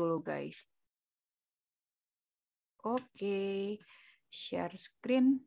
[0.00, 0.64] dulu guys.
[2.80, 3.76] Oke,
[4.32, 5.44] share screen.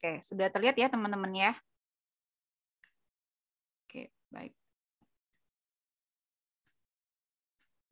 [0.00, 1.52] Oke, sudah terlihat ya teman-teman ya.
[3.84, 4.56] Oke, baik.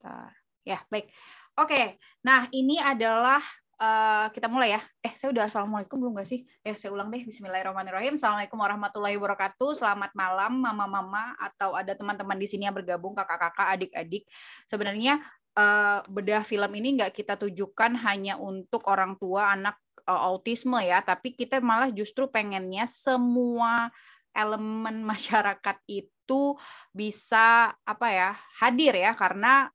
[0.00, 0.32] Bentar.
[0.64, 1.12] Ya, baik.
[1.60, 3.44] Oke, nah ini adalah
[3.80, 4.84] Uh, kita mulai ya.
[5.00, 6.44] Eh, saya udah assalamualaikum belum nggak sih?
[6.60, 7.24] Eh, saya ulang deh.
[7.24, 8.20] Bismillahirrahmanirrahim.
[8.20, 9.72] Assalamualaikum warahmatullahi wabarakatuh.
[9.72, 14.28] Selamat malam, mama-mama atau ada teman-teman di sini yang bergabung, kakak-kakak, adik-adik.
[14.68, 15.24] Sebenarnya
[15.56, 21.00] uh, bedah film ini nggak kita tujukan hanya untuk orang tua anak uh, autisme ya,
[21.00, 23.88] tapi kita malah justru pengennya semua
[24.36, 26.52] elemen masyarakat itu
[26.92, 29.72] bisa apa ya hadir ya karena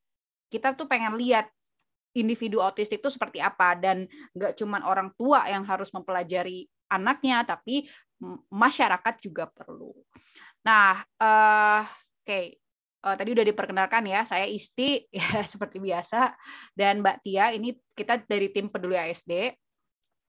[0.54, 1.50] kita tuh pengen lihat
[2.16, 7.86] individu autistik itu seperti apa dan nggak cuma orang tua yang harus mempelajari anaknya tapi
[8.50, 9.92] masyarakat juga perlu.
[10.66, 12.26] Nah, uh, oke.
[12.26, 12.46] Okay.
[13.06, 16.34] Uh, eh, tadi udah diperkenalkan ya, saya Isti ya seperti biasa
[16.74, 19.54] dan Mbak Tia ini kita dari tim Peduli ASD.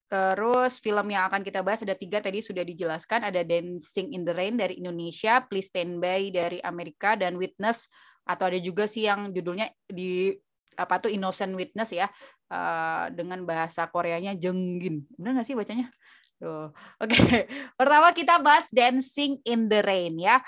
[0.07, 4.31] Terus film yang akan kita bahas ada tiga tadi sudah dijelaskan ada Dancing in the
[4.31, 7.91] Rain dari Indonesia, Please Stand By dari Amerika dan Witness
[8.23, 10.31] atau ada juga sih yang judulnya di
[10.77, 12.07] apa tuh innocent witness ya
[12.53, 15.89] uh, dengan bahasa Koreanya jenggin benar nggak sih bacanya?
[16.37, 17.49] Oke okay.
[17.81, 20.41] pertama kita bahas Dancing in the Rain ya.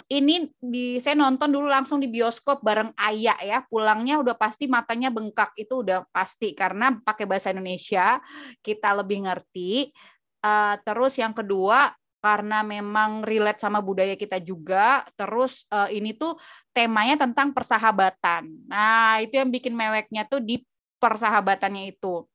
[0.00, 3.58] Ini di saya nonton dulu langsung di bioskop bareng ayah ya.
[3.68, 6.56] Pulangnya udah pasti matanya bengkak itu udah pasti.
[6.56, 8.16] Karena pakai bahasa Indonesia
[8.64, 9.92] kita lebih ngerti.
[10.40, 15.02] Uh, terus yang kedua karena memang relate sama budaya kita juga.
[15.16, 16.36] Terus uh, ini tuh
[16.70, 18.48] temanya tentang persahabatan.
[18.68, 20.60] Nah, itu yang bikin meweknya tuh di
[21.00, 22.28] persahabatannya itu.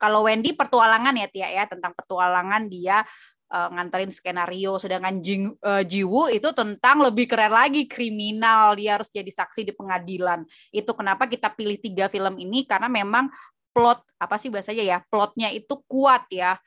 [0.00, 3.04] Kalau Wendy petualangan ya Tia ya, tentang petualangan dia
[3.50, 9.10] uh, nganterin skenario sedangkan Jing, uh, Jiwoo itu tentang lebih keren lagi kriminal dia harus
[9.10, 13.28] jadi saksi di pengadilan itu kenapa kita pilih tiga film ini karena memang
[13.70, 16.58] plot apa sih bahasanya ya plotnya itu kuat ya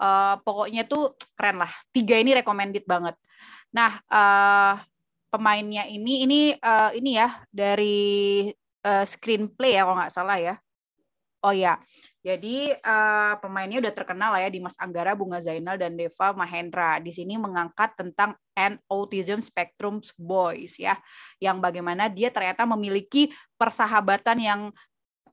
[0.00, 1.72] uh, pokoknya tuh keren lah.
[1.92, 3.14] Tiga ini recommended banget.
[3.76, 4.80] Nah uh,
[5.28, 8.48] pemainnya ini ini uh, ini ya dari
[8.82, 10.56] uh, screenplay ya kalau nggak salah ya.
[11.44, 11.76] Oh ya
[12.20, 17.00] jadi uh, pemainnya udah terkenal lah ya Dimas Anggara, Bunga Zainal dan Deva Mahendra.
[17.00, 21.00] Di sini mengangkat tentang an autism spectrum boys ya,
[21.40, 24.60] yang bagaimana dia ternyata memiliki persahabatan yang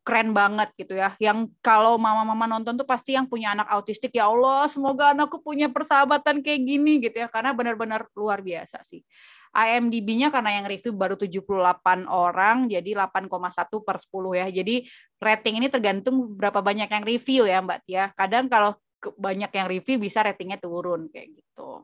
[0.08, 1.12] keren banget gitu ya.
[1.20, 5.68] Yang kalau mama-mama nonton tuh pasti yang punya anak autistik ya Allah, semoga anakku punya
[5.68, 9.04] persahabatan kayak gini gitu ya karena benar-benar luar biasa sih.
[9.52, 14.48] IMDb-nya karena yang review baru 78 orang jadi 8,1 per 10 ya.
[14.48, 14.76] Jadi
[15.20, 18.16] rating ini tergantung berapa banyak yang review ya Mbak Tia.
[18.16, 18.72] Kadang kalau
[19.20, 21.84] banyak yang review bisa ratingnya turun kayak gitu.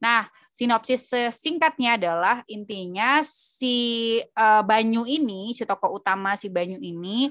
[0.00, 7.28] Nah, sinopsis singkatnya adalah intinya si uh, Banyu ini, si tokoh utama si Banyu ini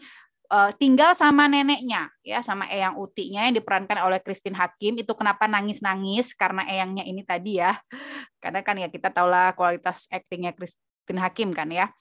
[0.49, 5.01] uh, tinggal sama neneknya ya, sama Eyang Utinya yang diperankan oleh Christine Hakim.
[5.01, 7.77] Itu kenapa nangis-nangis karena Eyangnya ini tadi ya.
[8.43, 11.91] Karena kan ya kita tahulah kualitas aktingnya Christine Hakim kan ya.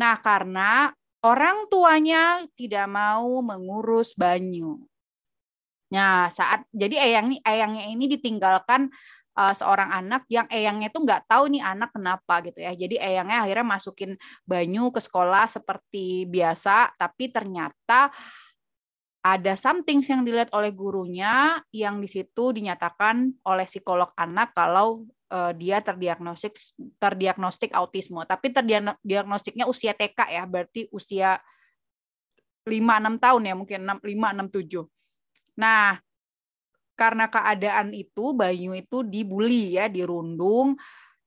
[0.00, 4.80] Nah, karena orang tuanya tidak mau mengurus Banyu.
[5.90, 8.88] Nah, saat jadi Eyang Eyangnya ini ditinggalkan
[9.36, 12.72] uh, seorang anak yang eyangnya tuh nggak tahu nih anak kenapa gitu ya.
[12.74, 18.10] Jadi eyangnya akhirnya masukin Banyu ke sekolah seperti biasa, tapi ternyata
[19.20, 25.52] ada something yang dilihat oleh gurunya yang di situ dinyatakan oleh psikolog anak kalau uh,
[25.52, 26.56] dia terdiagnostik
[26.96, 31.36] terdiagnostik autisme, tapi terdiagnostiknya usia TK ya, berarti usia
[32.64, 34.88] 5 6 tahun ya, mungkin 6 5 6 7.
[35.60, 36.00] Nah,
[37.00, 40.76] karena keadaan itu Bayu itu dibully ya, dirundung.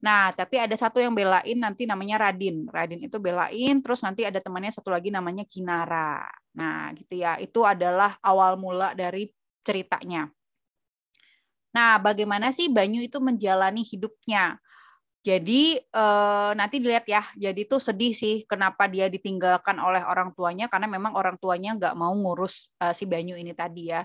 [0.05, 2.69] Nah, tapi ada satu yang belain nanti namanya Radin.
[2.69, 6.29] Radin itu belain, terus nanti ada temannya satu lagi namanya Kinara.
[6.53, 7.41] Nah, gitu ya.
[7.41, 9.33] Itu adalah awal mula dari
[9.65, 10.29] ceritanya.
[11.73, 14.61] Nah, bagaimana sih Banyu itu menjalani hidupnya?
[15.23, 17.23] Jadi eh, nanti dilihat ya.
[17.33, 21.95] Jadi itu sedih sih kenapa dia ditinggalkan oleh orang tuanya karena memang orang tuanya nggak
[21.95, 24.03] mau ngurus eh, si Banyu ini tadi ya.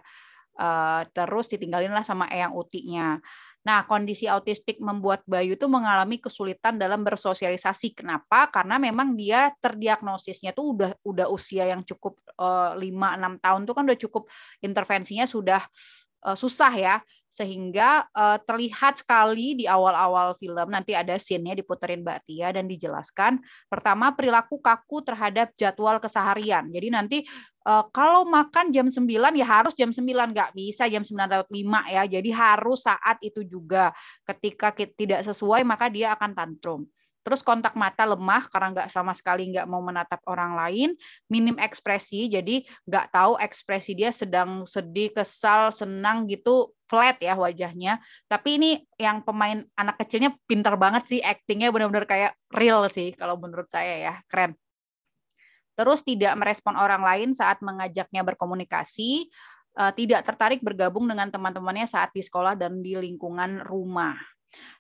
[0.59, 3.23] Uh, terus ditinggalin lah sama eyang utinya.
[3.69, 8.01] Nah, kondisi autistik membuat Bayu itu mengalami kesulitan dalam bersosialisasi.
[8.01, 8.49] Kenapa?
[8.49, 13.61] Karena memang dia terdiagnosisnya tuh udah udah usia yang cukup uh, eh, 5 6 tahun
[13.69, 14.23] tuh kan udah cukup
[14.65, 15.61] intervensinya sudah
[16.25, 16.97] uh, susah ya
[17.29, 23.39] sehingga uh, terlihat sekali di awal-awal film nanti ada scene-nya diputerin Mbak Tia dan dijelaskan.
[23.69, 26.67] Pertama perilaku kaku terhadap jadwal keseharian.
[26.73, 27.19] Jadi nanti
[27.69, 29.07] uh, kalau makan jam 9
[29.39, 32.03] ya harus jam 9 nggak bisa jam 9 lewat 5 ya.
[32.09, 33.93] Jadi harus saat itu juga.
[34.27, 36.89] Ketika tidak sesuai maka dia akan tantrum
[37.29, 40.97] Terus kontak mata lemah karena nggak sama sekali nggak mau menatap orang lain.
[41.29, 48.01] Minim ekspresi, jadi nggak tahu ekspresi dia sedang sedih, kesal, senang gitu flat ya wajahnya.
[48.33, 53.37] Tapi ini yang pemain anak kecilnya pintar banget sih, actingnya benar-benar kayak real sih kalau
[53.37, 54.57] menurut saya ya, keren.
[55.77, 59.29] Terus tidak merespon orang lain saat mengajaknya berkomunikasi,
[59.77, 64.17] uh, tidak tertarik bergabung dengan teman-temannya saat di sekolah dan di lingkungan rumah.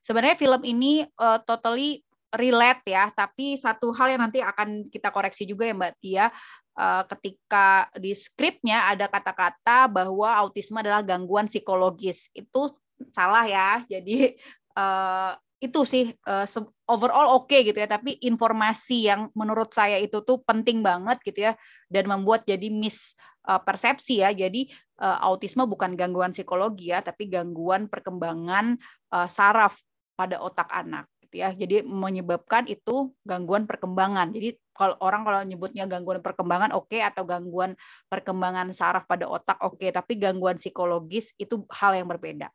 [0.00, 2.00] Sebenarnya film ini uh, totally
[2.34, 6.26] relate ya, tapi satu hal yang nanti akan kita koreksi juga ya Mbak Tia,
[6.76, 12.28] uh, ketika di skripnya ada kata-kata bahwa autisme adalah gangguan psikologis.
[12.36, 12.68] Itu
[13.16, 13.80] salah ya.
[13.88, 14.36] Jadi
[14.76, 16.46] uh, itu sih uh,
[16.86, 21.50] overall oke okay gitu ya tapi informasi yang menurut saya itu tuh penting banget gitu
[21.50, 21.52] ya
[21.90, 24.70] dan membuat jadi miss persepsi ya jadi
[25.24, 28.76] autisme bukan gangguan psikologi ya tapi gangguan perkembangan
[29.26, 29.80] saraf
[30.14, 35.84] pada otak anak gitu ya jadi menyebabkan itu gangguan perkembangan jadi kalau orang kalau nyebutnya
[35.84, 37.76] gangguan perkembangan oke okay, atau gangguan
[38.08, 42.48] perkembangan saraf pada otak oke okay, tapi gangguan psikologis itu hal yang berbeda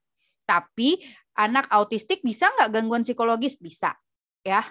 [0.44, 1.00] tapi
[1.40, 3.58] anak autistik bisa nggak gangguan psikologis?
[3.58, 3.96] Bisa,
[4.44, 4.68] ya.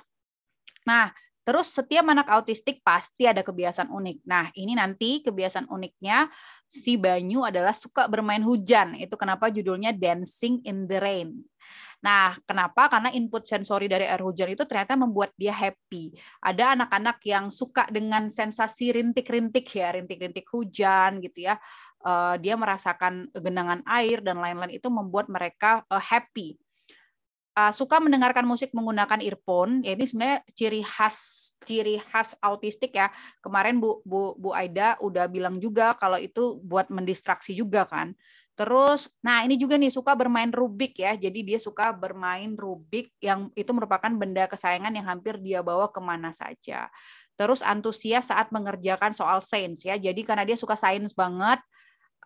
[0.85, 1.11] Nah,
[1.43, 4.19] terus setiap anak autistik pasti ada kebiasaan unik.
[4.27, 6.31] Nah, ini nanti kebiasaan uniknya
[6.67, 8.95] si Banyu adalah suka bermain hujan.
[8.99, 11.43] Itu kenapa judulnya Dancing in the Rain.
[12.03, 12.91] Nah, kenapa?
[12.91, 16.11] Karena input sensori dari air hujan itu ternyata membuat dia happy.
[16.43, 21.55] Ada anak-anak yang suka dengan sensasi rintik-rintik ya, rintik-rintik hujan gitu ya
[22.05, 26.59] uh, dia merasakan genangan air dan lain-lain itu membuat mereka uh, happy.
[27.53, 31.17] Uh, suka mendengarkan musik menggunakan earphone, ya ini sebenarnya ciri khas
[31.69, 33.13] ciri khas autistik ya.
[33.45, 38.17] Kemarin Bu Bu Bu Aida udah bilang juga kalau itu buat mendistraksi juga kan.
[38.53, 41.17] Terus, nah ini juga nih suka bermain Rubik ya.
[41.17, 46.01] Jadi dia suka bermain Rubik yang itu merupakan benda kesayangan yang hampir dia bawa ke
[46.05, 46.93] mana saja.
[47.37, 49.97] Terus antusias saat mengerjakan soal sains ya.
[49.97, 51.61] Jadi karena dia suka sains banget,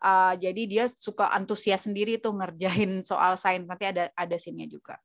[0.03, 4.99] uh, jadi dia suka antusias sendiri tuh ngerjain soal sains nanti ada ada sinnya juga.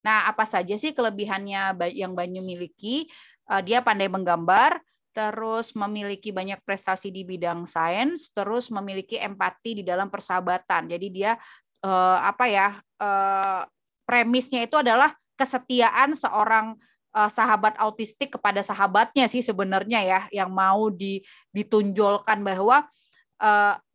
[0.00, 3.08] Nah, apa saja sih kelebihannya yang Banyu miliki?
[3.44, 4.80] Uh, dia pandai menggambar,
[5.12, 10.88] terus memiliki banyak prestasi di bidang sains, terus memiliki empati di dalam persahabatan.
[10.88, 11.36] Jadi dia
[11.84, 12.68] uh, apa ya?
[13.00, 13.64] Uh,
[14.08, 16.74] premisnya itu adalah kesetiaan seorang
[17.10, 22.86] sahabat autistik kepada sahabatnya sih sebenarnya ya yang mau di, ditunjolkan bahwa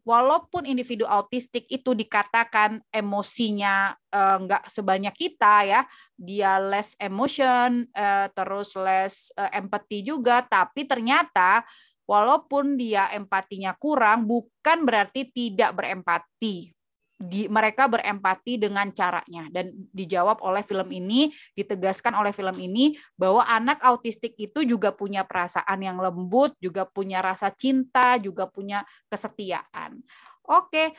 [0.06, 5.82] walaupun individu autistik itu dikatakan emosinya uh, nggak sebanyak kita ya,
[6.14, 11.66] dia less emotion, uh, terus less uh, empathy juga, tapi ternyata
[12.06, 16.75] walaupun dia empatinya kurang, bukan berarti tidak berempati
[17.16, 19.48] di mereka berempati dengan caranya.
[19.48, 25.24] Dan dijawab oleh film ini ditegaskan oleh film ini bahwa anak autistik itu juga punya
[25.24, 30.04] perasaan yang lembut juga punya rasa cinta juga punya kesetiaan.
[30.46, 30.92] Oke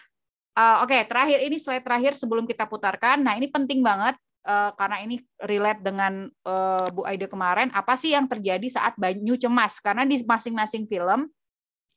[0.57, 3.21] uh, oke terakhir ini slide terakhir sebelum kita putarkan.
[3.21, 4.17] Nah ini penting banget
[4.49, 7.69] uh, karena ini relate dengan uh, Bu Aida kemarin.
[7.77, 9.79] Apa sih yang terjadi saat Banyu cemas?
[9.85, 11.29] Karena di masing-masing film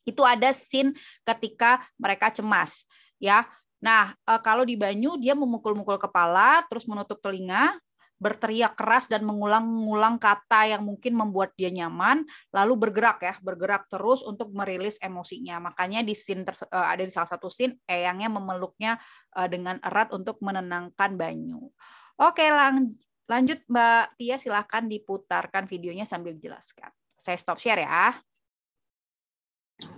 [0.03, 0.91] itu ada scene
[1.23, 2.83] ketika mereka cemas
[3.19, 3.45] ya
[3.79, 7.79] Nah, eh, kalau di Banyu dia memukul-mukul kepala, terus menutup telinga,
[8.19, 14.19] berteriak keras dan mengulang-ulang kata yang mungkin membuat dia nyaman, lalu bergerak ya, bergerak terus
[14.27, 15.71] untuk merilis emosinya.
[15.71, 18.99] Makanya di scene eh, ada di salah satu scene eyangnya memeluknya
[19.39, 21.71] eh, dengan erat untuk menenangkan Banyu.
[22.19, 22.99] Oke, lang
[23.31, 26.91] lanjut Mbak Tia silahkan diputarkan videonya sambil jelaskan.
[27.15, 28.19] Saya stop share ya.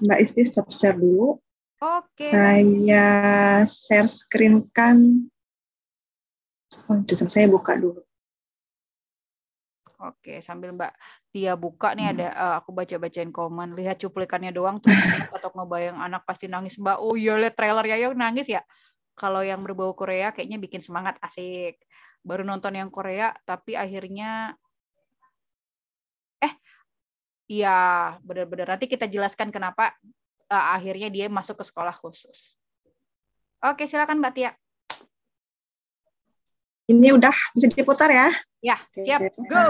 [0.05, 1.41] Mbak Isti stop share dulu.
[1.81, 2.29] Oke.
[2.29, 5.25] Saya share screen kan.
[6.85, 8.05] Oh, saya buka dulu.
[10.01, 10.93] Oke, sambil Mbak
[11.29, 12.13] Tia buka nih hmm.
[12.17, 13.73] ada uh, aku baca-bacain komen.
[13.77, 14.97] Lihat cuplikannya doang terus
[15.38, 16.97] atau ngebayang anak pasti nangis Mbak.
[17.01, 18.61] Oh iya lihat trailer ya yuk nangis ya.
[19.17, 21.81] Kalau yang berbau Korea kayaknya bikin semangat asik.
[22.21, 24.53] Baru nonton yang Korea tapi akhirnya
[26.41, 26.53] eh
[27.50, 27.77] iya
[28.25, 29.93] benar-benar nanti kita jelaskan kenapa
[30.51, 32.60] uh, akhirnya dia masuk ke sekolah khusus.
[33.63, 34.51] Oke, silakan Mbak Tia.
[36.91, 38.27] Ini udah bisa diputar ya?
[38.60, 39.24] Ya, siap.
[39.48, 39.65] Go.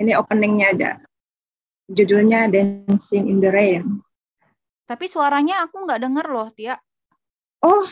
[0.00, 0.92] Ini openingnya ada.
[1.84, 3.84] Judulnya Dancing in the Rain.
[4.88, 6.80] Tapi suaranya aku nggak denger loh, Tia.
[7.60, 7.84] Oh,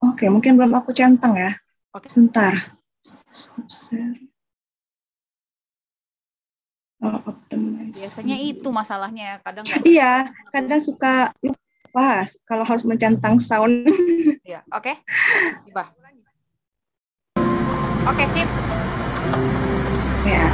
[0.00, 0.24] oke.
[0.32, 1.52] Mungkin belum aku centang ya.
[1.92, 2.08] Oke.
[2.08, 2.56] Sebentar.
[7.00, 7.16] Oh,
[7.96, 10.12] Biasanya itu masalahnya ya, kadang Iya,
[10.52, 13.88] kadang suka lupa kalau harus mencentang sound.
[14.50, 14.92] Iya, oke.
[14.92, 15.86] Okay.
[18.08, 18.48] Oke, sip.
[20.26, 20.44] Ya.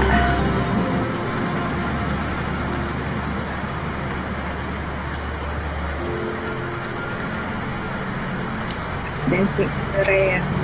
[9.26, 10.55] Dancing in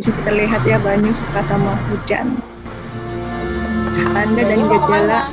[0.00, 2.32] sini kita lihat ya Banyu suka sama hujan.
[4.16, 5.28] Tanda dan gejala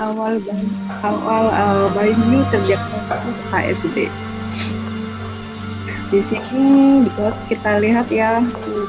[0.00, 0.72] awal Banyu,
[1.04, 4.08] awal uh, Banyu terdiagnosis ASD.
[6.08, 7.04] Di sini
[7.52, 8.40] kita lihat ya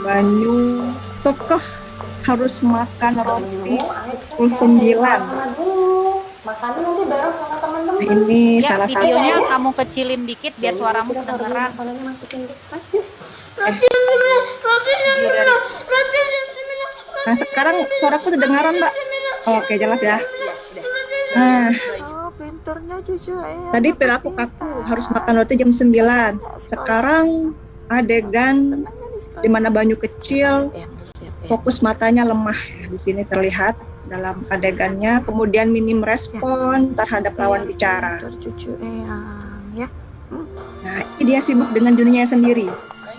[0.08, 0.88] Banyu
[1.20, 1.64] kekeh
[2.24, 3.76] harus makan roti
[4.40, 6.01] pukul 9.
[6.42, 8.02] Makannya nanti bareng sama teman-teman.
[8.02, 11.70] Ini Ya, salah satu videonya kamu kecilin dikit biar suaramu kedengeran.
[11.78, 13.06] Makanannya masukin ke tas yuk.
[13.62, 14.02] Video
[14.82, 15.52] dari
[17.22, 18.94] Nah, sekarang suaraku kedengaran, Mbak.
[19.62, 20.18] Oke, jelas ya.
[21.38, 21.70] Nah,
[22.02, 23.70] Oh, pinternya cucu ya.
[23.70, 26.42] tadi perilaku kaku harus makan roti jam 9.
[26.58, 27.54] Sekarang
[27.86, 28.82] adegan
[29.46, 30.74] di mana Banyu kecil
[31.46, 32.58] fokus matanya lemah.
[32.90, 33.78] Di sini terlihat
[34.12, 38.20] dalam adegannya, kemudian minim respon terhadap lawan bicara.
[38.44, 39.88] cucu eyang ya.
[40.84, 42.68] Nah, ini dia sibuk dengan dunianya sendiri.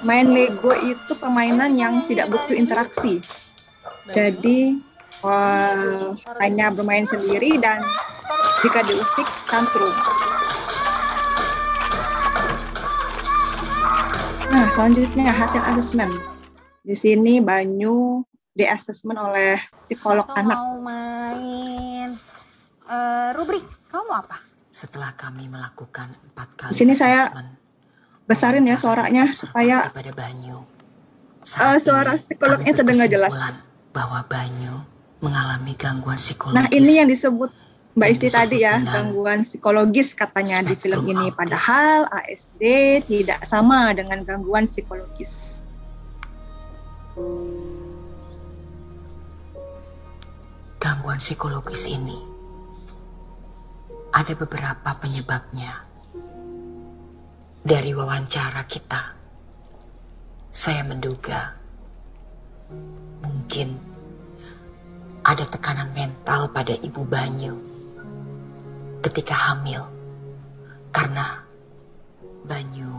[0.04, 3.24] Main Lego itu permainan yang tidak butuh interaksi.
[4.12, 4.76] Jadi
[5.24, 6.04] eh,
[6.44, 7.80] hanya bermain sendiri dan
[8.60, 9.94] jika diusik tantrum.
[14.52, 16.12] Nah, selanjutnya hasil asesmen.
[16.82, 20.56] Di sini Banyu di asesmen oleh psikolog Atau anak.
[20.60, 22.08] mau main
[22.84, 23.64] eh, rubrik.
[23.88, 24.36] Kamu mau apa?
[24.72, 27.32] Setelah kami melakukan empat kali Di sini saya
[28.28, 30.64] besarin ya suaranya supaya pada Banyu.
[31.42, 33.32] Saat suara psikolognya terdengar jelas.
[33.92, 34.84] Bahwa Banyu
[35.20, 36.56] mengalami gangguan psikologis.
[36.56, 37.50] Nah, ini yang disebut
[37.92, 41.28] Mbak Isti tadi ya, gangguan psikologis katanya di film ini.
[41.28, 41.36] autis.
[41.36, 42.62] Padahal ASD
[43.04, 45.60] tidak sama dengan gangguan psikologis.
[50.82, 52.18] Gangguan psikologis ini
[54.10, 55.86] ada beberapa penyebabnya.
[57.62, 59.14] Dari wawancara kita,
[60.50, 61.54] saya menduga
[63.22, 63.78] mungkin
[65.22, 67.54] ada tekanan mental pada ibu Banyu
[69.06, 69.86] ketika hamil
[70.90, 71.46] karena
[72.42, 72.90] Banyu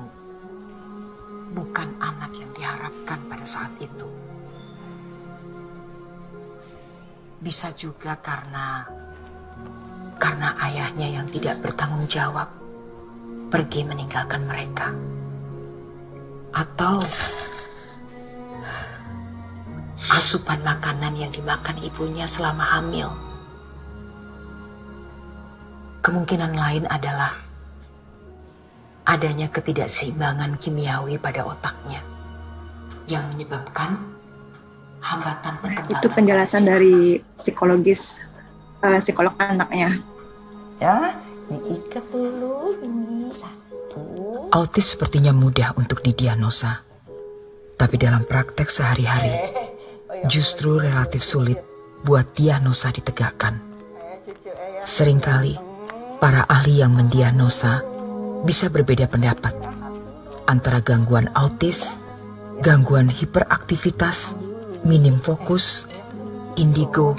[1.52, 4.03] bukan anak yang diharapkan pada saat itu.
[7.44, 8.88] Bisa juga karena
[10.16, 12.48] karena ayahnya yang tidak bertanggung jawab
[13.52, 14.96] pergi meninggalkan mereka.
[16.56, 17.04] Atau
[20.16, 23.12] asupan makanan yang dimakan ibunya selama hamil.
[26.00, 27.44] Kemungkinan lain adalah
[29.04, 32.00] adanya ketidakseimbangan kimiawi pada otaknya
[33.12, 34.13] yang menyebabkan
[35.04, 36.00] hambatan perkembangan.
[36.00, 38.24] Itu penjelasan dari psikologis
[38.82, 40.00] eh, psikolog anaknya.
[40.80, 41.16] Ya,
[41.52, 44.02] diikat dulu ini satu.
[44.56, 46.82] Autis sepertinya mudah untuk didiagnosa,
[47.76, 49.32] tapi dalam praktek sehari-hari
[50.26, 51.60] justru relatif sulit
[52.04, 53.60] buat diagnosa ditegakkan.
[54.84, 55.56] Seringkali
[56.20, 57.84] para ahli yang mendiagnosa
[58.44, 59.56] bisa berbeda pendapat
[60.48, 61.96] antara gangguan autis,
[62.60, 64.36] gangguan hiperaktivitas,
[64.84, 65.88] minim fokus,
[66.56, 67.16] indigo,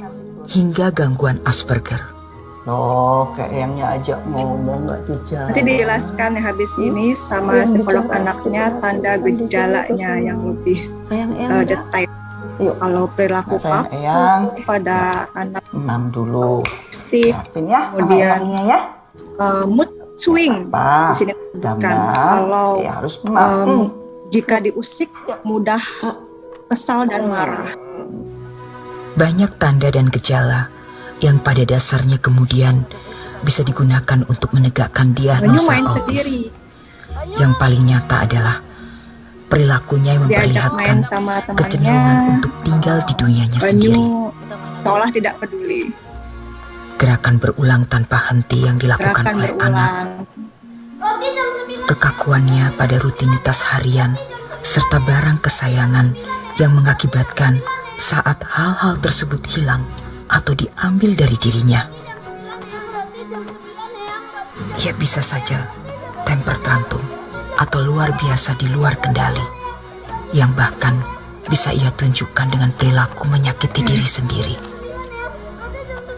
[0.47, 2.01] hingga gangguan Asperger.
[2.65, 5.53] Loh, kayaknya ajak ngomong nggak dijawab.
[5.53, 11.37] Nanti dijelaskan ya habis ini sama Yang psikolog bicara anaknya tanda gejalanya yang lebih Sayang
[11.37, 12.09] eh, Eyang, detail.
[12.57, 12.75] Yuk.
[12.81, 14.43] Kalau perilaku Nah, Eyang.
[14.65, 15.01] pada
[15.37, 16.65] anak Mam dulu.
[16.65, 18.81] pasti Siapin ya, Kemudian- ya.
[19.37, 21.13] eh, mood swing Apa?
[21.13, 21.33] di sini.
[21.61, 21.93] Gambar.
[22.33, 23.93] Kalau Ya harus Hmm.
[24.33, 25.13] jika diusik
[25.45, 25.85] mudah
[26.69, 27.71] kesal dan marah.
[29.15, 30.69] Banyak tanda dan gejala
[31.23, 32.83] yang pada dasarnya kemudian
[33.45, 36.25] bisa digunakan untuk menegakkan diagnosa autis.
[36.25, 36.51] sendiri,
[37.39, 38.57] Yang paling nyata adalah
[39.47, 43.95] perilakunya yang memperlihatkan sama kecenderungan untuk tinggal di dunianya sendiri.
[43.95, 44.33] Banyu
[44.83, 45.95] seolah tidak peduli.
[46.99, 50.11] Gerakan berulang tanpa henti yang dilakukan Gerakan oleh anak, berulang.
[51.87, 54.17] kekakuannya pada rutinitas harian,
[54.65, 56.17] serta barang kesayangan
[56.59, 57.59] yang mengakibatkan
[57.99, 59.83] saat hal-hal tersebut hilang
[60.31, 61.83] atau diambil dari dirinya.
[64.83, 65.67] Ia bisa saja
[66.27, 67.03] temper tantrum
[67.59, 69.43] atau luar biasa di luar kendali,
[70.35, 70.95] yang bahkan
[71.47, 74.57] bisa ia tunjukkan dengan perilaku menyakiti diri sendiri,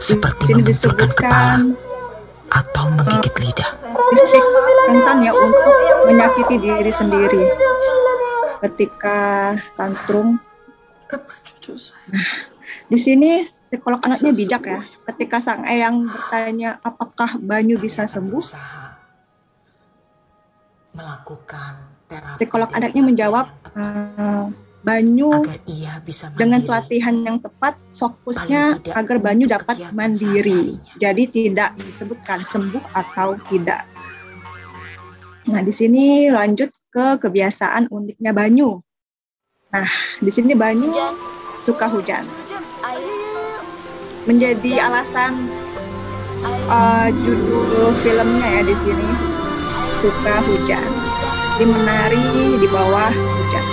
[0.00, 1.60] seperti membenturkan kepala
[2.52, 3.70] atau menggigit lidah.
[4.06, 4.46] listrik
[4.86, 5.76] rentan ya untuk
[6.06, 7.42] menyakiti diri sendiri.
[8.64, 9.18] Ketika
[9.74, 10.40] tantrum.
[12.10, 12.30] Nah,
[12.86, 14.80] di sini psikolog anaknya bijak ya.
[15.12, 18.44] Ketika sang eyang bertanya apakah Banyu bisa sembuh,
[20.94, 21.72] melakukan
[22.06, 24.46] terapi psikolog anaknya menjawab, "Eh,
[24.86, 30.78] Banyu ia bisa dengan pelatihan yang tepat fokusnya agar Banyu dapat mandiri.
[31.02, 33.82] Jadi tidak disebutkan sembuh atau tidak.
[35.50, 38.80] Nah, di sini lanjut ke kebiasaan uniknya Banyu.
[39.68, 39.84] Nah,
[40.16, 40.88] di sini Banyu
[41.68, 42.24] suka hujan.
[44.24, 45.36] Menjadi alasan
[46.72, 49.08] uh, judul filmnya ya di sini
[50.00, 50.88] suka hujan.
[51.60, 53.66] Di menari di bawah hujan.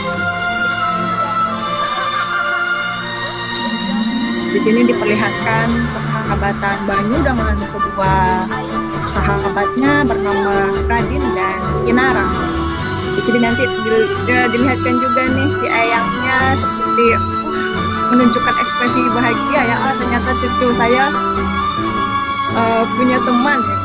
[4.51, 8.15] Di sini diperlihatkan persahabatan Banyu dengan kedua
[9.15, 12.52] sahabatnya bernama Radin dan Kinara.
[13.23, 13.63] Sini nanti
[14.27, 17.23] dia dilihatkan juga nih si ayangnya seperti uh,
[18.11, 19.75] menunjukkan ekspresi bahagia ya.
[19.79, 21.07] Ah, ternyata cucu saya
[22.51, 23.59] uh, punya teman.
[23.63, 23.77] ya.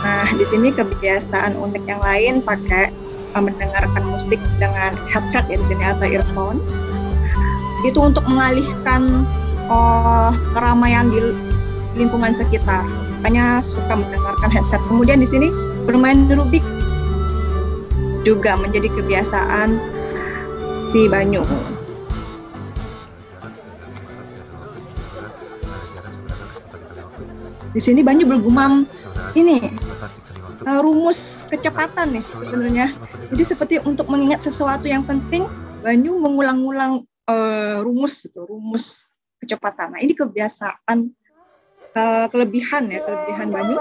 [0.00, 2.94] Nah, di sini kebiasaan unik yang lain pakai
[3.34, 6.62] uh, mendengarkan musik dengan headset ya di sini atau earphone
[7.82, 9.24] itu untuk mengalihkan
[9.72, 11.32] oh, keramaian di
[11.96, 12.84] lingkungan sekitar.
[13.20, 14.80] Makanya suka mendengarkan headset.
[14.88, 15.48] Kemudian di sini
[15.88, 16.62] bermain Rubik
[18.26, 19.80] juga menjadi kebiasaan
[20.90, 21.44] si Banyu.
[27.70, 28.82] Di sini Banyu bergumam
[29.38, 29.62] ini
[30.66, 32.86] uh, rumus kecepatan nih sebenarnya.
[33.30, 35.46] Jadi seperti untuk mengingat sesuatu yang penting,
[35.80, 39.08] Banyu mengulang-ulang eh, rumus itu, rumus
[39.40, 39.96] kecepatan.
[39.96, 40.98] Nah, ini kebiasaan
[41.94, 43.76] eh, kelebihan ya, kelebihan Banyu.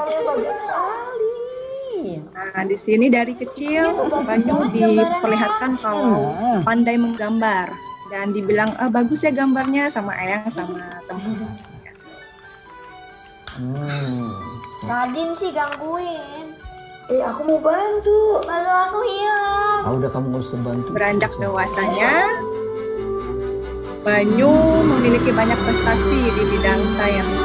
[2.49, 6.33] Nah, di sini dari kecil Banyu diperlihatkan kalau
[6.65, 7.69] pandai menggambar
[8.09, 11.45] dan dibilang ah, bagus ya gambarnya sama ayang sama temen.
[13.59, 14.33] Hmm.
[14.87, 16.57] Radin sih gangguin.
[17.09, 18.41] Eh, aku mau bantu.
[18.45, 19.81] Baru aku hilang.
[19.85, 20.89] Ah, udah kamu gak usah bantu.
[20.93, 22.13] Beranjak dewasanya,
[24.01, 24.53] Banyu
[24.89, 27.41] memiliki banyak prestasi di bidang sains.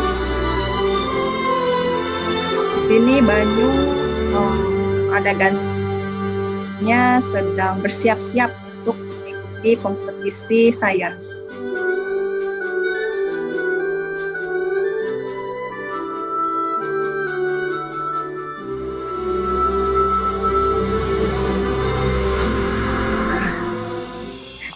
[2.73, 3.71] Di sini Banyu
[4.37, 4.74] um,
[5.15, 8.51] adegannya sedang bersiap-siap
[8.83, 11.47] untuk mengikuti kompetisi sains.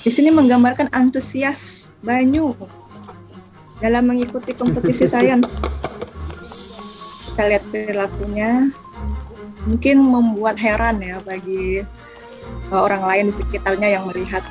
[0.08, 2.56] Di sini menggambarkan antusias Banyu
[3.84, 5.60] dalam mengikuti kompetisi sains.
[7.28, 8.72] Kita lihat perilakunya,
[9.64, 11.82] mungkin membuat heran ya bagi
[12.70, 14.42] uh, orang lain di sekitarnya yang melihat.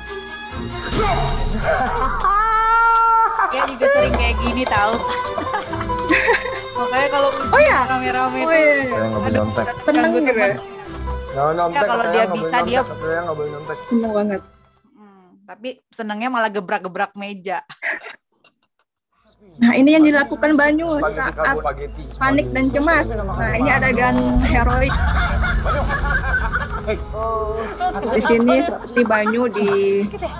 [3.48, 4.94] Ya juga sering kayak gini tahu.
[6.78, 7.78] Makanya kalau Oh ya?
[7.88, 8.84] rame-rame Oh itu iya, iya.
[8.86, 9.66] Saya nggak boleh nyontek.
[9.82, 10.48] Tenang gitu ya.
[11.28, 11.78] Nggak nyontek.
[11.78, 12.84] Ya, kalau dia bisa, dia-
[13.24, 13.78] nggak boleh nyontek.
[13.82, 14.42] seneng banget.
[14.92, 17.64] Hmm, tapi senangnya malah gebrak-gebrak meja.
[19.58, 21.58] Nah ini yang dilakukan Banyu saat
[22.18, 23.10] panik dan cemas.
[23.10, 24.16] Nah ini adegan
[24.46, 24.94] heroik.
[28.14, 29.70] Di sini seperti Banyu di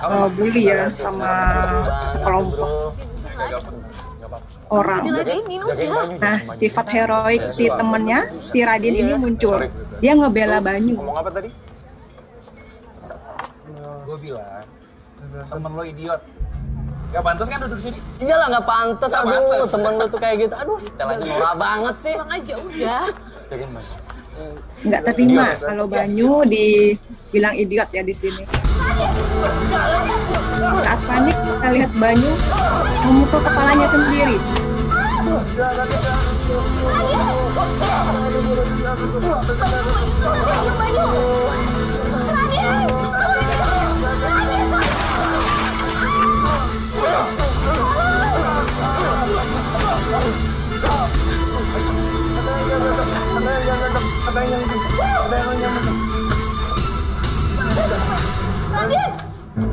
[0.06, 1.32] uh, bully ya sama
[2.08, 2.94] sekelompok
[4.70, 5.02] orang.
[6.22, 9.66] Nah sifat heroik si temennya si Radin ini muncul.
[9.98, 10.94] Dia ngebela Banyu.
[10.94, 11.50] Ngomong apa tadi?
[14.08, 14.64] Gue bilang,
[15.52, 16.22] temen lo idiot.
[17.08, 17.98] Gak pantas kan duduk sini?
[18.20, 19.70] Iyalah nggak pantas, Nggak aduh pantas.
[19.72, 20.54] temen lu tuh kayak gitu.
[20.60, 22.14] Aduh, setelannya norak banget sih.
[23.48, 23.88] Jagain mas.
[24.84, 28.44] Nggak terima kalau Banyu dibilang idiot ya di sini.
[30.84, 32.32] Saat panik kita lihat Banyu
[33.02, 34.36] memukul kepalanya sendiri.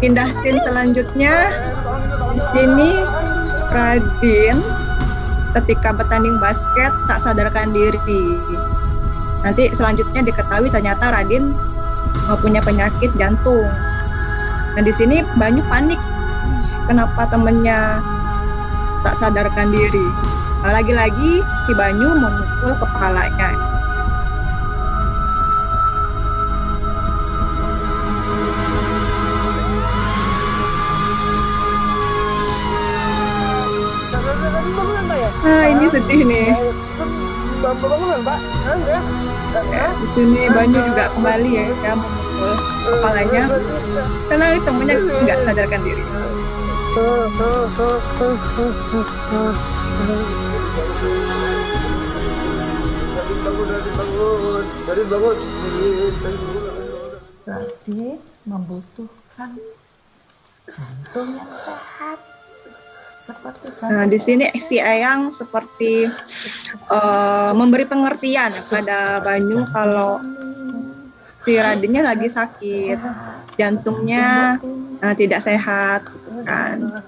[0.01, 1.33] Pindah scene selanjutnya
[2.33, 2.91] di sini
[3.73, 4.57] Radin
[5.57, 8.23] ketika bertanding basket tak sadarkan diri.
[9.41, 11.53] Nanti selanjutnya diketahui ternyata Radin
[12.41, 13.69] punya penyakit jantung.
[14.75, 15.97] Nah di sini Banyu panik
[16.85, 17.99] kenapa temennya
[19.01, 20.07] tak sadarkan diri.
[20.65, 23.53] Lagi-lagi si Banyu memukul kepalanya.
[35.45, 36.49] Ah, ini sedih nih.
[39.69, 42.51] Ya, di sini Banyu juga kembali ya, ya memukul
[42.89, 43.43] kepalanya
[44.25, 46.03] karena temennya nggak sadarkan diri.
[57.43, 58.15] Radin
[58.47, 59.60] membutuhkan
[60.71, 62.15] jantung yang sehat.
[63.19, 66.08] Seperti Nah, di sini si Ayang seperti
[66.95, 70.23] eh, memberi pengertian pada Banyu kalau
[71.43, 72.97] si Radinnya lagi sakit,
[73.55, 74.59] jantungnya
[75.01, 76.07] eh, tidak sehat,
[76.43, 77.03] kan?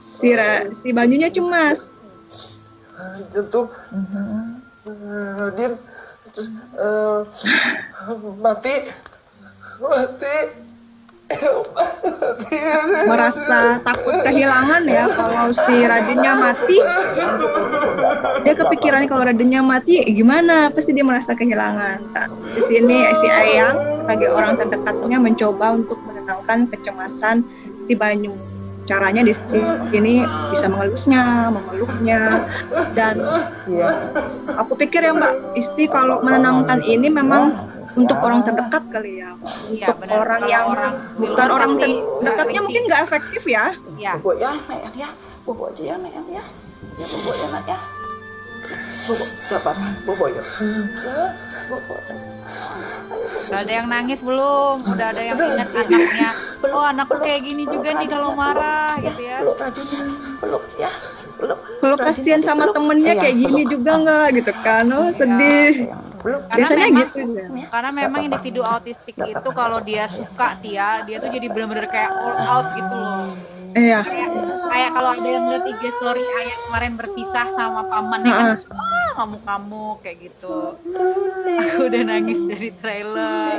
[0.00, 2.00] Si Ra- si Banyunya cemas.
[3.32, 3.68] Jantung.
[5.40, 5.72] Radin.
[6.30, 7.20] Terus eh,
[8.38, 8.74] mati.
[9.80, 10.36] Mati.
[13.06, 16.76] Merasa takut kehilangan ya kalau si Radinnya mati.
[18.42, 20.74] Dia kepikiran kalau Radinnya mati eh, gimana?
[20.74, 21.98] Pasti dia merasa kehilangan.
[22.10, 27.46] Nah, di sini si Ayang sebagai orang terdekatnya mencoba untuk menenangkan kecemasan
[27.86, 28.34] si Banyu
[28.90, 32.42] caranya di sini bisa mengelusnya, memeluknya,
[32.98, 33.22] dan
[34.58, 37.54] aku pikir ya Mbak Isti kalau menenangkan ini memang
[37.94, 39.34] untuk orang terdekat kali ya,
[39.70, 40.18] Iya, untuk benar.
[40.26, 43.64] orang Kalau yang orang bukan orang terdekatnya mungkin nggak efektif ya.
[43.94, 44.14] Ya.
[44.18, 45.10] Bubuk ya, Nek ya.
[45.46, 46.44] Bubuk aja ya, Nek ya.
[46.98, 47.78] Ya bubuk ya, Nek ya.
[49.10, 49.86] Bubuk, apa-apa.
[50.06, 50.42] Bubuk ya.
[51.66, 52.00] Bubuk.
[53.50, 54.76] Udah ada yang nangis belum?
[54.84, 56.30] Udah ada yang ingat anaknya.
[56.70, 59.38] Oh anakku kayak gini juga nih kalau marah gitu ya.
[60.38, 60.90] Peluk ya.
[61.36, 61.58] Peluk.
[61.80, 64.84] Kalau kasihan sama temennya kayak gini juga nggak gitu kan?
[64.90, 65.90] Oh sedih.
[66.20, 66.42] Peluk.
[66.46, 67.66] Karena Biasanya memang- gitu ya.
[67.70, 72.36] Karena memang individu autistik itu kalau dia suka Tia, dia tuh jadi bener-bener kayak all
[72.38, 73.24] out gitu loh.
[73.70, 74.02] Iya.
[74.02, 74.28] Kayak,
[74.66, 78.48] kayak kalau ada yang lihat IG story ayah kemarin berpisah sama pamannya kan,
[79.10, 80.78] ah kamu-kamu kayak gitu.
[81.58, 83.58] Aku udah nangis dari trailer.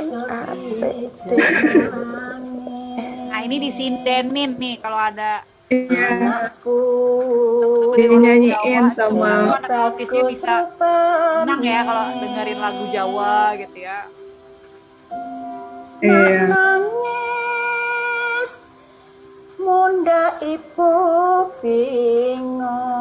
[3.28, 6.52] Nah ini disindenin nih kalau ada Iya.
[6.52, 6.76] Aku
[7.96, 14.04] Dinyanyiin sama anak autisnya bisa senang ya kalau dengerin lagu Jawa gitu ya.
[16.04, 16.44] iya.
[16.44, 16.90] nangis
[19.56, 20.92] munda ibu
[21.64, 22.92] bingung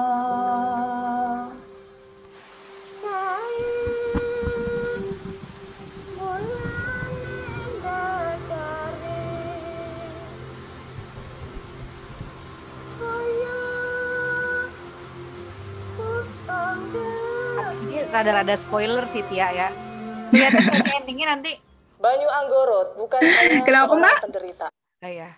[18.12, 19.70] rada-rada spoiler sih Tia ya.
[20.30, 20.52] Lihat
[21.00, 21.56] endingnya nanti
[21.98, 24.18] Banyu Anggorot bukan hanya Kenapa, Mbak?
[24.22, 24.66] penderita.
[25.00, 25.30] Oh ya.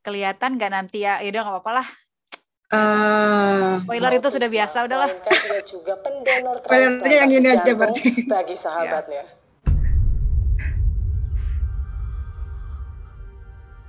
[0.00, 1.18] Kelihatan gak nanti ya?
[1.18, 1.88] Ya udah nggak apa-apa lah.
[2.66, 5.08] Eh, Spoiler itu sudah biasa, udahlah.
[5.08, 8.08] Melainkan dia juga pendonor Spoilernya yang ini transplantasi aja berarti.
[8.26, 9.24] bagi sahabatnya.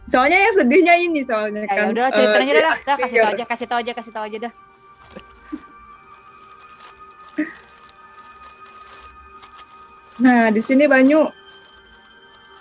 [0.05, 1.77] soalnya yang sedihnya ini soalnya Ya, kan.
[1.77, 3.17] ya udah ceritanya si dah, dah kasih aktir.
[3.17, 4.53] tau aja, kasih tau aja, kasih tau aja dah.
[10.15, 11.27] Nah, di sini Banyu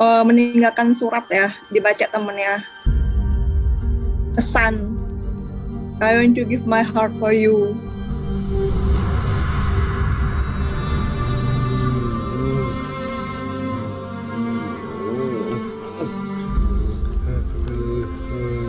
[0.02, 2.66] eh, meninggalkan surat ya, dibaca temennya.
[4.34, 4.90] Pesan.
[6.02, 7.78] I want to give my heart for you.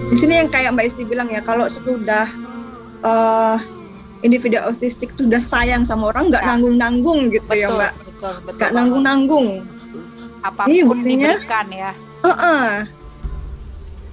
[0.05, 2.29] Di sini yang kayak Mbak Isti bilang ya, kalau sudah
[3.01, 3.57] eh,
[4.21, 6.47] individu autistik tuh udah sayang sama orang, nggak Ya.
[6.55, 7.93] nanggung-nanggung gitu ya Betul, Mbak.
[8.27, 8.59] Betul, betul.
[8.59, 8.73] Banget.
[8.73, 9.47] nanggung-nanggung.
[10.41, 11.31] Apa pun Iya, buktinya.
[11.33, 11.91] diberikan ya.
[12.21, 12.65] Heeh,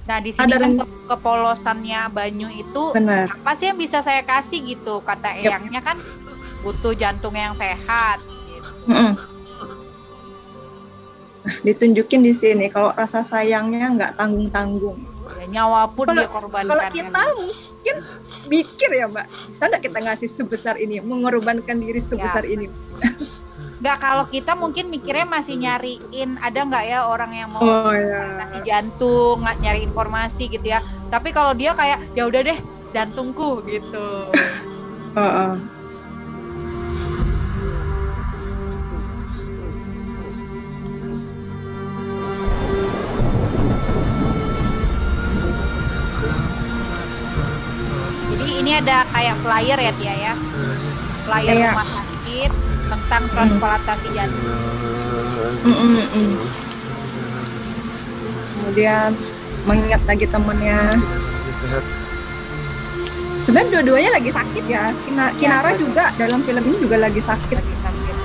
[0.03, 3.31] Nah di sini Ada kan ke- kepolosannya Banyu itu benar.
[3.31, 4.99] apa sih yang bisa saya kasih gitu?
[4.99, 5.95] Kata Eyangnya kan
[6.59, 8.19] butuh jantung yang sehat.
[8.19, 8.67] Gitu.
[8.85, 9.15] Mm-mm.
[11.41, 14.99] Nah, ditunjukin di sini kalau rasa sayangnya nggak tanggung-tanggung.
[15.37, 16.67] Ya, nyawa pun Kalau- dia korbankan.
[16.69, 17.95] Kalau kita mungkin
[18.45, 22.67] mikir ya Mbak, bisa nggak kita ngasih sebesar ini, mengorbankan diri sebesar ini?
[23.83, 28.39] Nggak kalau kita mungkin mikirnya masih nyariin ada nggak ya orang yang mau Oh ya.
[28.39, 30.79] kasih jantung, nggak nyari informasi gitu ya.
[31.11, 32.59] Tapi kalau dia kayak ya udah deh
[32.95, 34.31] jantungku gitu.
[35.19, 35.51] Heeh.
[48.33, 50.33] Jadi ini ada kayak flyer ya Tia ya.
[51.23, 51.69] Flyer Iya.
[51.71, 52.51] rumah sakit
[52.93, 54.57] tentang transplantasi jantung.
[55.65, 56.35] Mm-mm, mm.
[58.61, 59.09] Kemudian
[59.65, 60.97] mengingat lagi temennya.
[63.43, 67.75] Sebenarnya dua-duanya lagi sakit ya Kina, Kinara juga dalam film ini juga lagi sakit lagi
[67.83, 68.15] sakit.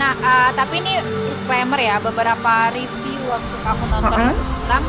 [0.00, 0.94] Nah, eh, tapi ini
[1.28, 4.84] disclaimer ya, beberapa review waktu kamu nonton itu bilang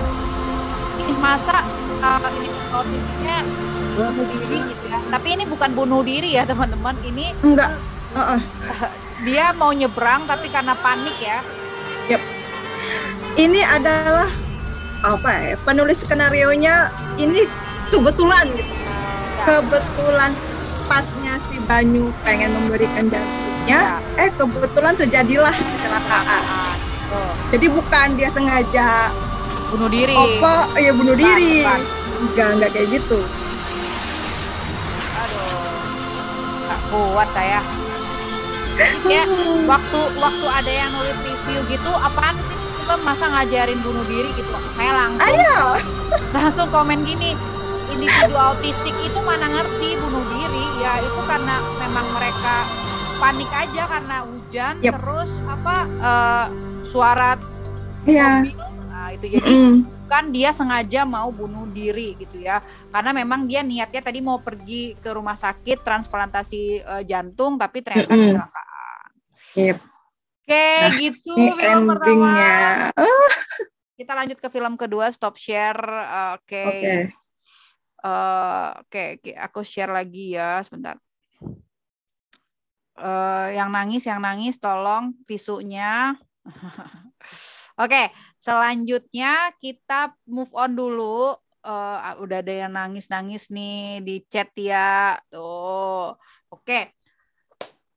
[1.00, 1.58] ini masa
[2.00, 2.50] eh, ini
[4.00, 5.00] bunuh diri gitu ya.
[5.12, 7.72] Tapi ini bukan bunuh diri ya teman-teman, ini enggak.
[8.16, 8.42] Heeh.
[9.28, 11.40] dia mau nyebrang tapi karena panik ya.
[13.36, 14.28] ini adalah
[15.06, 17.46] apa ya penulis skenario nya ini
[17.92, 18.74] kebetulan gitu.
[19.44, 20.32] Kebetulan
[20.90, 26.69] pasnya si Banyu pengen memberikan jantungnya eh kebetulan terjadilah kecelakaan
[27.10, 29.10] Oh, jadi bukan dia sengaja
[29.68, 30.14] bunuh diri.
[30.14, 31.80] apa ya bunuh Bukan, diri bukan.
[32.22, 33.20] enggak enggak kayak gitu
[35.16, 35.70] Aduh,
[36.64, 37.62] nggak kuat saya.
[39.06, 39.28] Ya,
[39.66, 42.56] waktu waktu ada yang nulis review gitu, apaan sih?
[43.04, 44.50] Masa ngajarin bunuh diri gitu?
[44.74, 45.62] Saya langsung ayo
[46.38, 47.36] langsung komen gini,
[47.90, 50.64] individu autistik itu mana ngerti bunuh diri?
[50.80, 52.64] Ya itu karena memang mereka
[53.20, 54.94] panik aja karena hujan, Yep.
[54.96, 56.46] terus apa eh,
[56.90, 57.38] suara
[58.04, 58.58] ya mobil.
[58.90, 59.52] Nah, itu jadi
[60.10, 62.60] bukan dia sengaja mau bunuh diri gitu ya.
[62.90, 68.12] Karena memang dia niatnya tadi mau pergi ke rumah sakit transplantasi eh, jantung tapi ternyata
[68.12, 68.36] Mm-mm.
[68.36, 69.10] kecelakaan.
[69.56, 69.78] Yep.
[70.50, 72.32] oke Nah, gitu film pertama.
[72.98, 73.32] oh,
[73.96, 75.80] kita lanjut ke film kedua stop share.
[76.36, 76.66] Oke.
[76.66, 76.96] Oke.
[78.00, 80.98] Eh, oke oke aku share lagi ya sebentar.
[83.00, 86.20] Eh, yang nangis yang nangis tolong tisunya
[87.82, 91.36] Oke, selanjutnya kita move on dulu.
[91.60, 95.20] Eh, udah ada yang nangis-nangis nih di chat ya.
[95.32, 96.16] Tuh.
[96.52, 96.96] Oke.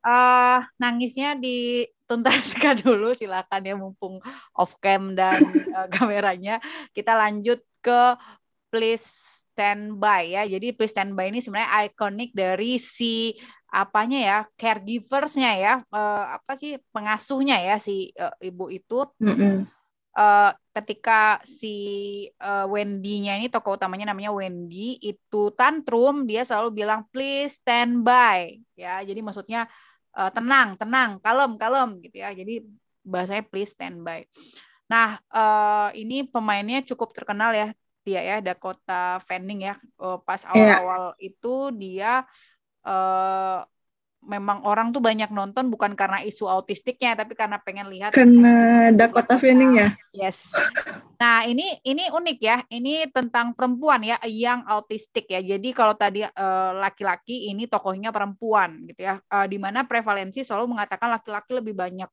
[0.03, 4.19] eh nangisnya dituntaskan dulu silakan ya mumpung
[4.59, 6.59] off cam dan eh, kameranya.
[6.91, 8.19] Kita lanjut ke
[8.71, 10.43] please stand by ya.
[10.49, 13.37] Jadi please stand by ini sebenarnya ikonik dari si
[13.73, 19.65] apanya ya caregiversnya ya eh, apa sih pengasuhnya ya si eh, ibu itu Mm-mm.
[20.12, 21.77] eh, ketika si
[22.29, 28.61] eh, Wendy-nya ini tokoh utamanya namanya Wendy itu tantrum dia selalu bilang please stand by
[28.77, 29.65] ya jadi maksudnya
[30.12, 32.61] eh, tenang tenang kalem kalem gitu ya jadi
[33.09, 34.21] bahasanya please stand by
[34.85, 40.51] nah eh, ini pemainnya cukup terkenal ya dia ya Dakota Fanning ya Eh, pas Iya.
[40.53, 42.27] awal-awal itu dia
[42.83, 43.61] eh
[44.23, 49.35] memang orang tuh banyak nonton bukan karena isu autistiknya tapi karena pengen lihat kena Dakota
[49.35, 50.53] Fanning ya Yes.
[51.17, 52.61] Nah, ini ini unik ya.
[52.69, 55.41] Ini tentang perempuan ya, yang autistik ya.
[55.41, 59.23] Jadi kalau tadi eh, laki-laki ini tokohnya perempuan gitu ya.
[59.23, 62.11] Eh, di mana prevalensi selalu mengatakan laki-laki lebih banyak.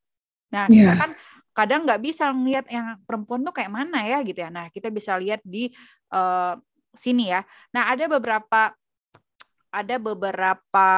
[0.50, 0.98] Nah, kita Iya.
[0.98, 1.12] kan
[1.54, 4.50] kadang nggak bisa ngelihat yang perempuan tuh kayak mana ya gitu ya.
[4.50, 5.70] Nah, kita bisa lihat di
[6.10, 6.54] eh,
[6.98, 7.46] sini ya.
[7.76, 8.74] Nah, ada beberapa
[9.70, 10.90] ada beberapa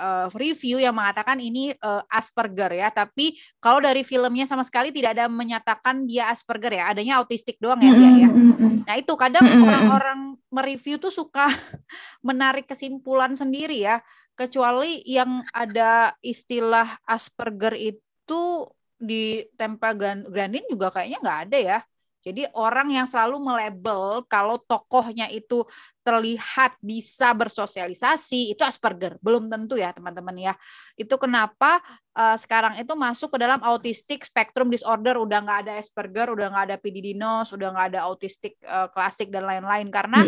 [0.00, 5.20] eh, review yang mengatakan ini eh, Asperger ya, tapi kalau dari filmnya sama sekali tidak
[5.20, 8.30] ada menyatakan dia Asperger ya, adanya autistik doang ya dia ya.
[8.88, 11.48] Nah itu kadang orang-orang mereview tuh suka
[12.28, 14.00] menarik kesimpulan sendiri ya,
[14.32, 18.00] kecuali yang ada istilah Asperger itu
[19.02, 21.78] di Temple Gran- Grandin juga kayaknya nggak ada ya.
[22.22, 25.66] Jadi orang yang selalu melabel kalau tokohnya itu
[26.06, 29.18] terlihat bisa bersosialisasi itu Asperger.
[29.18, 30.54] Belum tentu ya teman-teman ya.
[30.94, 31.82] Itu kenapa
[32.14, 35.18] eh, sekarang itu masuk ke dalam autistic spectrum disorder.
[35.18, 39.42] Udah nggak ada Asperger, udah nggak ada PDD-NOS, udah nggak ada autistik eh, klasik dan
[39.42, 39.90] lain-lain.
[39.90, 40.22] Karena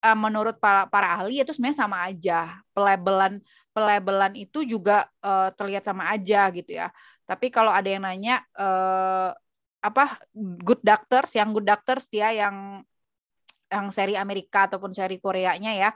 [0.00, 2.60] eh, menurut para, para ahli itu sebenarnya sama aja.
[2.72, 6.88] Pelabelan pelabelan itu juga eh, terlihat sama aja gitu ya.
[7.28, 9.30] Tapi kalau ada yang nanya eh,
[9.80, 10.04] apa
[10.60, 12.84] good doctors, yang good doctors dia yang
[13.70, 15.90] yang seri Amerika ataupun seri Koreanya ya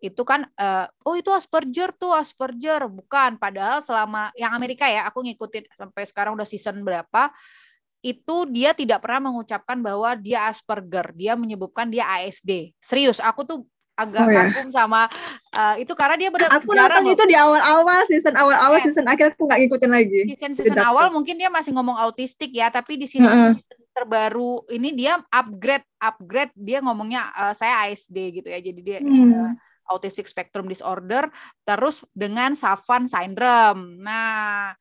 [0.00, 5.20] itu kan eh, oh itu Asperger tuh Asperger bukan padahal selama yang Amerika ya aku
[5.22, 7.30] ngikutin sampai sekarang udah season berapa
[8.00, 13.58] itu dia tidak pernah mengucapkan bahwa dia Asperger dia menyebutkan dia ASD serius aku tuh
[13.92, 14.48] agak Oh, ya.
[14.48, 15.12] kagum sama
[15.52, 18.96] eh, itu karena dia benar Aku nonton itu di awal-awal season awal-awal Yes.
[18.96, 20.20] season akhir aku nggak ngikutin lagi.
[20.32, 20.88] season season Tidak.
[20.88, 23.60] awal mungkin dia masih ngomong autistik ya tapi di season Heeh.
[23.92, 29.52] terbaru ini dia upgrade upgrade dia ngomongnya eh, saya ASD gitu ya jadi dia Hmm.
[29.52, 29.52] eh,
[29.90, 31.28] autistic spectrum disorder
[31.60, 34.72] terus dengan Savant syndrome nah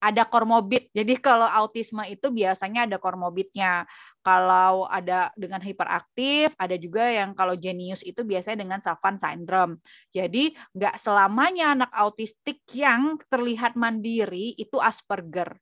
[0.00, 0.92] ada komorbid.
[0.92, 3.88] Jadi kalau autisme itu biasanya ada komorbidnya.
[4.20, 9.78] Kalau ada dengan hiperaktif, ada juga yang kalau jenius itu biasanya dengan Savant syndrome.
[10.10, 15.56] Jadi nggak selamanya anak autistik yang terlihat mandiri itu Asperger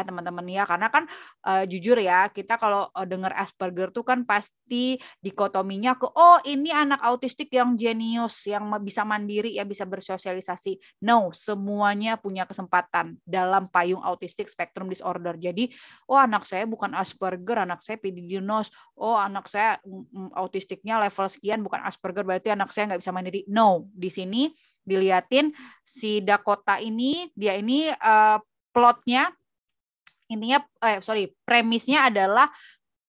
[0.00, 0.44] ya teman-teman.
[0.48, 1.04] Ya karena kan
[1.44, 6.72] uh, jujur ya kita kalau uh, dengar Asperger tuh kan pasti dikotominya ke oh ini
[6.72, 11.04] anak autistik yang jenius yang bisa mandiri ya bisa bersosialisasi.
[11.04, 15.36] No semuanya punya kesempatan dalam payung autistik spektrum disorder.
[15.36, 15.68] Jadi
[16.08, 21.60] oh anak saya bukan Asperger anak saya PDD-NOS oh anak saya mm, autistiknya level sekian
[21.60, 23.40] bukan Asperger berarti anak saya nggak bisa mandiri.
[23.50, 24.48] No di sini
[24.82, 28.38] diliatin si Dakota ini dia ini uh,
[28.74, 29.30] plotnya
[30.32, 32.48] intinya eh sorry premisnya adalah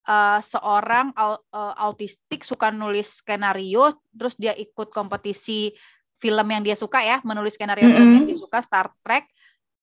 [0.07, 1.39] uh, seorang uh,
[1.79, 5.71] autistik suka nulis skenario terus dia ikut kompetisi
[6.19, 7.99] film yang dia suka ya menulis skenario mm -hmm.
[7.99, 9.27] film yang dia suka Star Trek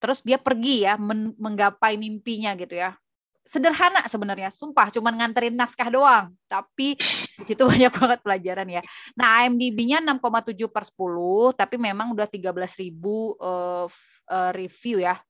[0.01, 2.97] terus dia pergi ya men menggapai mimpinya gitu ya.
[3.45, 6.33] Sederhana sebenarnya sumpah cuman nganterin naskah doang.
[6.49, 8.81] Tapi di situ banyak banget pelajaran ya.
[9.13, 12.49] Nah IMDb-nya 6,7 per 10 tapi memang udah 13
[12.81, 13.85] ribu uh,
[14.25, 15.21] uh, review ya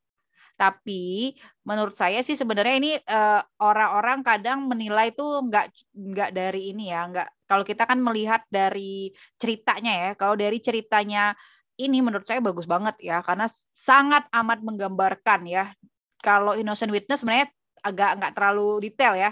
[0.62, 1.34] tapi
[1.66, 7.10] menurut saya sih sebenarnya ini eh, orang-orang kadang menilai itu nggak nggak dari ini ya,
[7.10, 9.10] nggak kalau kita kan melihat dari
[9.42, 10.10] ceritanya ya.
[10.14, 11.34] Kalau dari ceritanya
[11.82, 15.74] ini menurut saya bagus banget ya karena sangat amat menggambarkan ya.
[16.22, 17.50] Kalau Innocent Witness sebenarnya
[17.82, 19.32] agak nggak terlalu detail ya.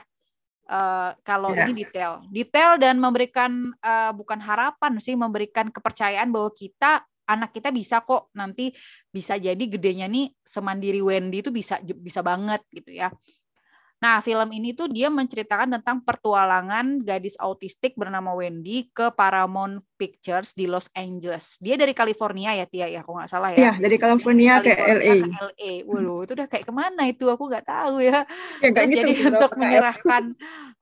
[0.69, 1.65] Uh, kalau yeah.
[1.65, 7.69] ini detail, detail dan memberikan uh, bukan harapan sih, memberikan kepercayaan bahwa kita anak kita
[7.69, 8.73] bisa kok nanti
[9.13, 13.13] bisa jadi gedenya nih semandiri Wendy itu bisa bisa banget gitu ya.
[13.99, 20.55] Nah, film ini tuh dia menceritakan tentang pertualangan gadis autistik bernama Wendy ke Paramount Pictures
[20.55, 21.59] di Los Angeles.
[21.59, 23.59] Dia dari California ya, Tia ya, aku nggak salah ya.
[23.59, 25.15] Iya, dari California, California ke LA.
[25.19, 25.71] Ke LA.
[25.83, 27.27] Waduh, itu udah kayak ke mana itu?
[27.27, 28.23] Aku nggak tahu ya.
[28.63, 30.23] ya Terus gitu, jadi untuk menyerahkan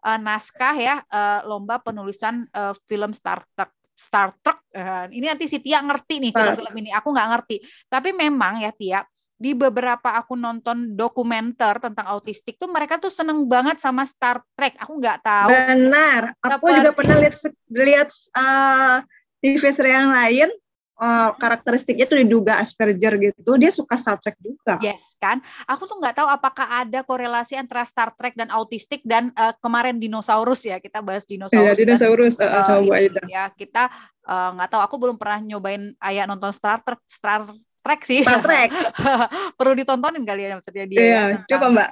[0.06, 4.62] uh, naskah ya, uh, lomba penulisan uh, film Star Trek Star Trek.
[4.78, 6.94] Uh, ini nanti si Tia ngerti nih film-film ini.
[6.94, 7.58] Aku nggak ngerti.
[7.90, 9.02] Tapi memang ya Tia,
[9.38, 14.78] di beberapa aku nonton dokumenter tentang autistik tuh mereka tuh seneng banget sama Star Trek.
[14.78, 15.50] Aku nggak tahu.
[15.50, 16.38] Benar.
[16.46, 17.36] Aku juga pernah lihat
[17.74, 19.02] lihat uh,
[19.42, 20.50] TV serial yang lain
[20.98, 24.82] uh, karakteristiknya tuh diduga Asperger gitu, dia suka Star Trek juga.
[24.82, 25.40] Yes, kan?
[25.70, 30.02] Aku tuh nggak tahu apakah ada korelasi antara Star Trek dan autistik dan uh, kemarin
[30.02, 31.64] dinosaurus ya kita bahas dinosaurus.
[31.64, 33.22] Iya, dinosaurus uh, sama Bu Aida.
[33.30, 33.90] Ya, kita
[34.28, 34.82] nggak uh, tahu.
[34.84, 37.48] Aku belum pernah nyobain ayah nonton Star Trek, Star
[37.88, 38.20] Trek sih.
[38.20, 38.70] Star Trek.
[39.60, 41.00] Perlu ditontonin kali ya maksudnya dia.
[41.00, 41.90] Iya, ya, coba Mbak.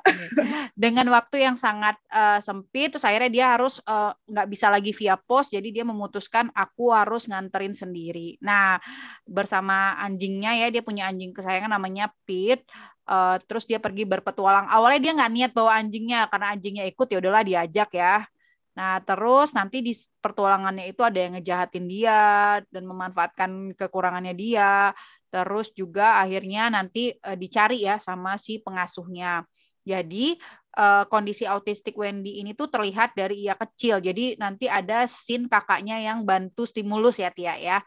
[0.75, 4.91] Dengan waktu yang sangat uh, sempit, terus akhirnya dia harus eh, nggak uh, bisa lagi
[4.91, 8.35] via pos, jadi dia memutuskan aku harus nganterin sendiri.
[8.43, 8.75] Nah,
[9.23, 12.67] bersama anjingnya ya, dia punya anjing kesayangan namanya Pete.
[13.05, 14.67] Uh, terus dia pergi berpetualang.
[14.67, 18.27] Awalnya dia nggak niat bawa anjingnya karena anjingnya ikut ya udahlah diajak ya.
[18.75, 24.91] Nah, terus nanti di pertualangannya itu ada yang ngejahatin dia dan memanfaatkan kekurangannya dia.
[25.31, 29.47] Terus juga akhirnya nanti e, dicari ya sama si pengasuhnya.
[29.87, 30.35] Jadi
[30.75, 34.03] e, kondisi autistik Wendy ini tuh terlihat dari ia kecil.
[34.03, 37.79] Jadi nanti ada scene kakaknya yang bantu stimulus ya Tia ya.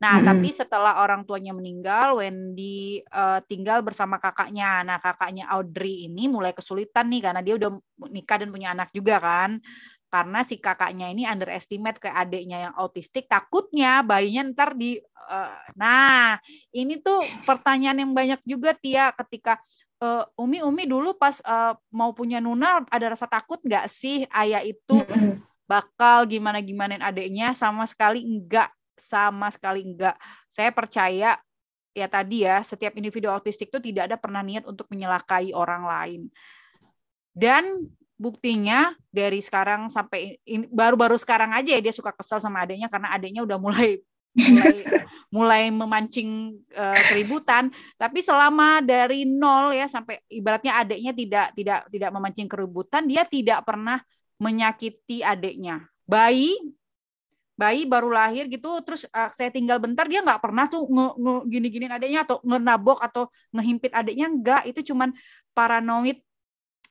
[0.00, 0.24] Nah, hmm.
[0.24, 4.80] tapi setelah orang tuanya meninggal, Wendy uh, tinggal bersama kakaknya.
[4.88, 7.76] Nah, kakaknya Audrey ini mulai kesulitan nih karena dia udah
[8.08, 9.60] nikah dan punya anak juga kan
[10.10, 14.98] karena si kakaknya ini underestimate ke adiknya yang autistik takutnya bayinya ntar di
[15.30, 16.36] uh, nah
[16.74, 19.62] ini tuh pertanyaan yang banyak juga Tia ketika
[20.02, 24.66] uh, Umi Umi dulu pas uh, mau punya Nuna ada rasa takut nggak sih ayah
[24.66, 24.98] itu
[25.70, 27.54] bakal gimana gimanain adiknya?
[27.54, 30.18] Sama sekali enggak sama sekali enggak
[30.50, 31.38] saya percaya
[31.96, 36.22] ya tadi ya setiap individu autistik itu tidak ada pernah niat untuk menyelakai orang lain.
[37.30, 37.86] Dan
[38.20, 40.36] buktinya dari sekarang sampai
[40.68, 43.96] baru-baru sekarang aja ya dia suka kesel sama adiknya karena adiknya udah mulai
[44.36, 44.76] mulai
[45.34, 47.72] mulai memancing uh, keributan.
[47.96, 53.64] Tapi selama dari nol ya sampai ibaratnya adiknya tidak tidak tidak memancing keributan dia tidak
[53.64, 54.04] pernah
[54.36, 56.56] menyakiti adiknya bayi
[57.60, 61.34] bayi baru lahir gitu terus uh, saya tinggal bentar dia nggak pernah tuh nge, nge
[61.52, 65.12] gini-gini adiknya atau ngenabok atau ngehimpit adiknya enggak itu cuman
[65.52, 66.24] paranoid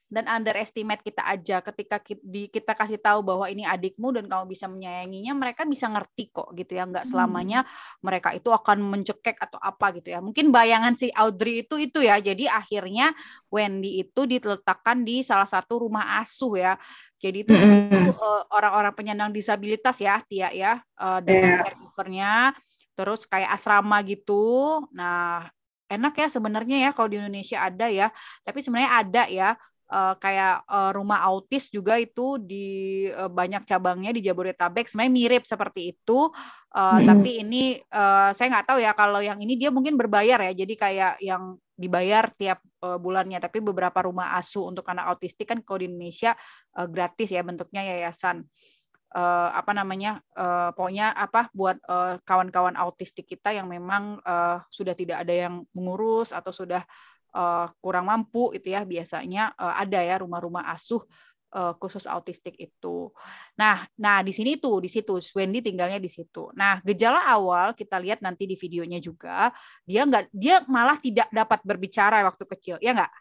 [0.10, 5.38] dan underestimate kita aja ketika kita kasih tahu bahwa ini adikmu dan kamu bisa menyayanginya
[5.38, 8.02] mereka bisa ngerti kok gitu ya nggak selamanya hmm.
[8.02, 12.18] mereka itu akan mencekek atau apa gitu ya mungkin bayangan si Audrey itu itu ya
[12.18, 13.14] jadi akhirnya
[13.54, 16.74] Wendy itu diletakkan di salah satu rumah asuh ya
[17.22, 18.18] jadi itu hmm.
[18.50, 21.64] orang-orang penyandang disabilitas ya Tia ya uh, dengan yeah.
[21.70, 22.34] caregivernya
[22.98, 25.46] terus kayak asrama gitu nah
[25.90, 28.14] enak ya sebenarnya ya kalau di Indonesia ada ya.
[28.46, 29.50] Tapi sebenarnya ada ya
[29.90, 34.86] uh, kayak uh, rumah autis juga itu di uh, banyak cabangnya di Jabodetabek.
[34.88, 36.30] Sebenarnya mirip seperti itu
[36.74, 37.06] uh, hmm.
[37.06, 40.54] tapi ini uh, saya nggak tahu ya kalau yang ini dia mungkin berbayar ya.
[40.54, 43.42] Jadi kayak yang dibayar tiap uh, bulannya.
[43.42, 46.38] Tapi beberapa rumah asuh untuk anak autistik kan kalau di Indonesia
[46.78, 48.46] uh, gratis ya bentuknya yayasan.
[49.10, 51.82] Uh, apa namanya uh, pokoknya apa buat
[52.30, 56.86] kawan-kawan uh, autistik kita yang memang uh, sudah tidak ada yang mengurus atau sudah
[57.34, 61.02] uh, kurang mampu itu ya biasanya uh, ada ya rumah-rumah asuh
[61.54, 63.10] uh, khusus autistik itu.
[63.58, 66.54] Nah, nah di sini tuh di situ Wendy tinggalnya di situ.
[66.54, 69.54] Nah, gejala awal kita lihat nanti di videonya juga
[69.86, 73.14] dia nggak dia malah tidak dapat berbicara waktu kecil, ya nggak?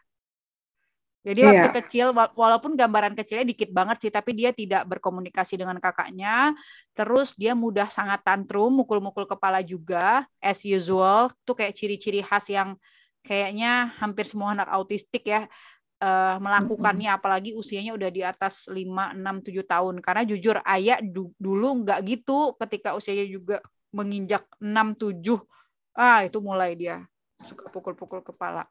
[1.19, 1.77] Jadi waktu yeah.
[1.83, 6.55] kecil walaupun gambaran kecilnya dikit banget sih tapi dia tidak berkomunikasi dengan kakaknya.
[6.95, 11.27] Terus dia mudah sangat tantrum, mukul-mukul kepala juga as usual.
[11.43, 12.79] Tuh kayak ciri-ciri khas yang
[13.25, 15.45] kayaknya hampir semua anak autistik ya
[16.01, 21.31] uh, melakukannya apalagi usianya udah di atas 5 6 7 tahun karena jujur ayah du
[21.37, 23.57] dulu nggak gitu ketika usianya juga
[23.91, 25.39] menginjak 6 7
[25.99, 27.03] ah itu mulai dia
[27.43, 28.67] suka pukul-pukul kepala.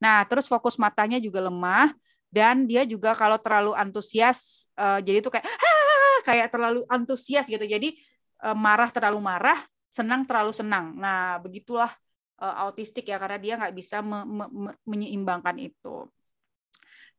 [0.00, 1.92] Nah, terus fokus matanya juga lemah
[2.28, 7.64] dan dia juga kalau terlalu antusias uh, jadi itu kayak ah, kayak terlalu antusias gitu.
[7.64, 7.98] Jadi
[8.44, 9.58] uh, marah terlalu marah,
[9.90, 10.96] senang terlalu senang.
[10.96, 11.92] Nah, begitulah
[12.38, 16.06] autistik ya karena dia nggak bisa me me me menyeimbangkan itu.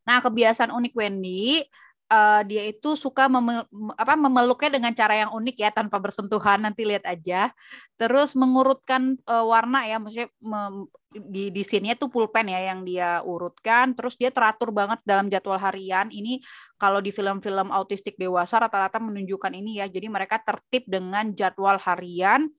[0.08, 1.64] Nah kebiasaan unik Wendy
[2.10, 3.64] uh, dia itu suka mem
[3.96, 7.54] apa memeluknya dengan cara yang unik ya tanpa bersentuhan nanti lihat aja.
[7.96, 10.30] Terus mengurutkan uh, warna ya maksudnya
[11.10, 13.94] di di sini tuh pulpen ya yang dia urutkan.
[13.94, 16.10] Terus dia teratur banget dalam jadwal harian.
[16.10, 16.42] Ini
[16.82, 19.86] kalau di film-film autistik dewasa rata-rata menunjukkan ini ya.
[19.88, 22.50] Jadi mereka tertib dengan jadwal harian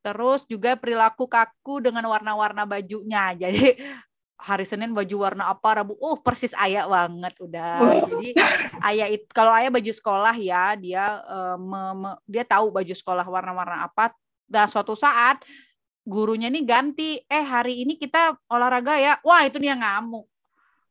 [0.00, 3.32] Terus juga perilaku kaku dengan warna-warna bajunya.
[3.42, 3.76] Jadi
[4.40, 8.00] hari Senin baju warna apa, Rabu, oh persis ayah banget udah.
[8.08, 8.32] Jadi
[8.88, 13.24] ayah itu kalau ayah baju sekolah ya, dia uh, me, me, dia tahu baju sekolah
[13.28, 14.16] warna-warna apa.
[14.48, 15.44] Dan suatu saat
[16.02, 19.20] gurunya nih ganti, eh hari ini kita olahraga ya.
[19.20, 20.26] Wah, itu dia ngamuk.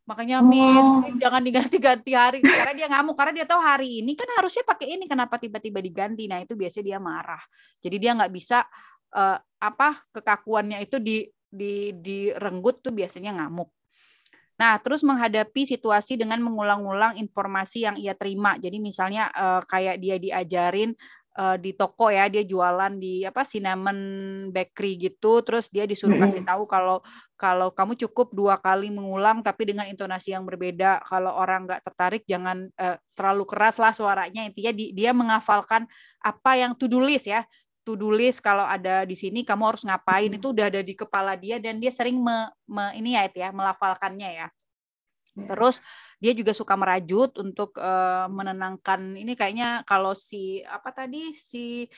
[0.10, 1.05] Makanya Miss oh.
[1.22, 5.05] jangan diganti-ganti hari karena dia ngamuk karena dia tahu hari ini kan harusnya pakai ini
[5.05, 6.26] kenapa tiba-tiba diganti.
[6.26, 7.43] Nah, itu biasanya dia marah.
[7.78, 8.66] Jadi dia nggak bisa
[9.16, 13.70] uh, apa kekakuannya itu di di direnggut tuh biasanya ngamuk.
[14.60, 18.60] Nah, terus menghadapi situasi dengan mengulang-ulang informasi yang ia terima.
[18.60, 20.91] Jadi misalnya uh, kayak dia diajarin
[21.39, 23.95] uh, di toko ya, dia jualan di apa cinnamon
[24.51, 26.99] bakery gitu, terus dia disuruh kasih tahu kalau
[27.39, 31.07] kalau kamu cukup dua kali mengulang tapi dengan intonasi yang berbeda.
[31.07, 34.43] Kalau orang nggak tertarik jangan uh, terlalu keras lah suaranya.
[34.43, 35.88] Intinya di, dia menghafalkan
[36.20, 37.47] apa yang to do list ya
[37.89, 41.57] to-do list kalau ada di sini kamu harus ngapain itu udah ada di kepala dia
[41.57, 44.47] dan dia sering me, me, ini ya itu ya melafalkannya ya.
[45.39, 45.81] Terus
[46.21, 51.89] dia juga suka merajut untuk uh, menenangkan ini kayaknya kalau si apa tadi si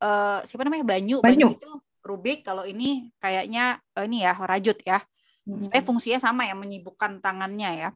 [0.00, 4.80] uh, siapa namanya Banyu Banyu, Banyu itu Rubik kalau ini kayaknya uh, ini ya rajut
[4.80, 5.04] ya.
[5.44, 7.90] Supaya fungsinya sama ya menyibukkan tangannya ya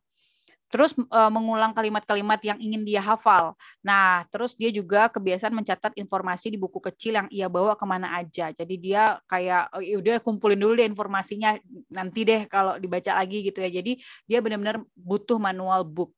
[0.69, 3.57] terus uh, mengulang kalimat-kalimat yang ingin dia hafal.
[3.81, 8.15] Nah, terus dia juga kebiasaan mencatat informasi di buku kecil yang ia bawa ke mana
[8.21, 8.53] aja.
[8.53, 11.57] Jadi dia kayak oh, ya udah kumpulin dulu deh informasinya
[11.89, 13.71] nanti deh kalau dibaca lagi gitu ya.
[13.73, 13.99] Jadi
[14.29, 16.13] dia benar-benar butuh manual book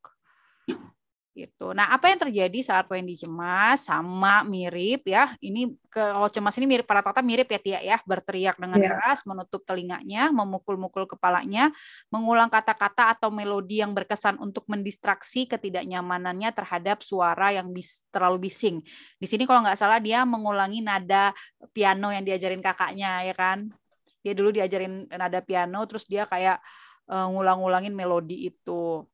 [1.30, 1.70] gitu.
[1.70, 5.38] Nah, apa yang terjadi saat Wendy cemas sama mirip ya.
[5.38, 8.98] Ini kalau cemas ini mirip para tata mirip ya Tia ya, berteriak dengan yeah.
[8.98, 11.70] keras, menutup telinganya, memukul-mukul kepalanya,
[12.10, 18.82] mengulang kata-kata atau melodi yang berkesan untuk mendistraksi ketidaknyamanannya terhadap suara yang bis, terlalu bising.
[19.16, 21.30] Di sini kalau nggak salah dia mengulangi nada
[21.70, 23.70] piano yang diajarin kakaknya ya kan.
[24.20, 26.60] Dia dulu diajarin nada piano terus dia kayak
[27.06, 29.06] uh, ngulang-ngulangin melodi itu.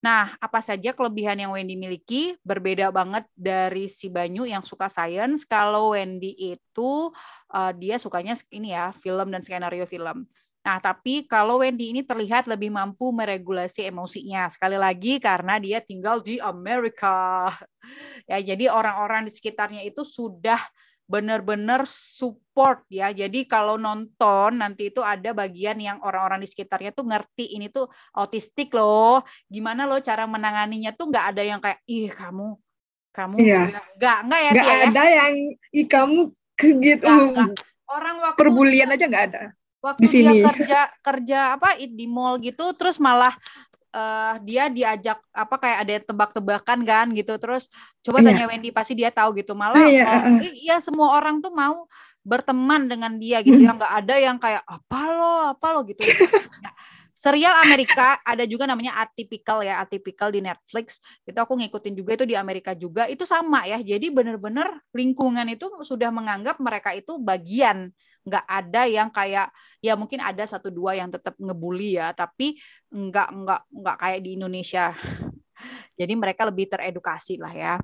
[0.00, 2.32] Nah, apa saja kelebihan yang Wendy miliki?
[2.40, 5.44] Berbeda banget dari si Banyu yang suka science.
[5.44, 7.12] Kalau Wendy itu
[7.52, 10.24] uh, dia sukanya ini ya, film dan skenario film.
[10.60, 14.48] Nah, tapi kalau Wendy ini terlihat lebih mampu meregulasi emosinya.
[14.48, 17.48] Sekali lagi karena dia tinggal di Amerika.
[18.30, 20.60] Ya, jadi orang-orang di sekitarnya itu sudah
[21.10, 23.10] benar-benar support ya.
[23.10, 27.90] Jadi kalau nonton nanti itu ada bagian yang orang-orang di sekitarnya tuh ngerti ini tuh
[28.14, 29.26] autistik loh.
[29.50, 32.54] Gimana lo cara menanganinya tuh nggak ada yang kayak ih kamu
[33.10, 33.66] kamu iya.
[33.98, 34.86] nggak nggak ya nggak ya?
[34.86, 35.14] ada ya?
[35.18, 35.34] yang
[35.74, 36.20] ih kamu
[36.86, 37.06] gitu
[37.90, 39.42] orang waktu perbulian aja nggak ada
[39.82, 40.34] waktu di sini.
[40.40, 43.34] dia kerja kerja apa di mall gitu terus malah
[43.94, 47.36] uh, dia diajak apa kayak ada tebak-tebakan kan gitu.
[47.36, 47.68] Terus
[48.02, 48.26] coba iya.
[48.32, 49.52] tanya Wendy pasti dia tahu gitu.
[49.54, 51.86] Malah iya, uh, iya semua orang tuh mau
[52.20, 53.58] berteman dengan dia gitu.
[53.58, 55.34] Ya nggak ada yang kayak apa lo?
[55.56, 55.80] Apa lo?
[55.86, 56.00] gitu.
[56.60, 56.76] Nah,
[57.16, 61.00] serial Amerika ada juga namanya Atypical ya Atypical di Netflix.
[61.24, 63.08] Itu aku ngikutin juga itu di Amerika juga.
[63.08, 63.80] Itu sama ya.
[63.80, 67.92] Jadi bener-bener lingkungan itu sudah menganggap mereka itu bagian
[68.26, 69.48] nggak ada yang kayak
[69.80, 72.60] ya mungkin ada satu dua yang tetap ngebully ya tapi
[72.92, 74.92] nggak nggak nggak kayak di Indonesia
[75.98, 77.74] jadi mereka lebih teredukasi lah ya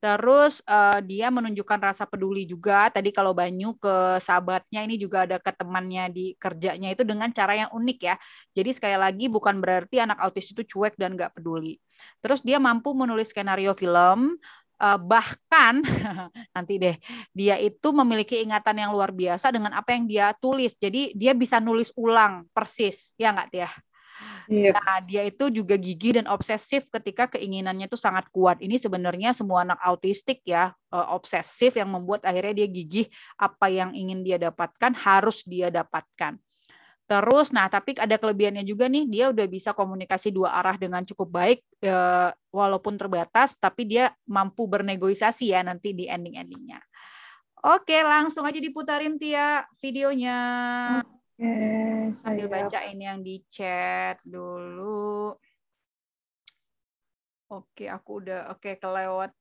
[0.00, 2.88] Terus eh, dia menunjukkan rasa peduli juga.
[2.88, 7.52] Tadi kalau Banyu ke sahabatnya ini juga ada ke temannya di kerjanya itu dengan cara
[7.52, 8.16] yang unik ya.
[8.56, 11.76] Jadi sekali lagi bukan berarti anak autis itu cuek dan nggak peduli.
[12.24, 14.40] Terus dia mampu menulis skenario film.
[14.80, 15.84] Eh, bahkan
[16.56, 16.96] nanti deh
[17.36, 20.74] dia itu memiliki ingatan yang luar biasa dengan apa yang dia tulis.
[20.80, 23.70] Jadi dia bisa nulis ulang persis ya nggak Tia?
[24.50, 24.74] Iya.
[24.74, 28.58] Nah, dia itu juga gigih dan obsesif ketika keinginannya itu sangat kuat.
[28.58, 33.06] Ini sebenarnya semua anak autistik ya, eh, obsesif yang membuat akhirnya dia gigih
[33.38, 36.36] apa yang ingin dia dapatkan harus dia dapatkan.
[37.10, 41.42] Terus, nah tapi ada kelebihannya juga nih, dia udah bisa komunikasi dua arah dengan cukup
[41.42, 46.78] baik, eh, walaupun terbatas, tapi dia mampu bernegosiasi ya nanti di ending-endingnya.
[47.66, 50.38] Oke, langsung aja diputarin Tia videonya.
[51.02, 51.52] Oke,
[52.22, 55.34] Sambil saya bacain yang di chat dulu.
[57.50, 59.34] Oke, aku udah oke kelewat.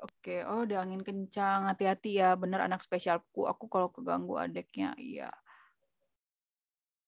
[0.00, 1.68] Oke, oh udah angin kencang.
[1.68, 3.44] Hati-hati ya, bener anak spesialku.
[3.44, 5.28] Aku kalau keganggu adeknya, iya.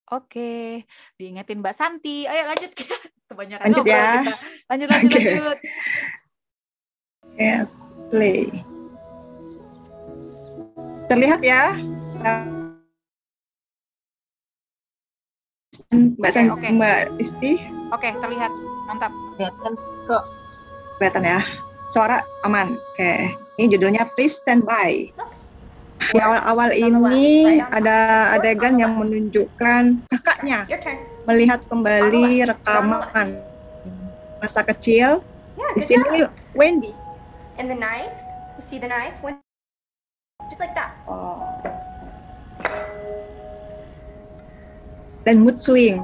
[0.08, 0.88] Oke,
[1.20, 2.24] diingetin Mbak Santi.
[2.24, 2.72] Ayo lanjut.
[3.28, 4.04] Kebanyakan Lanjut ya.
[4.24, 4.34] kita.
[4.72, 5.20] Lanjut, lanjut, Oke.
[5.20, 5.58] lanjut.
[7.28, 7.50] Oke,
[8.08, 8.40] play.
[11.12, 11.76] Terlihat ya?
[15.92, 16.68] Mbak San, oke.
[16.72, 17.60] Mbak Isti,
[17.92, 18.52] Oke, terlihat.
[18.88, 19.12] Mantap.
[19.36, 19.72] kelihatan
[20.08, 20.24] kok.
[20.96, 21.40] Kelihatan ya?
[21.92, 22.76] Suara aman.
[22.96, 23.12] Oke,
[23.60, 25.12] ini judulnya Please Stand By.
[25.98, 31.02] Di awal-awal ini ada adegan yang menunjukkan kakaknya turn.
[31.26, 33.42] melihat kembali rekaman
[34.38, 35.20] masa kecil.
[35.58, 36.22] Yeah, Di sini.
[36.54, 36.94] Wendy.
[37.58, 38.14] And the knife.
[38.56, 39.18] You see the knife?
[40.48, 40.94] Just like that.
[41.10, 41.42] Oh.
[45.26, 46.00] Dan mood swing,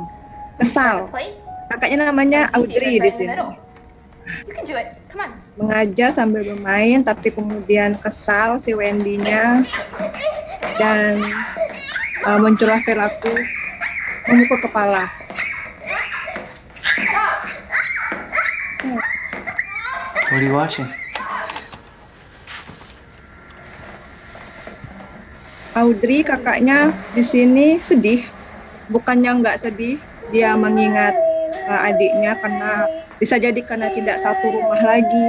[0.61, 1.09] kesal.
[1.71, 3.33] Kakaknya namanya Audrey di sini.
[4.45, 5.04] You can do it.
[5.55, 9.63] Mengajar sambil bermain, tapi kemudian kesal si Wendy-nya
[10.79, 11.23] dan
[12.27, 13.31] uh, muncullah perilaku
[14.27, 15.07] memukul kepala.
[20.35, 20.91] What are you watching?
[25.75, 28.23] Audrey kakaknya di sini sedih,
[28.91, 29.99] bukannya nggak sedih,
[30.31, 31.15] dia mengingat
[31.67, 32.87] uh, adiknya karena
[33.25, 35.27] bisa jadi karena tidak satu rumah lagi.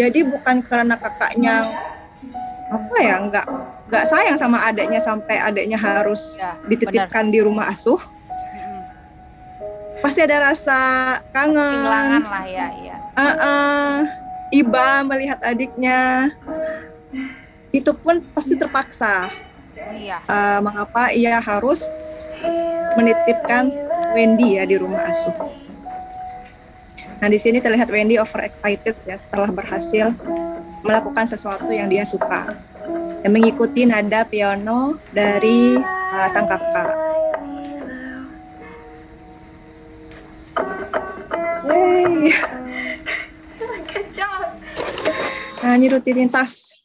[0.00, 1.76] Jadi bukan karena kakaknya
[2.72, 3.46] apa ya nggak
[3.92, 8.00] nggak sayang sama adiknya sampai adiknya harus Ya, dititipkan di rumah asuh.
[10.00, 10.80] Pasti ada rasa
[11.36, 12.96] kangen, Kehilangan lah ya, iya.
[13.12, 13.94] Uh-uh.
[14.52, 16.32] iba melihat adiknya.
[17.76, 19.28] Itu pun pasti terpaksa.
[19.84, 20.24] Oh, iya.
[20.32, 21.88] uh, mengapa ia harus
[22.96, 23.68] menitipkan
[24.16, 25.63] Wendy ya di rumah asuh.
[27.22, 30.12] Nah di sini terlihat Wendy overexcited ya setelah berhasil
[30.84, 32.52] melakukan sesuatu yang dia suka
[33.24, 36.92] dan mengikuti nada piano dari uh, sang kakak.
[41.64, 42.36] Yeay.
[43.88, 44.52] Good job.
[45.64, 46.76] Nah ini rutinitas.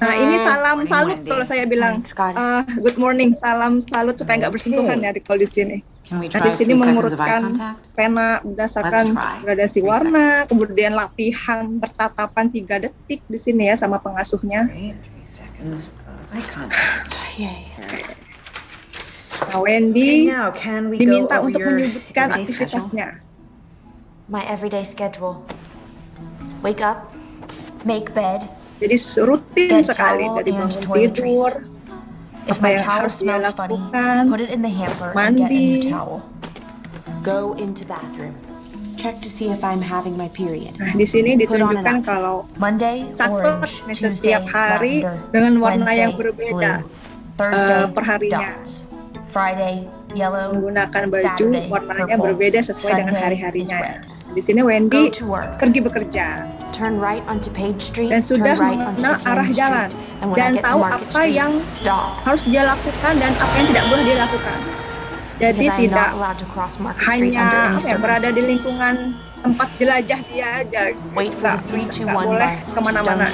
[0.00, 2.06] Nah ini salam salut kalau saya bilang.
[2.16, 5.78] Uh, good morning, salam salut supaya nggak bersentuhan ya di kalau di sini.
[6.10, 7.54] Nah, di sini mengurutkan
[7.94, 9.14] pena berdasarkan
[9.46, 14.66] gradasi warna, kemudian latihan bertatapan tiga detik di sini ya sama pengasuhnya.
[19.40, 20.34] Nah, Wendy
[20.98, 23.22] diminta untuk menyebutkan aktivitasnya.
[24.26, 25.46] My everyday schedule.
[26.66, 27.08] Wake up,
[27.86, 28.44] make bed,
[28.80, 31.36] Jadi rutin sekali dari bangun toiletries.
[31.36, 31.52] tidur,
[32.46, 35.36] If apa my yang towel harus smells funny, lakukan, put it in the hamper and
[35.36, 35.90] get a new mandi.
[35.90, 36.24] towel.
[37.20, 38.32] Go into bathroom.
[38.96, 40.76] Check to see if I'm having my period.
[40.76, 43.74] Nah, di sini Put on an ditunjukkan kalau Monday, saklek orange.
[43.82, 45.32] nih Tuesday, setiap hari lavender.
[45.32, 46.88] dengan warna yang Wednesday, berbeda blue.
[47.34, 48.38] Thursday, eh, perharinya.
[48.56, 48.72] dots.
[49.26, 49.76] Friday,
[50.12, 50.52] yellow.
[50.52, 52.24] menggunakan baju Saturday, warnanya purple.
[52.28, 53.72] berbeda sesuai dengan Sunday hari-harinya.
[53.72, 54.00] is red.
[54.30, 55.56] Di sini Wendy Go to work.
[55.56, 56.26] pergi bekerja
[56.70, 58.08] Turn right onto Page Street.
[58.08, 60.36] dan sudah turn right onto mengenal arah jalan Street.
[60.38, 62.16] Dan tahu apa Street, yang stop.
[62.24, 64.58] harus dia lakukan dan apa yang tidak boleh dia lakukan.
[65.40, 66.08] Jadi Because tidak
[67.00, 68.94] hanya ya, berada di lingkungan
[69.40, 70.80] tempat jelajah dia aja.
[71.16, 73.26] Wait for the Nggak bisa- nggak 321 boleh ke mana-mana.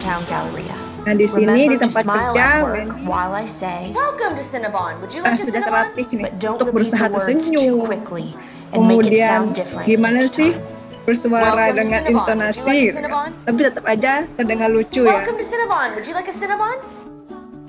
[1.06, 4.98] Nah di sini di tempat kerja Wendy while I say, Welcome to Cinnabon.
[4.98, 5.94] Would you like a sudah Cinnabon?
[5.94, 7.86] terlatih nih but don't untuk berusaha tersenyum.
[7.86, 8.34] quickly
[8.74, 9.54] and make it Kemudian
[9.86, 10.74] gimana sih time.
[11.06, 15.22] Bersuara Welcome dengan intonasi, like tapi tetap aja terdengar lucu ya.
[15.22, 15.94] To Cinnabon.
[15.94, 16.76] Would you like a Cinnabon?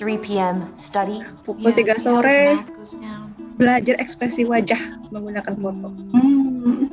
[0.01, 0.55] 3 p.m.
[0.73, 1.21] Study.
[1.45, 2.57] Pukul 3 sore
[3.57, 4.77] belajar ekspresi wajah
[5.09, 5.87] menggunakan foto.
[6.13, 6.89] Hmm.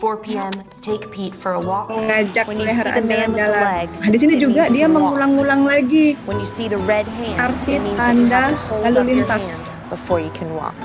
[0.00, 0.52] 4 p.m.
[0.82, 1.88] Take Pete for a walk.
[1.88, 3.62] With the jalan-jalan.
[3.62, 7.78] legs, Nah, di sini juga dia mengulang-ulang lagi When you see the red hand, arti
[7.94, 8.52] tanda
[8.84, 9.64] lalu lintas.
[9.88, 10.76] before you can walk.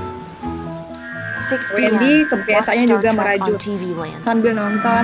[1.43, 1.93] 6 p.m.
[1.93, 3.59] Wendy kebiasaannya juga merajut
[4.23, 5.03] sambil nonton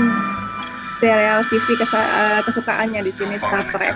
[0.91, 3.95] serial TV kesa- eh, kesukaannya di sini Star Trek.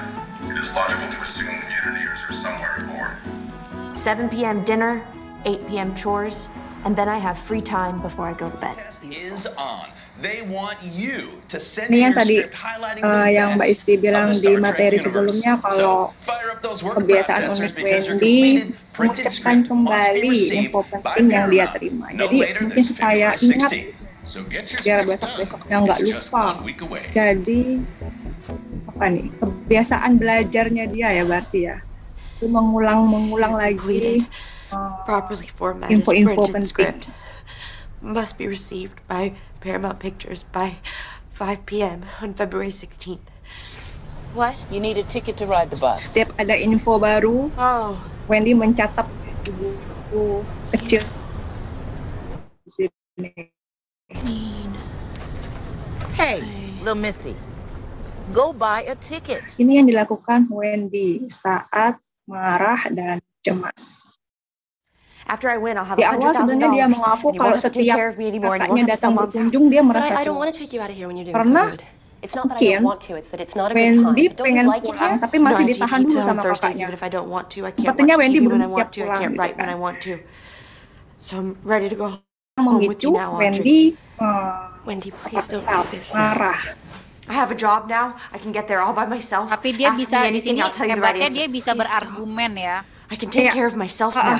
[3.93, 4.63] 7 p.m.
[4.63, 4.99] dinner,
[5.43, 5.89] 8 p.m.
[5.93, 6.49] chores,
[6.83, 8.75] and then I have free time before I go to bed.
[9.09, 9.89] is on.
[10.21, 14.35] They want you to send Ini in yang tadi eh, the yang Mbak Isti bilang
[14.35, 16.13] the di materi sebelumnya kalau
[17.01, 22.13] kebiasaan unik Wendy mengucapkan kembali info penting yang dia terima.
[22.13, 24.03] Jadi mungkin supaya ingat 16.
[24.23, 25.39] So get your biar scripts besok done.
[25.43, 26.45] besoknya nggak lupa.
[27.11, 27.61] Jadi
[28.93, 31.77] apa nih kebiasaan belajarnya dia ya berarti ya
[32.43, 34.27] itu mengulang mengulang lagi
[35.05, 36.67] properly formatted info-info printed penting.
[36.67, 37.03] script
[38.01, 40.77] must be received by Paramount Pictures by
[41.31, 42.03] 5 p.m.
[42.21, 43.31] on February 16th.
[44.33, 44.57] What?
[44.71, 46.09] You need a ticket to ride the bus.
[46.09, 47.93] Setiap ada info baru, Oh.
[48.25, 49.05] Wendy mencatat
[49.45, 50.41] di buku
[50.73, 51.03] kecil
[52.65, 53.31] di sini.
[56.17, 56.39] Hey,
[56.79, 57.35] little Missy,
[58.31, 59.43] go buy a ticket.
[59.59, 64.02] Ini yang dilakukan Wendy saat marah dan cemas.
[65.23, 66.95] After I win, I'll have Di a awal hundred thousand sebenarnya dia dollars.
[66.99, 70.21] mengaku kalau setiap care of me anymore, and you kakaknya datang berkunjung dia merasa I,
[70.21, 70.61] I don't want to puas.
[70.67, 71.83] take you out of here when you're doing Karena so good.
[72.23, 74.15] It's not that I mungkin don't want to, it's that it's not a good time.
[74.15, 75.23] Wendy pengen you like it pulang here?
[75.23, 76.83] tapi masih ditahan dulu sama on Thursdays kakaknya.
[76.87, 77.59] even if I don't want to.
[77.67, 78.99] I can't Sepertinya Wendy belum when I siap want to.
[79.03, 79.67] I pulang gitu kan.
[79.67, 80.13] I want to.
[81.19, 82.07] So I'm ready to go
[82.55, 83.43] Yang home with memicu you now, Audrey.
[83.43, 83.79] Wendy
[84.19, 84.51] eh,
[84.87, 86.11] Wendy, please don't do this.
[86.15, 86.59] marah.
[87.27, 88.19] I have a job now.
[88.31, 89.47] I can get there all by myself.
[89.47, 91.39] Tapi dia Ask bisa di anything, sini I'll tell you the right hebatnya answer.
[91.43, 92.83] dia bisa berargumen ya.
[93.07, 93.55] I can take Iya.
[93.55, 94.39] care of myself ah.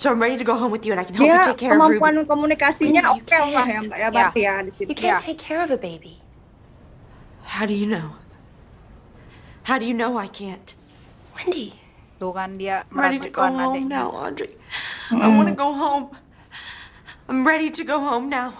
[0.00, 1.58] So I'm ready to go home with you, and I can help Dia you take
[1.60, 2.00] care of Ruby.
[2.00, 3.84] kemampuan komunikasinya Wendy, you oke lah ya can't.
[3.84, 4.88] Mbak ya berarti ya di sini.
[4.88, 6.24] You can't take care of a baby.
[7.44, 8.16] How do you know?
[9.68, 10.72] How do you know I can't?
[11.36, 11.76] Wendy.
[12.16, 13.92] Tuh kan dia I'm ready to go meragukan home adiknya.
[13.92, 14.56] now, Audrey.
[15.12, 16.16] I want to go home.
[17.28, 18.56] I'm ready to go home now.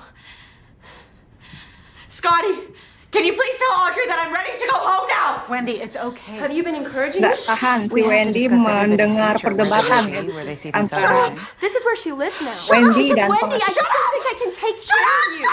[2.12, 2.68] Scotty,
[3.10, 5.42] can you please tell Audrey that I'm ready to go home now?
[5.50, 6.38] Wendy, it's okay.
[6.38, 7.56] Have you been encouraging Nggak her?
[7.58, 10.46] tahan si We have to Wendy discuss everybody's mendengar future, perdebatan where they see- where
[10.46, 11.40] they see themselves antara going.
[11.60, 12.54] This is where she lives now.
[12.70, 13.74] Wendy because dan Wendy, I pengacara.
[13.74, 15.48] just don't think I can take care of you.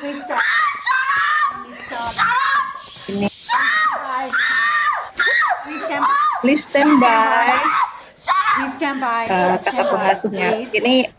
[0.00, 0.40] Please stop.
[3.06, 3.28] ini.
[5.66, 6.04] Please stand.
[6.42, 7.94] Please stand by.
[8.56, 9.28] Please stand by.
[9.28, 10.48] Eh, kata pengasuhnya.
[10.72, 11.12] Ini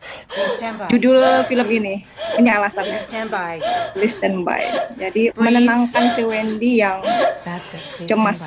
[0.90, 2.02] judul film ini.
[2.42, 2.98] Ini alasannya.
[2.98, 3.62] Please stand by.
[3.94, 4.66] Please stand by.
[4.98, 7.06] Jadi menenangkan si Wendy yang
[7.46, 7.84] That's it.
[7.94, 8.42] Please cemas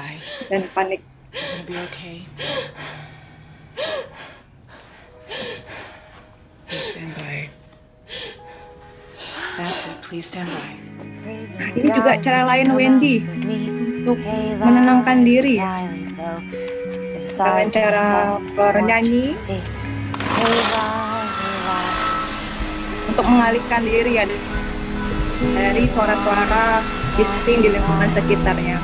[0.50, 1.06] dan panik.
[1.70, 2.26] Be okay.
[6.66, 7.46] Please stand by.
[9.54, 9.96] That's it.
[10.02, 10.74] Please stand by.
[11.60, 13.22] Nah, ini juga cara lain Wendy
[14.02, 14.18] untuk
[14.58, 15.62] menenangkan diri
[17.20, 18.08] dengan cara
[18.56, 19.28] bernyanyi
[23.12, 24.24] untuk mengalihkan diri ya
[25.52, 26.80] dari suara-suara
[27.20, 28.80] bising di lingkungan sekitarnya.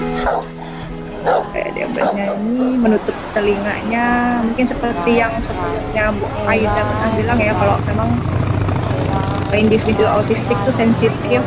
[1.51, 7.77] Kayak dia bernyanyi, menutup telinganya, mungkin seperti yang sebelumnya Bu Aida pernah bilang ya kalau
[7.89, 8.11] memang
[9.57, 11.41] individu autistik tuh sensitif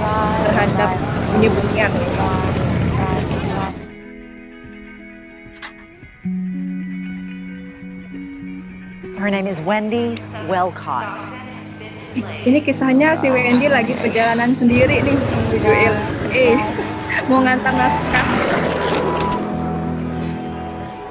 [0.44, 0.90] terhadap
[1.32, 1.94] bunyi-bunyian.
[9.20, 10.16] Her name is Wendy
[10.48, 11.20] Wellcott.
[12.48, 16.56] Ini kisahnya si Wendy lagi perjalanan sendiri nih menuju LA
[17.28, 18.28] mau ngantar naskah.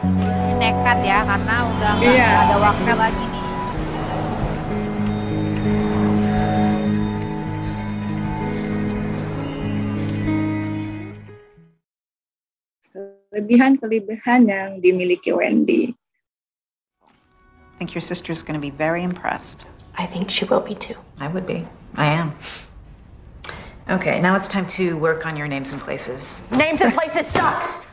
[0.08, 3.44] Ini nekat ya karena udah nggak Iya, ada waktu lagi nih.
[13.28, 15.97] Kelebihan-kelebihan yang dimiliki Wendy.
[17.78, 19.64] I think your sister's going to be very impressed.
[19.96, 20.96] I think she will be too.
[21.20, 21.64] I would be.
[21.94, 22.34] I am.
[23.88, 26.42] Okay, now it's time to work on your names and places.
[26.50, 27.86] Names and places sucks.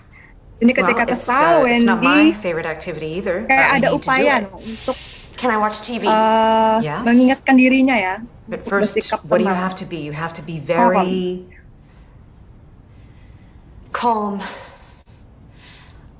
[0.57, 3.45] Ini ketika well, it's, kesal uh, it's not my favorite activity either.
[3.45, 4.49] kayak ada need to do upaya it.
[4.57, 4.97] untuk
[5.37, 6.09] Can I watch TV?
[6.09, 7.05] uh, Yes.
[7.05, 8.15] mengingatkan dirinya ya.
[8.49, 8.97] But first,
[9.29, 10.01] what do you have to be?
[10.01, 11.45] You have to be very
[13.93, 14.41] Calm.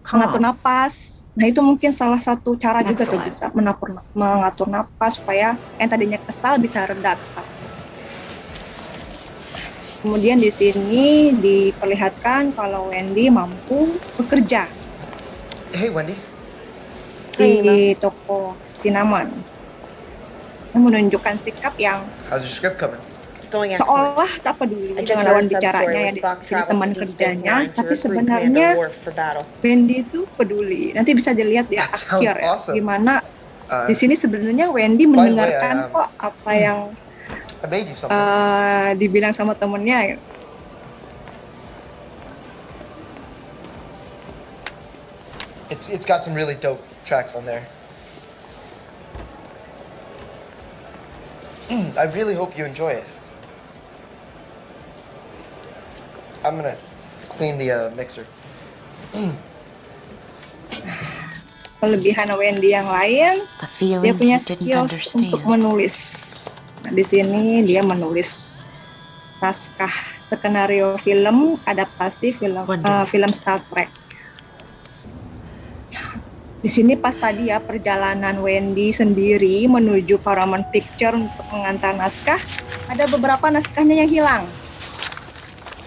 [0.06, 1.15] mengatur napas.
[1.36, 6.20] Nah itu mungkin salah satu cara juga tuh bisa mengatur, mengatur napas supaya yang tadinya
[6.24, 7.44] kesal bisa reda kesal.
[10.00, 14.70] Kemudian di sini diperlihatkan kalau Wendy mampu bekerja
[15.76, 16.16] Hey, Wendy.
[17.36, 19.28] di toko cinnamon.
[20.72, 22.00] Menunjukkan sikap yang
[22.32, 23.02] How's your script coming?
[23.56, 28.68] Going seolah tak peduli dengan lawan bicaranya ya travels teman kerjanya, tapi sebenarnya.
[29.64, 30.92] Wendy itu peduli.
[30.92, 32.76] Nanti bisa dilihat di akhir ya, awesome.
[32.76, 33.24] gimana
[33.66, 36.78] Uh, di sini sebenarnya Wendy way, mendengarkan I, um, kok apa yang
[37.66, 38.14] you something.
[38.14, 40.22] eh, dibilang sama temennya.
[45.70, 47.66] it's it's got some really dope tracks on there.
[51.70, 53.20] Mm, I really hope you enjoy it.
[56.46, 56.78] I'm gonna
[57.34, 58.22] clean the uh, mixer.
[61.82, 65.98] Kelebihan Wendy yang lain, dia feeling punya skills untuk menulis.
[66.86, 68.62] Nah, di sini dia menulis
[69.42, 69.90] naskah
[70.22, 73.90] skenario film adaptasi film eh, film Star Trek.
[76.62, 82.42] Di sini pas tadi ya perjalanan Wendy sendiri menuju Paramount Picture untuk mengantar naskah,
[82.90, 84.46] ada beberapa naskahnya yang hilang.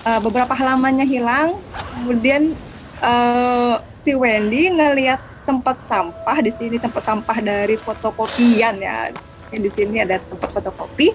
[0.08, 1.60] Eh, beberapa halamannya hilang,
[2.00, 2.56] kemudian
[3.04, 9.12] eh, si Wendy ngelihat tempat sampah di sini tempat sampah dari fotokopian ya.
[9.52, 11.12] Yang di sini ada tempat fotokopi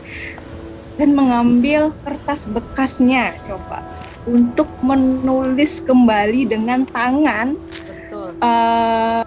[1.01, 3.81] dan mengambil kertas bekasnya coba
[4.29, 7.57] untuk menulis kembali dengan tangan
[7.89, 8.37] Betul.
[8.45, 9.25] eh,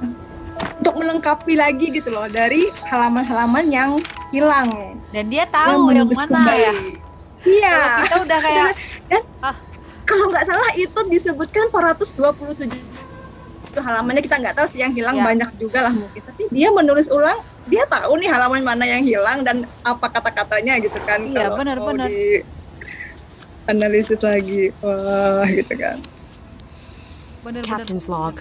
[0.78, 3.98] untuk melengkapi lagi gitu loh dari halaman-halaman yang
[4.30, 5.02] hilang.
[5.10, 6.62] Dan dia tahu yang mana kembali.
[6.62, 6.74] ya.
[7.46, 7.78] Iya.
[8.10, 8.70] Kita udah kayak
[9.06, 9.22] dan
[10.04, 12.70] kalau nggak salah itu disebutkan 427
[13.76, 15.24] halamannya kita nggak tahu sih yang hilang Ya.
[15.26, 17.36] banyak juga lah mungkin tapi dia menulis ulang
[17.66, 21.76] dia tahu nih halaman mana yang hilang dan apa kata-katanya gitu kan Iya, Kalau benar,
[21.76, 22.06] mau benar.
[22.06, 22.40] di
[23.66, 25.98] analisis lagi wah gitu kan
[27.42, 28.40] bener-bener Captain's log.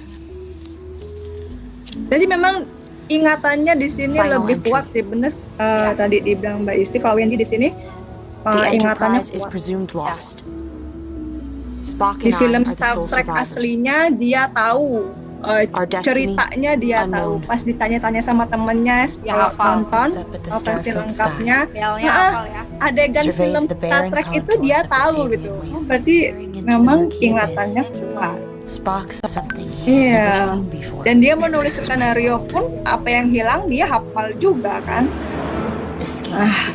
[2.07, 2.63] jadi memang
[3.05, 4.69] ingatannya di sini Final lebih entry.
[4.69, 7.69] kuat sih bener eh, tadi dibilang Mbak Isti kalau Wendy di sini
[8.45, 9.49] Eh, ingatannya kuat.
[9.49, 10.61] presumed lost.
[11.85, 15.05] Spock di film Star Trek aslinya dia tahu
[15.85, 17.37] destiny ceritanya dia tahu.
[17.45, 19.65] pas ditanya-tanya sama temennya kalau hafal.
[19.85, 22.61] nonton Up at the oh, versi lengkapnya Belnya nah, ya.
[22.81, 25.49] adegan film Star Trek itu dia tahu gitu.
[25.53, 26.15] Oh, berarti
[26.65, 27.83] memang ingatannya
[28.17, 28.39] kuat.
[29.85, 30.57] Iya.
[31.05, 35.05] dan dia menulis skenario pun apa yang hilang dia hafal juga kan?
[36.01, 36.73] Escape Ah.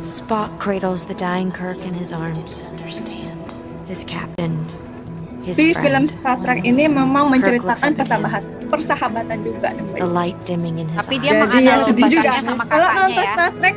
[0.00, 2.64] Spock cradles the dying Kirk in his arms.
[3.84, 4.64] His captain,
[5.44, 10.86] his di film Star Trek ini memang menceritakan persahabatan persahabatan juga the light dimming in
[10.88, 11.22] his Tapi eyes.
[11.26, 12.30] dia Jadi ya sedih juga.
[12.38, 13.32] sama Kalau nonton ya.
[13.34, 13.74] Star Trek,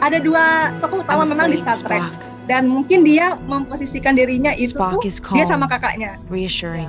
[0.00, 0.44] ada dua
[0.82, 2.02] tokoh utama I'm memang di Star Trek.
[2.02, 2.14] Spock.
[2.44, 5.52] Dan mungkin dia memposisikan dirinya itu Spock tuh is dia calm.
[5.60, 6.16] sama kakaknya.
[6.26, 6.88] reassuring.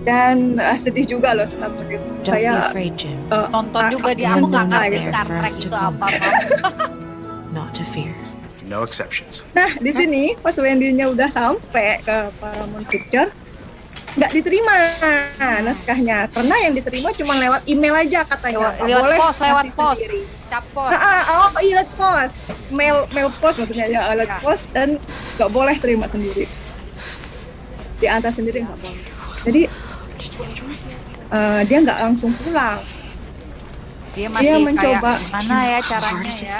[0.00, 2.00] Dan eh, sedih juga loh Star Trek itu.
[2.00, 3.18] Don't be Saya afraid, Jim.
[3.28, 6.28] eh, Nonton juga dia Hands aku nggak ngerti Star Trek itu apa apa.
[7.50, 8.14] Not to fear.
[8.64, 9.42] No exceptions.
[9.52, 13.28] Nah di sini pas Wendy-nya udah sampai ke Paramount Picture,
[14.14, 14.74] nggak diterima
[15.60, 18.70] naskahnya karena yang diterima cuma lewat email aja katanya.
[18.70, 19.96] Nggak Lewat boleh pos, lewat pos.
[19.98, 20.22] sendiri.
[20.46, 20.90] Cap pos.
[20.90, 21.20] Ah, ah,
[21.50, 22.30] oh iya lewat pos,
[22.70, 25.02] mail mail pos maksudnya ya lewat pos dan
[25.36, 26.46] nggak boleh terima sendiri.
[27.98, 29.02] Diantar sendiri nggak boleh.
[29.40, 29.62] Jadi
[31.30, 32.80] eh, dia nggak langsung pulang.
[34.10, 35.22] Dia Dia mencoba.
[35.22, 36.58] kayak gimana ya caranya ya.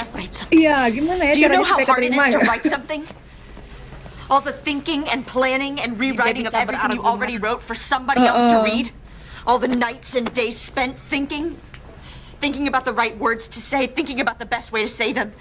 [0.55, 2.47] Iya, gimana ya Do you caranya know how supaya hard it keterima to ya?
[2.47, 3.03] write something?
[4.31, 8.47] All the thinking and planning and rewriting of everything you already wrote for somebody else
[8.47, 8.71] to Uh-uh.
[8.71, 8.95] read?
[9.43, 11.59] All the nights and days spent thinking?
[12.39, 15.35] Thinking about the right words to say, thinking about the best way to say them.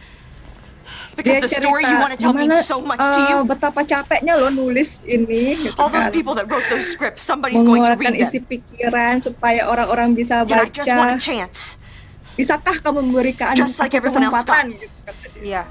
[1.19, 3.43] Because Dia the story you want to tell means so much to eh, you.
[3.43, 6.15] betapa capeknya lo nulis ini gitu All those kan.
[6.15, 8.47] people that wrote those scripts, somebody's going to read isi them.
[8.47, 11.27] pikiran supaya orang-orang bisa And I just want a baca.
[11.27, 11.75] chance.
[12.33, 14.65] Bisakah kamu memberikan Just like aku everyone else kesempatan?
[14.71, 14.79] got.
[14.79, 15.43] Gitu, dia.
[15.43, 15.61] Iya.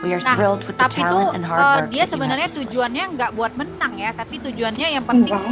[0.00, 2.00] We are Nah, thrilled with the tapi tuh talent and hard eh, work dia you
[2.00, 5.44] have sebenarnya tujuannya nggak buat menang ya, tapi tujuannya yang penting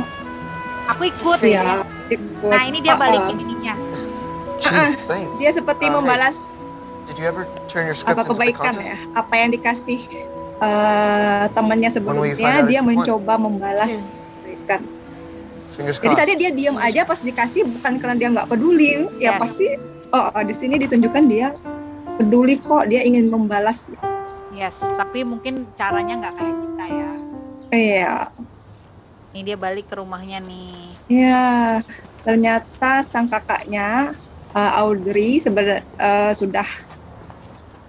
[0.88, 1.38] aku ikut.
[1.40, 2.48] Iya, ikut.
[2.48, 3.44] Nah ini dia balikin oh.
[3.44, 3.74] ininya.
[5.08, 5.40] Thanks.
[5.40, 6.36] Dia seperti Uh, hey, membalas
[7.12, 8.88] Did you ever turn your script apa into the contest?
[8.88, 10.00] ya, apa yang dikasih
[10.64, 14.80] eh, temannya sebelumnya, dia mencoba membalas kebaikan.
[15.76, 16.20] Jadi crossed.
[16.24, 19.40] tadi dia diam aja pas dikasih bukan karena dia nggak peduli, ya Yes.
[19.44, 19.66] pasti
[20.08, 21.52] oh, oh, di sini ditunjukkan dia
[22.16, 23.92] peduli kok dia ingin membalas
[24.56, 27.10] Yes, tapi mungkin caranya nggak kayak kita ya.
[27.72, 28.16] iya
[29.36, 30.96] Ini dia balik ke rumahnya nih.
[31.12, 31.80] Ya,
[32.24, 34.16] ternyata sang kakaknya
[34.52, 36.68] uh, Audrey sebenarnya uh, sudah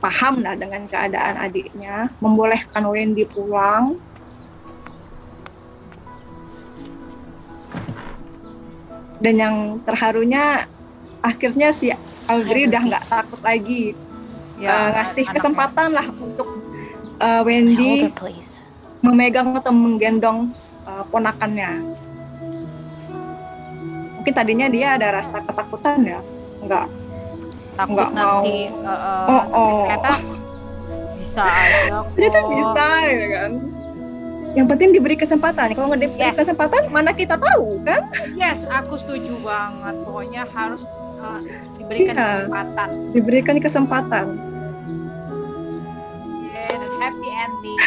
[0.04, 3.96] paham lah dengan keadaan adiknya, membolehkan Wendy pulang.
[9.24, 9.56] Dan yang
[9.88, 10.68] terharunya
[11.24, 11.96] akhirnya si
[12.28, 13.96] Audrey udah nggak takut lagi
[14.64, 15.36] Ya, uh, ngasih anaknya.
[15.42, 16.48] kesempatan lah untuk
[17.20, 18.08] uh, Wendy
[19.02, 20.54] memegang atau menggendong
[20.86, 21.84] uh, ponakannya.
[24.22, 26.20] Mungkin tadinya dia ada rasa ketakutan ya,
[26.64, 26.88] enggak
[27.74, 28.40] Takut nggak mau.
[28.40, 28.58] nanti.
[28.70, 29.82] uh, uh, Oh, oh.
[29.84, 30.12] Ternyata
[31.16, 32.06] bisa aja kok.
[32.14, 33.52] Ternyata bisa ya kan.
[34.54, 35.68] Yang penting diberi kesempatan.
[35.74, 36.38] Kalau nggak diberi Yes.
[36.38, 38.06] kesempatan, mana kita tahu kan?
[38.34, 39.96] Yes, aku setuju banget.
[40.04, 40.86] Pokoknya harus
[41.18, 41.42] uh,
[41.76, 42.26] diberikan Iya.
[42.46, 42.90] kesempatan.
[43.12, 44.28] Diberikan kesempatan.
[46.46, 47.80] Yeah, dan happy ending.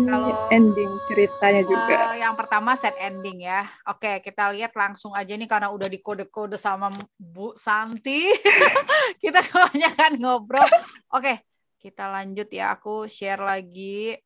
[0.00, 2.16] Kalau- ending ceritanya juga.
[2.16, 3.68] Eh, yang pertama set ending ya.
[3.84, 6.88] Oke, kita lihat langsung aja nih karena udah dikode-kode sama
[7.20, 8.32] Bu Santi.
[9.22, 10.64] kita kebanyakan ngobrol.
[11.12, 11.44] Oke,
[11.76, 12.72] kita lanjut ya.
[12.72, 14.16] Aku share lagi.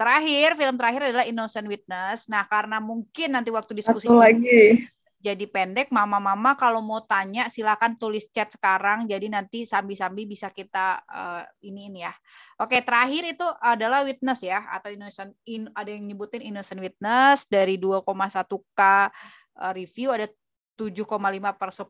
[0.00, 2.24] Terakhir, film terakhir adalah Innocent Witness.
[2.32, 4.88] Nah, karena mungkin nanti waktu diskusi Satu lagi.
[5.20, 9.04] jadi pendek, mama-mama kalau mau tanya silakan tulis chat sekarang.
[9.04, 12.16] Jadi nanti sambi-sambi bisa kita eh, ini ini ya.
[12.60, 17.80] Oke, terakhir itu adalah witness ya atau innocent in, ada yang nyebutin innocent witness dari
[17.80, 18.80] 2,1k
[19.56, 20.28] eh, review ada
[20.76, 21.88] 7,5 per 10.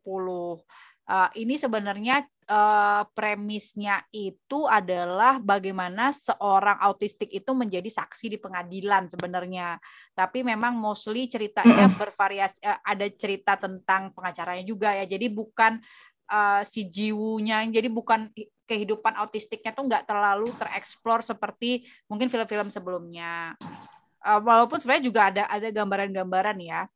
[1.11, 9.11] Eh, ini sebenarnya eh, premisnya itu adalah bagaimana seorang autistik itu menjadi saksi di pengadilan
[9.11, 9.75] sebenarnya.
[10.15, 15.03] Tapi memang mostly ceritanya bervariasi eh, ada cerita tentang pengacaranya juga ya.
[15.11, 15.83] Jadi bukan
[16.31, 18.31] eh, si jiwunya, jadi bukan
[18.71, 23.59] kehidupan autistiknya tuh nggak terlalu tereksplor seperti mungkin film-film sebelumnya.
[24.23, 26.87] Eh, walaupun sebenarnya juga ada ada gambaran-gambaran ya.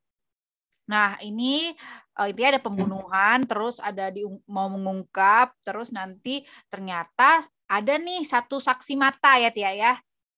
[0.87, 1.72] Nah, ini
[2.20, 8.61] eh, intinya ada pembunuhan, terus ada di mau mengungkap, terus nanti ternyata ada nih satu
[8.61, 9.93] saksi mata ya Tia ya.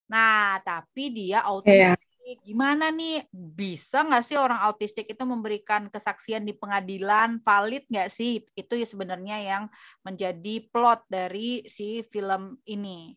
[0.07, 2.06] Nah, tapi dia autistik.
[2.27, 3.23] Gimana nih?
[3.31, 7.39] Bisa nggak sih orang autistik itu memberikan kesaksian di pengadilan?
[7.39, 8.43] Valid nggak sih?
[8.59, 9.65] Itu ya sebenarnya yang
[10.03, 13.15] menjadi plot dari si film ini.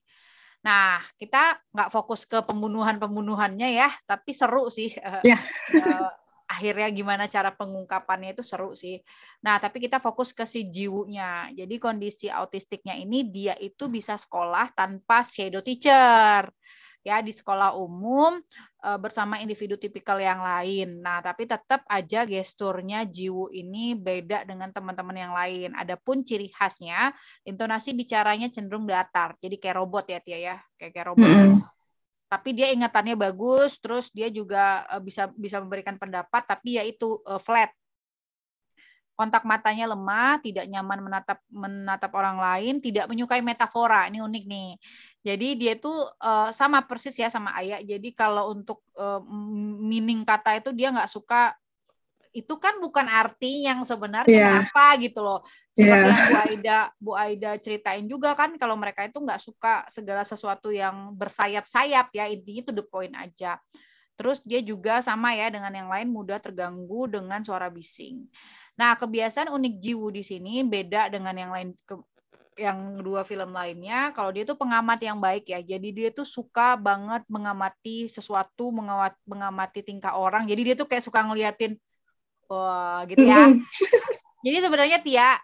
[0.62, 4.94] Nah, kita nggak fokus ke pembunuhan-pembunuhannya ya, tapi seru sih.
[5.02, 5.42] eh, Ya.
[5.74, 6.10] eh,
[6.46, 9.02] akhirnya gimana cara pengungkapannya itu seru sih.
[9.42, 11.50] Nah, tapi kita fokus ke si jiwunya.
[11.58, 16.46] Jadi kondisi autistiknya ini dia itu bisa sekolah tanpa shadow teacher.
[17.10, 18.38] Ya, di sekolah umum
[18.86, 21.02] eh, bersama individu tipikal yang lain.
[21.02, 25.74] Nah, tapi tetap aja gesturnya jiwu ini beda dengan teman-teman yang lain.
[25.74, 27.10] Adapun ciri khasnya,
[27.42, 29.34] intonasi bicaranya cenderung datar.
[29.42, 30.56] Jadi kayak robot ya, Tia ya.
[30.78, 31.66] Kayak kayak robot Mm-mm.
[32.30, 37.18] tapi dia ingatannya bagus terus dia juga eh, bisa bisa memberikan pendapat tapi ya itu
[37.26, 37.74] eh, flat
[39.20, 44.70] kontak matanya lemah tidak nyaman menatap menatap orang lain tidak menyukai metafora ini unik nih
[45.20, 47.84] jadi dia tuh eh, sama persis ya sama ayah.
[47.84, 49.22] Jadi kalau untuk eh,
[49.84, 51.52] meaning kata itu dia nggak suka
[52.30, 54.48] itu kan bukan arti yang sebenarnya Iya.
[54.70, 55.42] kenapa gitu loh.
[55.74, 56.06] Seperti Iya.
[56.06, 60.70] yang Bu Aida Bu Aida ceritain juga kan kalau mereka itu nggak suka segala sesuatu
[60.70, 63.58] yang bersayap-sayap ya intinya itu the point aja.
[64.14, 68.30] Terus dia juga sama ya dengan yang lain mudah terganggu dengan suara bising.
[68.78, 71.74] Nah kebiasaan unik Jiwu di sini beda dengan yang lain.
[71.82, 72.04] Ke-
[72.60, 75.64] yang dua film lainnya kalau dia tuh pengamat yang baik ya.
[75.64, 80.44] Jadi dia tuh suka banget mengamati sesuatu mengawat, mengamati tingkah orang.
[80.44, 81.80] Jadi dia tuh kayak suka ngeliatin
[82.52, 83.48] wah gitu ya.
[84.46, 85.40] Jadi sebenarnya Tia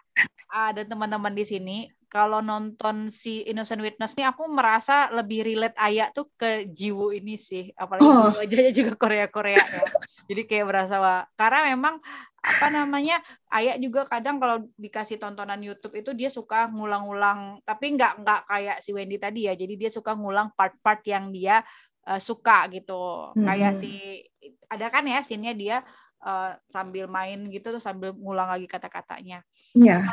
[0.52, 5.76] ah, dan teman-teman di sini kalau nonton si Innocent Witness nih aku merasa lebih relate
[5.76, 7.72] Ayah tuh ke Jiwo ini sih.
[7.76, 8.32] Apalagi Oh.
[8.36, 9.82] wajahnya juga Korea-Korea ya.
[10.26, 12.02] jadi kayak berasa wah karena memang
[12.46, 13.18] apa namanya
[13.50, 18.76] Ayah juga kadang kalau dikasih tontonan YouTube itu dia suka ngulang-ulang tapi nggak nggak kayak
[18.78, 21.66] si Wendy tadi ya jadi dia suka ngulang part-part yang dia
[22.06, 23.82] eh, suka gitu kayak Mm-mm.
[23.82, 24.22] si
[24.70, 25.76] ada kan ya scene-nya dia
[26.22, 29.42] eh, sambil main gitu terus sambil ngulang lagi kata-katanya
[29.74, 30.06] Iya.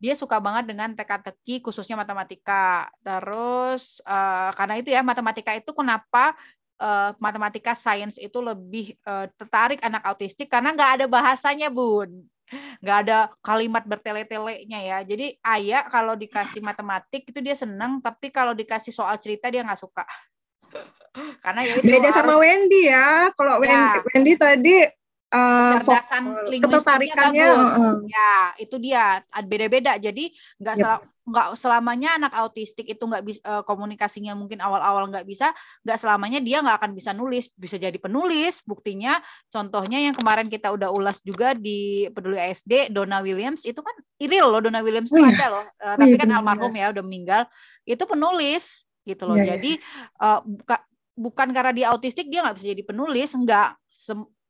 [0.00, 2.88] dia suka banget dengan teka-teki khususnya matematika.
[3.04, 6.32] Terus eh, karena itu ya matematika itu kenapa
[6.80, 12.24] eh, matematika sains itu lebih eh, tertarik anak autistik karena nggak ada bahasanya bun,
[12.80, 14.98] nggak ada kalimat bertele-telenya ya.
[15.04, 19.78] Jadi ayah kalau dikasih matematik itu dia seneng, tapi kalau dikasih soal cerita dia nggak
[19.78, 20.04] suka.
[21.42, 23.26] karena ya itu Beda sama harus- Wendy ya.
[23.34, 23.60] Kalau Ya.
[23.66, 24.74] Wendy, Wendy tadi
[25.30, 27.98] uh, kecerdasan linguistiknya ketertarikannya, bagus.
[28.10, 29.04] Ya, itu dia.
[29.42, 29.92] Beda-beda.
[29.96, 30.84] Jadi nggak Yep.
[30.84, 35.54] sel- nggak selamanya anak autistik itu nggak bisa eh, komunikasinya mungkin awal-awal nggak bisa,
[35.86, 37.46] nggak selamanya dia nggak akan bisa nulis.
[37.54, 38.58] Bisa jadi penulis.
[38.66, 43.94] Buktinya, contohnya yang kemarin kita udah ulas juga di Peduli ASD, Donna Williams itu kan
[44.18, 44.58] real loh.
[44.58, 45.38] Donna Williams itu Oh iya.
[45.38, 45.64] ada loh.
[45.70, 47.42] Eh, Oh tapi iya, kan almarhum ya udah meninggal.
[47.86, 49.38] Itu penulis gitu loh.
[49.38, 49.50] Iya, iya.
[49.54, 49.72] Jadi
[50.18, 53.78] eh, buka- bukan karena dia autistik dia nggak bisa jadi penulis, enggak.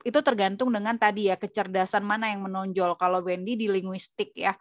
[0.01, 2.97] Itu tergantung dengan tadi ya kecerdasan mana yang menonjol.
[2.97, 4.57] Kalau Wendy di linguistik ya.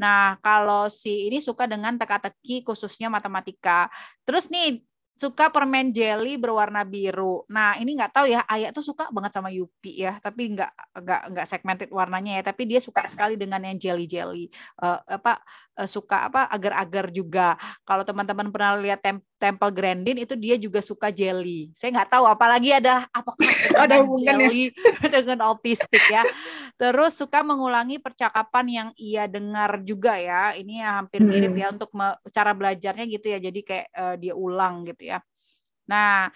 [0.00, 3.92] Nah, kalau si ini suka dengan teka-teki khususnya matematika.
[4.24, 4.80] Terus nih
[5.20, 7.44] suka permen jelly berwarna biru.
[7.52, 11.20] Nah, ini nggak tahu ya, Ayah tuh suka banget sama Yupi ya, tapi nggak nggak
[11.36, 14.48] nggak segmented warnanya ya, tapi dia suka sekali dengan yang jelly jelly.
[14.80, 15.36] apa
[15.76, 17.60] eh, suka apa agar-agar juga.
[17.84, 21.68] Kalau teman-teman pernah lihat tem- Temple Grandin itu dia juga suka jelly.
[21.76, 23.44] Saya nggak tahu apalagi ada apakah
[23.76, 24.72] Ada hubungan jelly
[25.14, 26.24] dengan autistik ya.
[26.80, 30.56] Terus suka mengulangi percakapan yang ia dengar juga ya.
[30.56, 31.60] Ini ya hampir mirip Hmm.
[31.60, 31.90] ya untuk
[32.32, 33.38] cara belajarnya gitu ya.
[33.38, 35.20] Jadi kayak eh, dia ulang gitu ya.
[35.90, 36.30] Nah,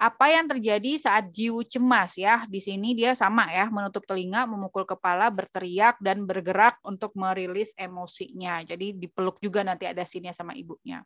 [0.00, 2.48] apa yang terjadi saat Jiwu cemas ya?
[2.48, 8.64] Di sini dia sama ya, menutup telinga, memukul kepala, berteriak dan bergerak untuk merilis emosinya.
[8.64, 11.04] Jadi dipeluk juga nanti ada sinnya sama ibunya.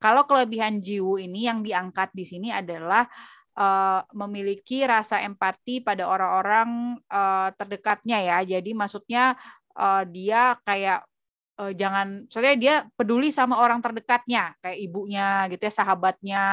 [0.00, 3.04] Kalau kelebihan Jiwu ini yang diangkat di sini adalah
[3.58, 8.38] eh, memiliki rasa empati pada orang-orang eh, terdekatnya ya.
[8.58, 9.34] Jadi maksudnya
[9.78, 11.06] eh, dia kayak
[11.60, 16.44] eh, jangan, soalnya dia peduli sama orang terdekatnya, kayak ibunya gitu ya, sahabatnya.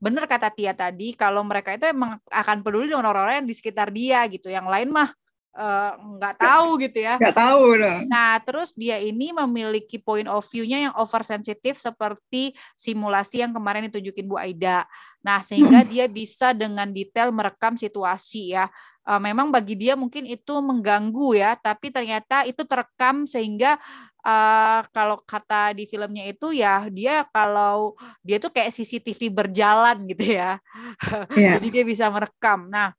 [0.00, 3.92] Bener kata Tia tadi, kalau mereka itu emang akan peduli dengan orang-orang yang di sekitar
[3.92, 4.48] dia gitu.
[4.48, 5.12] Yang lain mah
[5.54, 7.14] eh, nggak tahu gitu ya.
[7.18, 8.00] Nggak tahu dong.
[8.06, 14.26] Nah, terus dia ini memiliki point of view-nya yang oversensitif seperti simulasi yang kemarin ditunjukin
[14.26, 14.86] Bu Aida.
[15.20, 18.70] Nah, sehingga dia bisa dengan detail merekam situasi ya.
[19.10, 23.80] Eh, memang bagi dia mungkin itu mengganggu ya, tapi ternyata itu terekam sehingga
[24.20, 30.36] eh, kalau kata di filmnya itu ya dia kalau dia tuh kayak CCTV berjalan gitu
[30.36, 30.60] ya.
[31.32, 31.56] Iya.
[31.58, 32.68] Jadi dia bisa merekam.
[32.68, 32.92] Nah,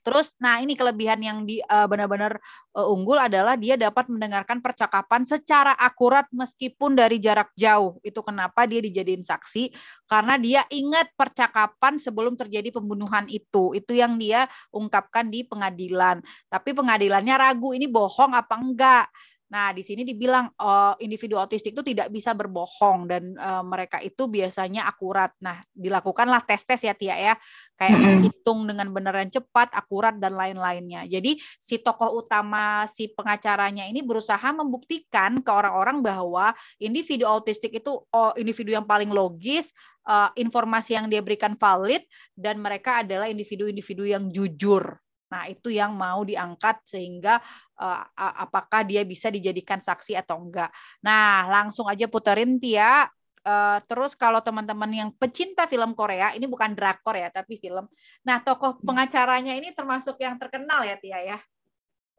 [0.00, 2.40] Terus, nah ini kelebihan yang di eh, benar-benar
[2.76, 8.00] eh, unggul adalah dia dapat mendengarkan percakapan secara akurat meskipun dari jarak jauh.
[8.00, 9.70] Itu kenapa dia dijadiin saksi
[10.08, 13.76] karena dia ingat percakapan sebelum terjadi pembunuhan itu.
[13.76, 16.24] Itu yang dia ungkapkan di pengadilan.
[16.48, 19.06] Tapi pengadilannya ragu ini bohong apa enggak.
[19.50, 24.30] Nah, di sini dibilang eh, individu autistik itu tidak bisa berbohong dan eh, mereka itu
[24.30, 25.34] biasanya akurat.
[25.42, 27.34] Nah, dilakukanlah tes-tes ya Tia ya,
[27.74, 31.02] kayak menghitung dengan benar dan cepat, akurat dan lain-lainnya.
[31.10, 38.06] Jadi si tokoh utama si pengacaranya ini berusaha membuktikan ke orang-orang bahwa individu autistik itu
[38.06, 39.74] oh, individu yang paling logis,
[40.06, 42.06] eh, informasi yang dia berikan valid
[42.38, 44.94] dan mereka adalah individu-individu yang jujur.
[45.30, 47.38] Nah, itu yang mau diangkat sehingga
[47.80, 50.68] eh, a- apakah dia bisa dijadikan saksi atau enggak.
[51.00, 53.08] Nah, langsung aja puterin Tia.
[53.40, 57.88] Eh, terus kalau teman-teman yang pecinta film Korea, ini bukan drakor ya, tapi film.
[58.28, 61.38] Nah, tokoh pengacaranya ini termasuk yang terkenal ya Tia ya.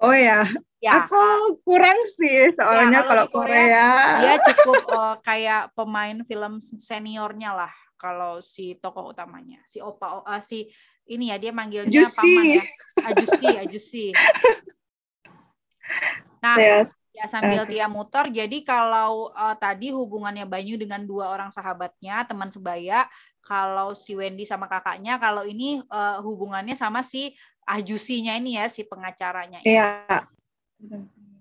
[0.02, 0.50] Oh ya,
[0.82, 3.86] Ya, aku kurang sih soalnya Ya, kalau di Korea, Korea.
[4.18, 10.42] dia cukup eh, kayak pemain film seniornya lah kalau si tokoh utamanya, si Opa eh,
[10.42, 10.66] si
[11.06, 12.18] ini ya dia manggilnya Ajusi.
[12.18, 12.64] paman ya.
[13.14, 14.06] Ajusi, Ajusi.
[16.42, 16.98] Nah, Yes.
[17.14, 17.78] ya sambil Oke.
[17.78, 23.06] Tia muter, jadi kalau eh, tadi hubungannya Banyu dengan dua orang sahabatnya, teman sebaya,
[23.46, 28.82] kalau si Wendy sama kakaknya, kalau ini eh, hubungannya sama si Ajusinya ini ya, si
[28.82, 29.62] pengacaranya.
[29.62, 29.70] ini.
[29.70, 30.26] Iya.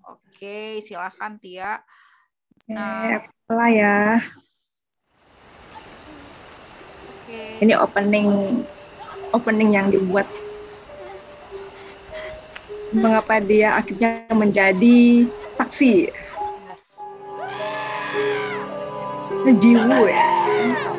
[0.05, 1.81] Oke, silakan Tia.
[2.69, 3.17] Eh,
[3.49, 4.21] lah ya.
[7.09, 7.41] Oke.
[7.65, 8.29] Ini opening
[9.33, 10.29] opening yang dibuat
[12.91, 16.11] mengapa dia akhirnya menjadi taksi.
[19.41, 20.27] Jiwu ya,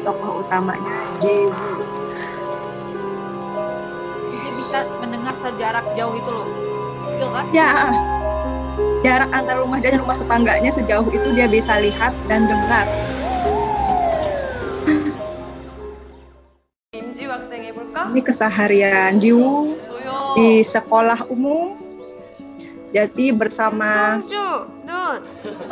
[0.03, 1.53] tokoh utamanya Jiwu.
[4.29, 6.49] Dia bisa mendengar sejarak jauh itu loh,
[7.33, 7.45] kan?
[7.55, 7.71] Ya,
[9.07, 12.89] jarak antar rumah dan rumah tetangganya sejauh itu dia bisa lihat dan dengar.
[18.13, 19.73] Ini keseharian Jiwoo
[20.37, 21.79] di sekolah umum.
[22.93, 24.21] Jadi bersama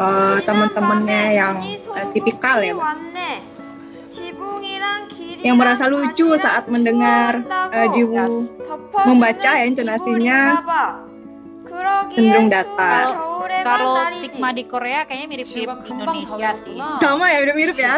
[0.01, 1.61] uh, teman-temannya yang
[1.93, 2.73] uh, tipikal ya.
[5.41, 8.27] Yang merasa lucu saat mendengar eh, uh, Jiwu ya,
[9.05, 10.65] membaca ya intonasinya
[12.11, 13.05] cenderung datar
[13.61, 16.79] kalau stigma di Korea kayaknya mirip-mirip Indonesia sih.
[16.99, 17.95] Sama ya, mirip-mirip ya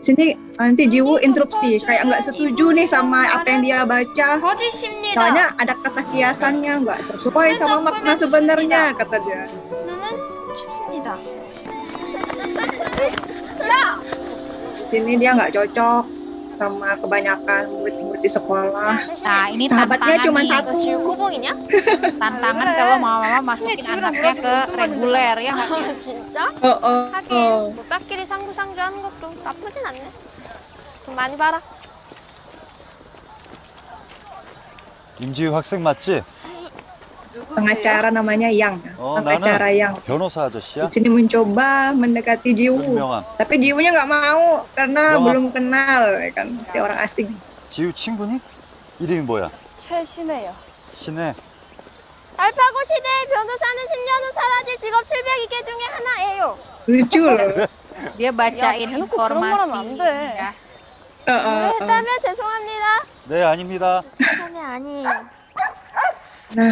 [0.00, 1.78] sini nanti jiwu interupsi.
[1.84, 4.28] Kayak nggak setuju nih sama apa yang dia baca.
[5.14, 9.44] soalnya ada kata kiasannya nggak sesuai sama makna sebenarnya kata dia.
[14.86, 16.15] Sini dia nggak cocok
[16.55, 18.95] sama kebanyakan murid-murid di sekolah.
[19.23, 20.51] Nah, ini sahabatnya tantangan cuma nih.
[20.51, 20.71] satu.
[22.19, 25.69] Tantangan kalau mama-mama masukin anaknya ke reguler ya nggak?
[25.71, 26.43] 아, 진짜?
[26.61, 27.59] Oh, oh, 하긴 oh.
[27.73, 30.05] 뭐 딱끼리 상부상조하는 것도 나쁘진 않네.
[31.05, 31.57] 돈 많이 벌어.
[35.21, 36.23] 임지우 학생 맞지?
[37.54, 38.80] Pengacara namanya Yang.
[38.96, 39.94] 어, Pengacara Yang.
[40.06, 40.88] 변호사 아저씨야.
[40.88, 42.96] Di sini mencoba mendekati Jiwoo.
[43.36, 45.24] Tapi Jiwoonya nggak mau karena 명함.
[45.26, 47.30] belum kenal kan si orang asing.
[47.68, 48.40] 지우 친구니?
[49.00, 49.50] 이름이 뭐야?
[49.76, 50.54] 최신혜요.
[50.92, 51.34] 신혜.
[52.36, 56.58] 알파고 시대의 변호사는 10년 후 사라질 직업 700개 중에 하나예요.
[56.88, 57.66] Lucu loh.
[58.20, 59.98] Dia bacain 야, 대놓고 그런 말 하면 안 informasi.
[59.98, 60.52] 돼.
[61.26, 61.72] Uh, uh, uh.
[61.80, 62.86] 했다면 죄송합니다.
[63.28, 64.02] 네, 아닙니다.
[64.44, 65.08] 아니 아니에요.
[66.54, 66.70] Nah,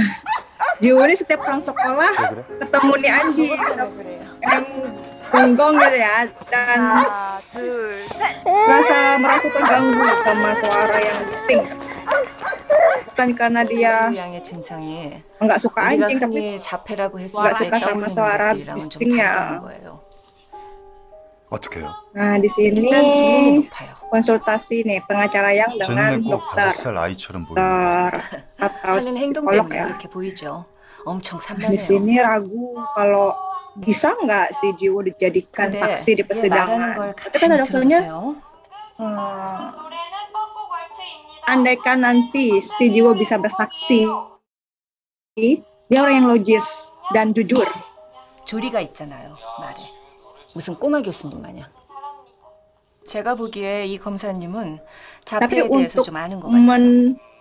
[0.82, 3.48] Juli setiap pulang sekolah iya, ketemu nih Anji.
[4.42, 4.64] Yang
[5.30, 6.18] gonggong gitu ya.
[6.50, 6.78] Dan
[8.44, 11.62] merasa merasa terganggu sama suara yang bising
[13.14, 14.10] bukan karena dia
[15.38, 19.62] nggak suka anjing tapi nggak suka sama suara bisingnya.
[21.53, 21.53] 다르다는 거예요.
[21.53, 21.85] 어떻게요?
[22.13, 23.93] Nah di sini 일단 지능이 높아요.
[24.09, 27.57] konsultasi nih pengacara yang 제 dengan 눈에 꼭 dokter 다섯 살 아이처럼 보이네.
[27.57, 28.21] dokter
[28.61, 29.83] atau 하는 행동 psikolog 때문에 ya.
[29.89, 30.65] 그렇게 보이죠.
[31.05, 31.77] 엄청 Di 산만해요.
[31.81, 33.33] sini ragu kalau
[33.81, 36.81] bisa nggak si Jiwo dijadikan 근데 saksi di 얘 말하는 persidangan.
[36.93, 38.35] 걸 Tapi kata 가만히 dokternya, 들어보세요.
[38.99, 39.57] eh,
[41.49, 44.05] andaikan nanti si Jiwo bisa bersaksi,
[45.89, 47.65] dia orang yang logis dan jujur.
[48.45, 49.33] 조리가 있잖아요.
[49.61, 49.82] 말에.
[50.55, 51.65] 무슨 꼬마 교수님 마냥.
[53.05, 54.79] 제가 보기에 이 검사님은
[55.25, 56.61] Tapi 자폐에 대해서 untuk 좀 아는 것 같아요.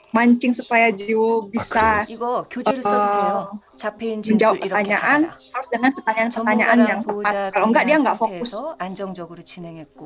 [0.09, 3.61] memancing supaya Jiwo bisa 이거 교재로 어, 써도 돼요.
[3.77, 5.53] 자폐인 menjawab 진술 이렇게 pertanyaan 받아라.
[5.53, 7.05] harus dengan pertanyaan-pertanyaan yang 전문가랑 tepat.
[7.05, 8.49] 보호자 Kalau enggak dia 동일한 nggak fokus.
[8.49, 10.01] 상태에서 안정적으로 진행했고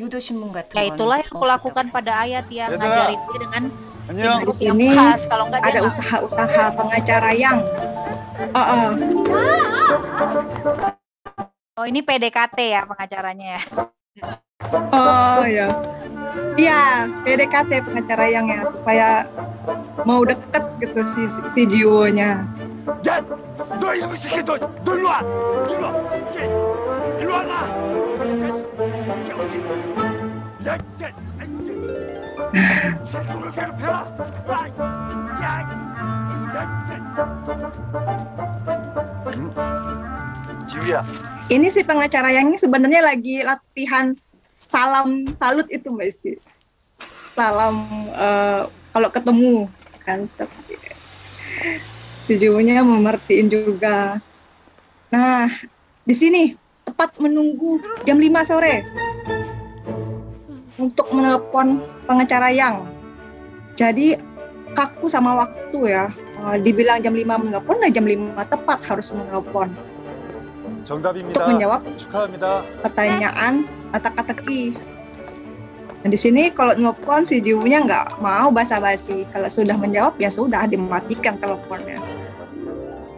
[0.00, 2.80] 유도 신문 같은 Ya 건 itulah yang aku lakukan pada ayat yang 얘들아.
[2.80, 3.62] ngajarin dia dengan
[4.08, 4.40] 안녕.
[4.40, 5.20] input yang Ini khas.
[5.28, 7.58] Kalau enggak dia ada nggak- usaha-usaha pengacara yang
[8.56, 8.88] uh, uh,
[11.73, 13.61] Oh ini PDKT ya pengacaranya ya.
[14.93, 15.65] Oh ya.
[16.53, 19.25] Iya, PDKT pengacara yang ya supaya
[20.05, 22.45] mau deket gitu si si Jiwonya.
[40.83, 40.99] Iya.
[41.47, 44.15] Ini si pengacara yang ini sebenarnya lagi latihan
[44.67, 46.33] salam salut itu Mbak Isti.
[47.35, 49.71] Salam uh, kalau ketemu
[50.03, 50.75] kan tapi
[52.27, 54.19] si Jumunya memertiin juga.
[55.11, 55.47] Nah,
[56.03, 58.83] di sini tepat menunggu jam 5 sore
[60.75, 61.79] untuk menelpon
[62.09, 62.83] pengacara yang.
[63.79, 64.19] Jadi
[64.73, 66.11] kaku sama waktu ya.
[66.43, 69.71] Eh, dibilang jam 5 menelpon, nah jam 5 tepat harus menelpon.
[70.84, 71.44] 정답입니다.
[71.44, 72.64] untuk menjawab 축하합니다.
[72.84, 74.76] pertanyaan teka-teki.
[75.98, 79.26] Nah, di sini kalau nelpon si Jiwunya nggak mau basa-basi.
[79.34, 81.98] Kalau sudah menjawab ya sudah dimatikan teleponnya.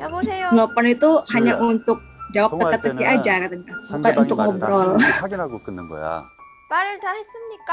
[0.01, 0.49] 여보세요.
[0.57, 1.69] Nelpon itu hanya Jiwo.
[1.77, 1.99] untuk
[2.33, 4.89] jawab 통화할 teka-teki 때는 aja katanya, bukan 상대방이 untuk 말을 ngobrol.
[4.97, 6.25] 다 확인하고 끊는 거야.
[6.71, 7.73] 말을 다 했습니까?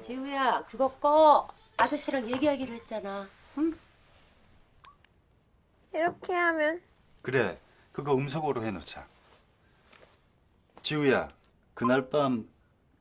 [0.00, 1.48] 지우야, 그거 꺼.
[1.76, 3.28] 아저씨랑 얘기하기로 했잖아.
[3.58, 3.72] 응?
[5.92, 6.80] 이렇게 하면
[7.22, 7.58] 그래,
[7.92, 9.06] 그거 음성으로 해놓자.
[10.82, 11.28] 지우야,
[11.74, 12.48] 그날 밤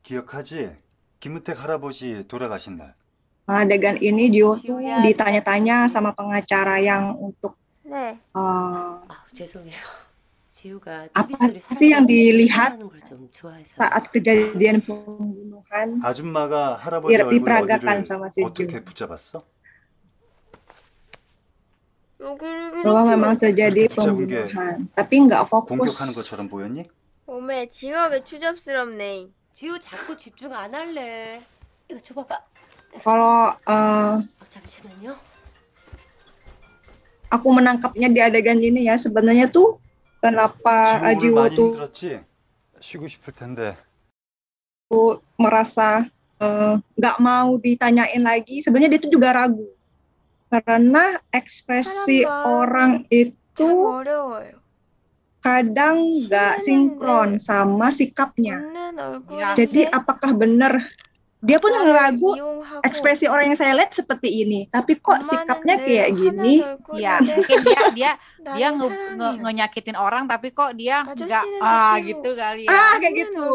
[0.03, 0.75] 기억하지?
[1.19, 2.93] 김은택 할아버지 돌아가신 날.
[3.47, 7.55] Adegan ini Jiwo tuh ditanya-tanya sama pengacara yang untuk
[7.87, 8.19] 네.
[8.33, 8.99] 아,
[9.31, 10.06] 죄송해요.
[10.56, 13.72] 지우가 apa TV 소리 sih yang dilihat 하는 걸 좀 좋아해서.
[13.80, 19.40] saat kejadian pembunuhan 아줌마가 할아버지 Biar 얼굴 diperagakan 어디를 sama si 어떻게 붙잡았어?
[22.20, 26.14] 여기를 bahwa memang terjadi Itu 붙잡은 게 pembunuhan, tapi nggak 공격하는 fokus.
[26.20, 26.84] 것처럼 보였니?
[27.26, 29.32] 어메 징하게 추잡스럽네.
[29.52, 31.40] 지우 자꾸 집중 안 할래.
[31.90, 32.44] 이거 줘봐봐.
[33.02, 35.16] Kalau eh, 어, 잠시만요.
[37.32, 39.80] aku menangkapnya di adegan ini ya sebenarnya tuh
[40.22, 42.24] kenapa eh, 지우 Jiwo 오늘 많이 tuh 힘들었지?
[42.80, 43.76] 쉬고 싶을 텐데.
[45.40, 46.04] merasa
[46.40, 49.64] eh, nggak mau ditanyain lagi sebenarnya dia tuh juga ragu
[50.52, 53.88] karena ekspresi orang itu
[55.42, 58.60] kadang nggak sinkron sama sikapnya.
[59.58, 60.86] Jadi apakah benar
[61.37, 62.33] dia pun ngeragu
[62.81, 66.65] ekspresi orang yang saya lihat seperti ini, tapi kok sikapnya kayak gini?
[66.97, 68.11] Ya, mungkin dia dia
[68.57, 72.73] dia nge, nge, ngenyakitin orang tapi kok dia nggak ah gitu kali ya.
[72.73, 73.45] Ah kayak gitu.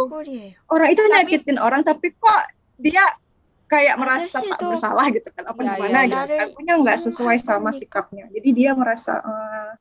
[0.70, 2.42] Orang itu nyakitin orang tapi kok
[2.78, 3.02] dia
[3.66, 6.38] kayak merasa tak bersalah gitu kan apa Ya, gimana ya, gitu ya.
[6.38, 8.30] kan punya nggak sesuai sama sikapnya?
[8.30, 9.72] Jadi dia merasa eh,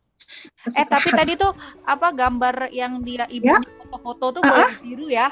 [0.80, 1.52] Eh tapi tadi tuh
[1.84, 5.30] apa gambar yang dia ibunya foto-foto tuh boleh ditiru ya?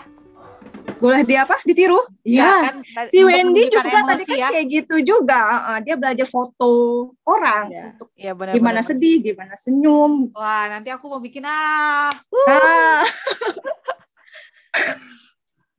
[0.99, 2.49] Boleh dia apa ditiru Iya, Iya.
[2.61, 4.47] kan, tadi- si Wendy juga tadi emosi kan ya.
[4.51, 6.71] kayak gitu juga Ah, dia belajar foto
[7.23, 7.63] orang
[7.93, 8.51] untuk Iya benar.
[8.53, 12.07] gimana sedih gimana senyum Wah nanti aku mau bikin ah.
[12.45, 13.01] Ah.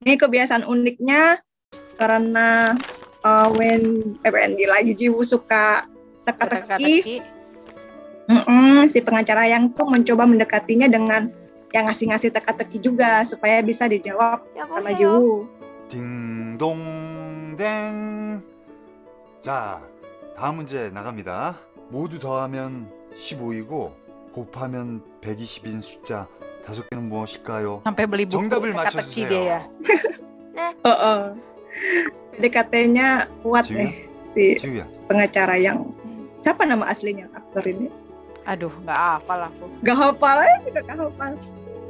[0.01, 1.39] ini kebiasaan uniknya
[1.95, 2.73] karena
[3.21, 5.85] uh, Wen eh, Wendy lagi Jiwu suka
[6.25, 7.17] teka-teki Teka-teki.
[8.27, 11.27] Mm-mm, si pengacara yang tuh mencoba mendekatinya dengan
[11.74, 15.48] yang ngasih-ngasih teka-teki juga supaya bisa dijawab sama Jiwu.
[15.92, 17.60] 딩동댕.
[19.42, 19.82] 자,
[20.36, 21.60] 다음 문제 나갑니다.
[21.90, 23.94] 모두 더하면 15이고
[24.34, 26.28] 곱하면 120인 숫자
[26.66, 27.82] 다섯 개는 무엇일까요?
[27.86, 29.62] Sampai beli buku 정답을 teka-teki dia ya.
[29.62, 30.82] 맞춰주세요.
[30.82, 31.22] Oh, oh.
[32.34, 33.78] PDKT-nya kuat Jiwu?
[33.86, 33.92] nih
[34.34, 34.88] si 지우야.
[35.12, 35.94] pengacara yang
[36.42, 37.92] siapa nama aslinya aktor ini?
[38.50, 39.66] Aduh nggak hafal aku.
[39.86, 41.34] Gak hafal aja juga gak hafal.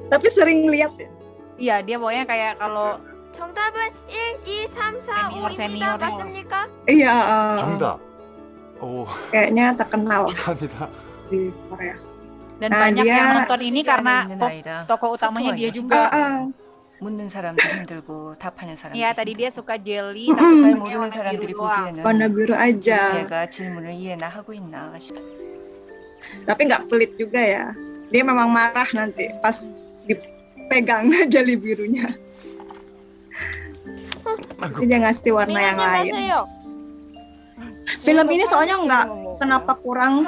[0.09, 1.09] Tapi sering lihat ya.
[1.55, 2.99] Iya dia pokoknya kayak kalau
[3.31, 5.55] 정답은 1, 2, 3, 4, Senior, 5입니다.
[5.55, 5.95] senior.
[5.97, 6.59] 맞습니까?
[6.85, 7.15] Iya.
[7.15, 7.97] uh, 정답.
[8.77, 10.79] 오, Kayaknya terkenal 축하합니다.
[11.25, 11.95] di Korea.
[12.55, 15.75] dan Nah, banyak dia- yang nonton ini karena 있는 po- 아이라 tokoh utamanya dia 소통하기가
[15.75, 15.95] juga.
[16.07, 16.63] 힘들고
[16.95, 18.09] 묻는 사람도 힘들고
[18.39, 20.39] 답하는 사람도 Iya tadi dia suka jelly Mm-mm.
[20.39, 21.75] tapi 잘 sukanya 모르는 warna 사람들이 biru doang.
[21.91, 22.99] 보기에는 Warna biru aja.
[23.19, 25.19] 얘가 질문을 이해나 하고 있나 싶
[26.45, 27.65] Tapi nggak pelit juga ya.
[28.07, 29.67] Dia memang marah nanti pas
[30.10, 32.10] dipegang jeli birunya.
[34.60, 36.12] Jadi dia ngasih warna yang lain.
[38.04, 39.06] Film ini soalnya nggak
[39.40, 40.22] kenapa kurang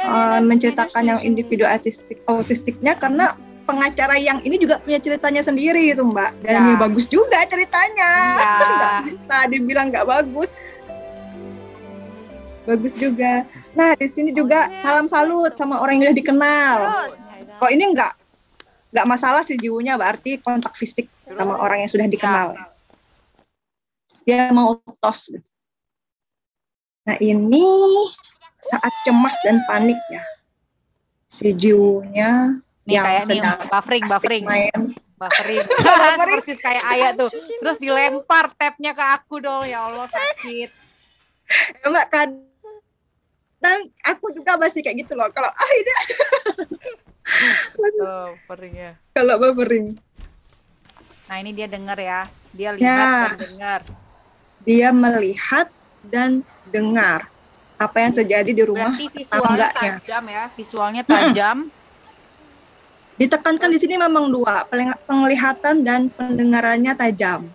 [0.00, 3.34] uh, menceritakan yang individu autistik autistiknya karena
[3.66, 6.30] pengacara yang ini juga punya ceritanya sendiri itu mbak.
[6.46, 6.72] Dan Ya.
[6.72, 8.12] ya bagus juga ceritanya.
[8.38, 8.54] Iya.
[8.78, 10.48] nggak bisa dibilang nggak bagus.
[12.62, 13.42] Bagus juga.
[13.74, 16.76] Nah di sini juga salam salut sama orang yang udah dikenal.
[17.58, 18.12] Kok ini nggak
[18.92, 22.52] nggak masalah sih jiwanya berarti kontak fisik sama orang yang sudah dikenal
[24.22, 25.48] dia mau tos gitu.
[27.02, 27.66] Nah ini
[28.62, 30.22] saat cemas dan panik ya.
[31.26, 34.44] Si Jiwunya Nih yang kayak nih sedang buffering, asik buffering.
[34.46, 34.80] main.
[35.18, 35.64] Buffering.
[36.30, 37.30] Persis kayak ayah tuh.
[37.32, 39.66] Terus dilempar tabnya ke aku dong.
[39.66, 40.70] Ya Allah sakit.
[41.82, 45.26] Ya, Mbak kadang aku juga masih kayak gitu loh.
[45.34, 45.92] Kalau ah ini
[47.22, 48.98] Bufferingnya.
[49.12, 49.94] kalau buffering
[51.22, 52.28] Nah ini dia dengar ya.
[52.52, 53.08] Dia lihat Ya.
[53.24, 53.80] dan dengar.
[54.62, 55.66] dia melihat
[56.04, 56.30] dan
[56.68, 57.24] dengar
[57.74, 59.92] apa yang terjadi di rumah Berarti visualnya tetangganya.
[59.98, 60.44] tajam ya.
[60.52, 61.58] Visualnya tajam.
[63.12, 64.66] Ditekankan di sini memang dua,
[65.02, 67.48] penglihatan dan pendengarannya tajam.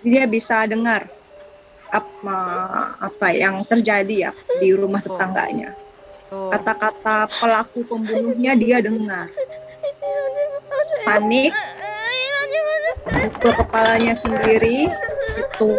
[0.00, 1.10] Dia bisa dengar
[1.88, 2.38] apa
[3.00, 5.74] apa yang terjadi ya di rumah tetangganya.
[6.28, 9.32] Kata-kata pelaku pembunuhnya dia dengar.
[11.08, 11.56] Panik,
[13.08, 14.92] pukul kepalanya sendiri
[15.38, 15.70] itu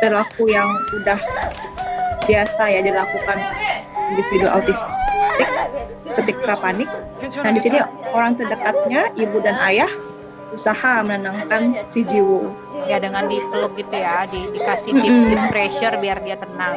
[0.00, 0.66] perilaku yang
[1.02, 1.18] udah
[2.26, 3.38] biasa ya dilakukan
[4.10, 5.10] individu autistik
[6.18, 6.90] ketika panik.
[7.42, 7.78] Nah di sini
[8.10, 9.90] orang terdekatnya ibu dan ayah
[10.50, 12.50] usaha menenangkan si Jiwo.
[12.90, 14.26] Ya dengan dipeluk gitu ya.
[14.26, 15.30] Di, dikasih deep, Mm-mm.
[15.30, 16.74] deep pressure biar dia tenang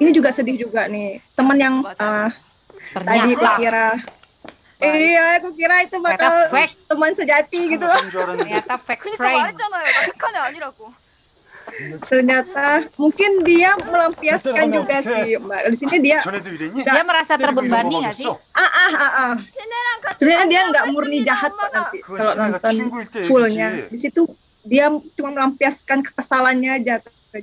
[0.00, 1.20] ini juga sedih juga nih.
[1.36, 2.28] Teman yang uh,
[2.92, 3.88] tadi aku kira.
[4.76, 4.92] Baik.
[4.92, 6.52] iya aku kira itu bakal
[6.84, 7.84] teman sejati gitu.
[7.84, 7.96] Loh
[8.36, 9.56] ternyata fake friend
[12.08, 15.60] ternyata mungkin dia melampiaskan juga sih mbak.
[15.72, 16.18] Di sini dia
[16.72, 18.30] dia merasa terbebani nggak sih?
[18.30, 19.32] ah ah ah, ah.
[20.16, 22.74] sebenarnya dia nggak murni jahat kok nanti kalau nonton
[23.26, 23.68] fullnya.
[23.90, 24.24] Di situ
[24.66, 27.38] dia cuma melampiaskan kekesalannya aja ke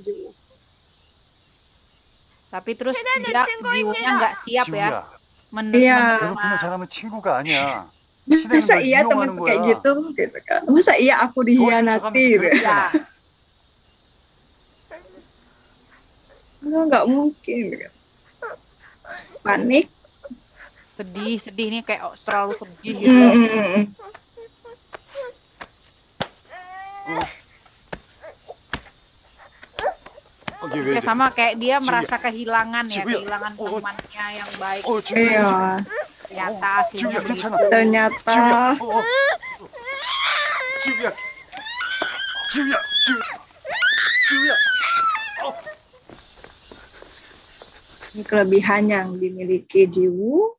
[2.53, 4.89] Tapi terus dia jiwanya nggak siap ya.
[4.89, 5.03] 지우야,
[5.49, 5.97] Men- Iya.
[5.97, 6.19] menerima.
[6.20, 7.89] 괴롭히는 사람은 친구가 아니야.
[8.28, 9.69] Masa 널 iya 이용하는 teman kayak 거야.
[9.73, 10.61] gitu, gitu kan?
[10.69, 12.20] Masa iya aku dihianati?
[12.28, 12.45] Gitu.
[12.61, 12.93] Ya.
[16.61, 17.57] Nggak, nggak mungkin.
[17.73, 17.89] gitu.
[19.40, 19.86] Panik.
[20.99, 23.16] Sedih, sedih nih kayak oh, terlalu sedih Mm, gitu.
[23.16, 23.85] mm, mm, mm.
[30.64, 34.84] Kayak sama kayak dia merasa kehilangan ya, kehilangan temannya yang baik.
[35.11, 35.84] Iya.
[36.23, 36.72] Ternyata.
[38.80, 39.03] Oh.
[40.80, 41.19] Ternyata.
[48.14, 50.56] Ini kelebihan yang dimiliki Jiwu.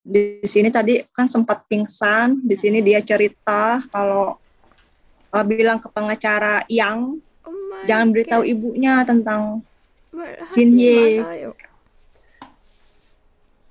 [0.00, 2.42] Di sini tadi kan sempat pingsan.
[2.42, 4.34] Di sini dia cerita kalau
[5.30, 7.22] eh, bilang ke pengacara yang
[7.70, 8.14] my Jangan God.
[8.18, 9.62] beritahu ibunya tentang
[10.42, 11.22] Sinye.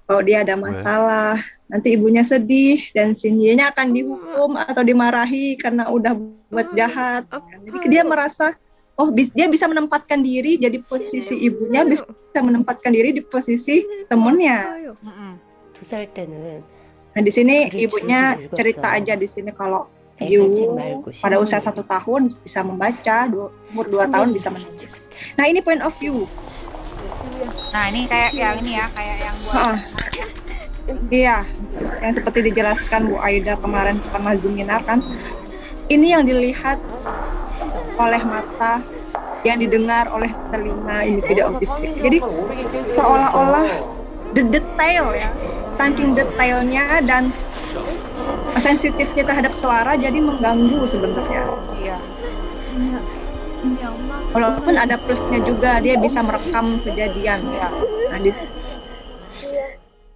[0.10, 1.38] Kalau dia ada masalah,
[1.70, 4.66] nanti ibunya sedih dan Sinye-nya akan dihukum oh.
[4.66, 6.18] atau dimarahi karena udah
[6.50, 7.30] buat jahat.
[7.30, 8.58] Jadi dia merasa
[8.98, 12.04] oh dia bisa menempatkan diri jadi posisi ibunya bisa
[12.42, 14.90] menempatkan diri di posisi temennya.
[17.14, 19.88] Nah di sini ibunya cerita aja di sini kalau
[20.24, 20.52] you
[21.24, 25.00] pada usia satu tahun bisa membaca, dua, umur dua tahun bisa menulis.
[25.40, 26.28] Nah ini point of view.
[27.72, 29.56] Nah ini kayak yang ini ya, kayak yang buat.
[29.56, 29.78] Uh,
[31.24, 31.38] iya,
[32.04, 35.00] yang seperti dijelaskan Bu Aida kemarin pernah seminar kan,
[35.88, 36.82] ini yang dilihat
[38.00, 38.84] oleh mata
[39.48, 41.96] yang didengar oleh telinga ini tidak autistik.
[42.04, 42.20] Jadi
[42.84, 43.68] seolah-olah
[44.36, 45.32] the detail ya,
[45.80, 47.32] tanking detailnya dan
[48.59, 51.43] sensitifnya terhadap suara jadi mengganggu sebenarnya.
[51.79, 51.97] Iya.
[54.35, 57.41] Walaupun ada plusnya juga, dia bisa merekam kejadian.
[58.11, 58.31] Nah, di,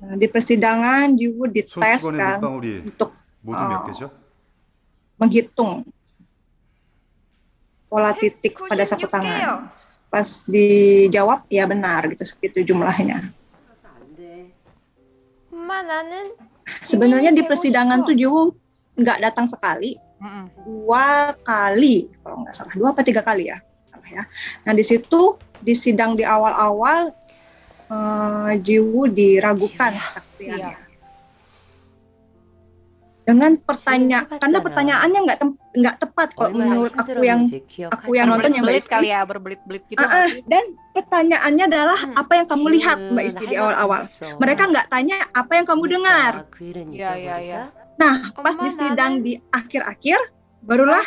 [0.02, 3.10] nah, di persidangan juga dites 손수건의 kan 물방울이 untuk
[3.40, 4.04] 모두 어, 몇 개죠?
[5.18, 5.86] menghitung
[7.88, 9.70] pola titik pada sapu tangan.
[10.08, 13.32] Pas dijawab ya benar gitu segitu jumlahnya.
[15.68, 16.32] 엄마 나는
[16.79, 18.15] Sebenarnya di persidangan tuh.
[18.15, 18.55] juga
[18.93, 19.97] nggak datang sekali,
[20.63, 23.57] dua kali kalau nggak salah, dua apa tiga kali ya,
[23.89, 24.23] salah ya.
[24.67, 27.11] Nah di situ di sidang di awal-awal
[27.89, 30.82] eh, Jiwu diragukan kesaksiannya.
[33.23, 35.39] Dengan pertanyaan, karena pertanyaannya nggak
[35.79, 37.47] nggak tepat kalau menurut aku yang
[37.87, 40.03] aku yang nonton yang Mbak berbelit kali ya, berbelit-belit gitu.
[40.03, 44.01] Ah, ah, dan pertanyaannya adalah apa yang kamu lihat Mbak Isti di awal-awal.
[44.43, 46.31] Mereka nggak tanya apa yang kamu dengar.
[46.91, 47.61] Iya, iya, iya.
[47.95, 50.19] Nah, pas di sidang di akhir-akhir,
[50.67, 51.03] barulah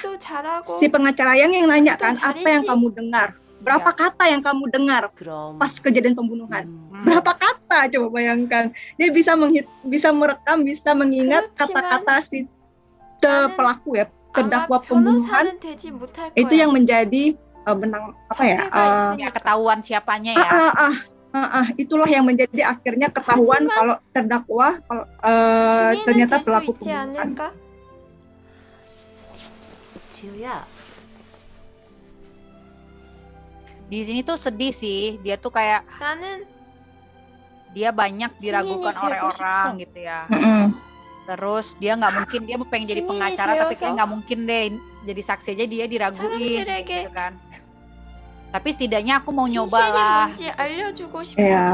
[0.64, 5.13] si pengacara yang yang nanya kan apa yang kamu dengar, berapa kata yang kamu dengar
[5.61, 6.65] pas kejadian pembunuhan,
[7.05, 8.73] berapa kata coba bayangkan.
[8.97, 12.49] Dia bisa menghit, bisa merekam, bisa mengingat kata-kata si
[13.21, 17.37] te- pelaku ya, terdakwa pembunuhan 되지 못할 itu yang menjadi
[17.69, 18.57] uh, benang apa ya?
[18.73, 20.49] uh, Ya, ketahuan siapanya ah, ya.
[20.49, 20.95] ah, ah,
[21.37, 27.13] ah, ah, itulah yang menjadi akhirnya ketahuan kalau terdakwa kalau, uh, ternyata pelaku 있지 pembunuhan.
[27.13, 27.49] 않을까?
[30.11, 30.67] 지우야
[33.86, 35.16] di sini tuh sedih sih.
[35.20, 36.42] Dia tuh kayak kanan.
[37.68, 40.24] dia banyak diragukan oleh orang gitu ya.
[41.26, 44.64] Terus dia nggak mungkin dia mau pengen jadi pengacara tapi kayak nggak mungkin deh.
[45.04, 47.32] Jadi saksi aja dia diraguin gitu kan.
[48.48, 50.26] Tapi setidaknya aku mau nyoba lah.
[50.32, 50.48] Gitu.
[51.36, 51.66] Iya.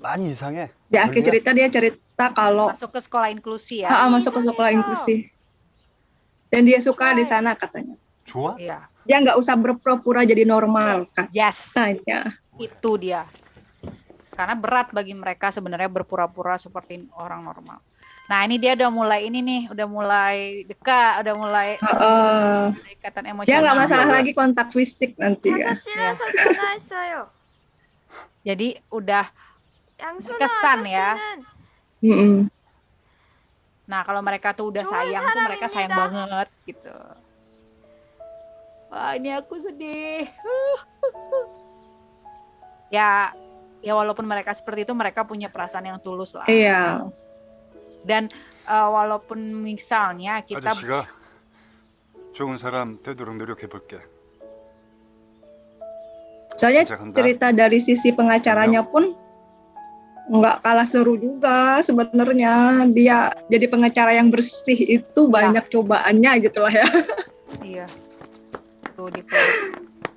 [0.00, 0.70] 많이 이상해.
[0.92, 3.88] Di akhir cerita dia cerita kalau Masuk ke sekolah inklusi ya.
[3.90, 5.28] Ah, ah, masuk ke sekolah inklusi.
[6.52, 7.96] Dan dia suka di sana katanya.
[8.26, 8.58] 좋아?
[8.58, 8.86] Iya.
[9.06, 11.72] Dia nggak usah berpura-pura jadi normal Yes.
[11.74, 12.34] katanya.
[12.58, 13.24] Itu dia.
[14.36, 17.80] Karena berat bagi mereka sebenarnya berpura-pura seperti orang normal.
[18.26, 22.62] Nah ini dia udah mulai ini nih, udah mulai dekat, udah mulai Heeh.
[22.74, 23.48] ada ikatan emosional.
[23.48, 25.72] Dia nggak masalah lagi kontak fisik nanti kan.
[25.72, 27.30] 5시에서 전화했어요.
[28.42, 29.26] Jadi udah
[30.00, 31.16] 양순아 kesan ya.
[31.16, 31.56] 아저씨는
[32.04, 32.34] Mm-mm.
[33.88, 36.96] Nah kalau mereka tuh udah sayang tuh mereka sayang banget gitu.
[38.90, 40.28] Wah ini aku sedih.
[42.94, 43.32] ya,
[43.82, 46.46] ya walaupun mereka seperti itu mereka punya perasaan yang tulus lah.
[46.50, 47.06] Iya.
[48.06, 48.30] Dan
[48.66, 51.06] eh, walaupun misalnya kita 아저씨가
[52.34, 53.98] 좋은 사람 되도록 노력해 볼게.
[56.56, 59.12] Soalnya Jangan cerita dari sisi pengacaranya pun
[60.31, 62.87] nggak kalah seru juga sebenarnya.
[62.95, 66.87] Dia jadi pengacara yang bersih itu banyak cobaannya gitu lah ya.
[67.59, 67.85] Iya.
[68.95, 69.21] Tuh di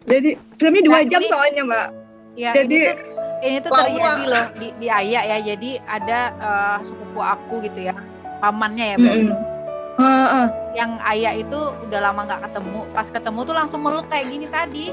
[0.05, 0.31] Jadi
[0.61, 1.89] filmnya dua Nah, jam ini- soalnya mbak.
[2.35, 2.99] Ya, Jadi ini tuh,
[3.47, 5.39] ini tuh terjadi loh di, di Ayah ya.
[5.43, 7.95] Jadi ada eh, sepupu aku gitu ya,
[8.43, 9.31] pamannya ya berarti.
[9.31, 9.53] Mm-mm.
[9.95, 10.47] Heeh.
[10.75, 12.81] Yang Ayah itu udah lama nggak ketemu.
[12.91, 14.87] Pas ketemu tuh langsung meluk kayak gini tadi.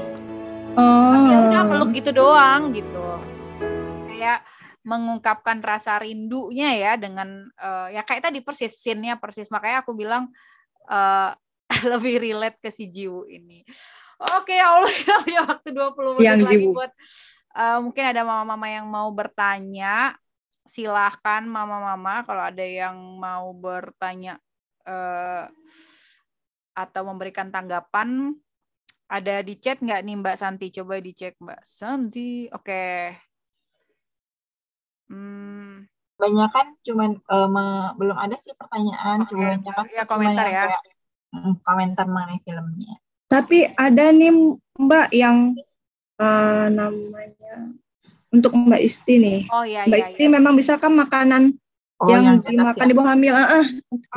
[0.78, 1.26] Oh.
[1.28, 3.06] Ya udah meluk gitu doang gitu.
[4.08, 4.46] Kayak
[4.82, 10.26] mengungkapkan rasa rindunya ya dengan uh, ya kayak tadi persis scene-nya persis makanya aku bilang
[10.90, 11.30] uh,
[11.92, 13.62] lebih relate ke si Jiwu ini.
[14.38, 16.74] Oke, ya Allah kita punya waktu 20 menit Yang lagi Jiwu.
[16.74, 16.92] buat
[17.58, 20.14] uh, mungkin ada mama-mama yang mau bertanya.
[20.62, 24.38] Silahkan mama-mama kalau ada yang mau bertanya
[24.86, 25.50] uh,
[26.72, 28.30] atau memberikan tanggapan
[29.10, 30.66] ada di chat nggak nih Mbak Santi?
[30.72, 32.46] Coba dicek Mbak Santi.
[32.48, 33.12] Oke.
[35.12, 35.84] Hmm,
[36.16, 40.46] Banyak kan cuman eh, me- belum ada sih pertanyaan, cuma banyak kan ya, cuman komentar
[40.48, 40.62] ya.
[40.64, 40.82] kayak,
[41.34, 42.94] mm, komentar mengenai filmnya.
[43.28, 44.32] Tapi ada nih
[44.78, 45.36] Mbak yang
[46.22, 47.54] eh, namanya
[48.32, 49.40] untuk Mbak Isti nih.
[49.52, 50.06] Oh iya Mbak iya.
[50.08, 51.52] Isti memang bisa kan makanan
[52.02, 52.90] Oh, yang yang dimakan ya?
[52.90, 53.34] di bawah hamil.
[53.38, 53.66] Ah, ah.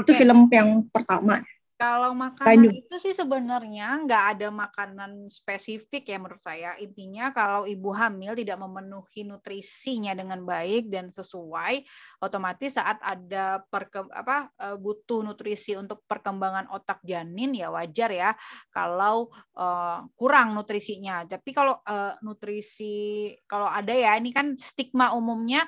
[0.02, 0.18] itu Oke.
[0.18, 1.38] film yang pertama.
[1.76, 2.72] Kalau makanan Banyu.
[2.72, 6.72] itu sih sebenarnya nggak ada makanan spesifik ya menurut saya.
[6.80, 11.84] Intinya kalau ibu hamil tidak memenuhi nutrisinya dengan baik dan sesuai,
[12.24, 18.32] otomatis saat ada perke, apa eh, butuh nutrisi untuk perkembangan otak janin ya wajar ya
[18.72, 19.28] kalau
[19.60, 21.28] eh, kurang nutrisinya.
[21.28, 25.68] Tapi kalau eh, nutrisi kalau ada ya ini kan stigma umumnya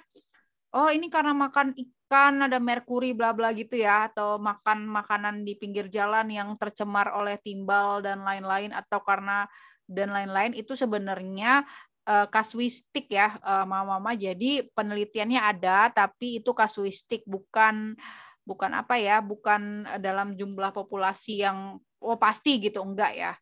[0.72, 1.76] oh ini karena makan
[2.08, 4.08] ikan ada merkuri bla bla gitu ya.
[4.08, 8.72] Atau makan makanan di pinggir jalan yang tercemar oleh timbal dan lain-lain.
[8.72, 9.44] Atau karena
[9.84, 11.68] dan lain-lain itu sebenarnya
[12.08, 14.16] eh, kasuistik ya eh, mama-mama.
[14.16, 17.28] Jadi penelitiannya ada tapi itu kasuistik.
[17.28, 18.00] Bukan
[18.48, 22.80] bukan apa ya bukan dalam jumlah populasi yang oh pasti gitu.
[22.88, 23.34] Enggak ya.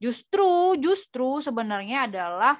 [0.00, 2.56] Justru justru sebenarnya adalah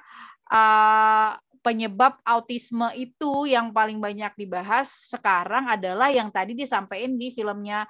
[0.53, 1.31] eh,
[1.65, 7.89] penyebab autisme itu yang paling banyak dibahas sekarang adalah yang tadi disampaikan di filmnya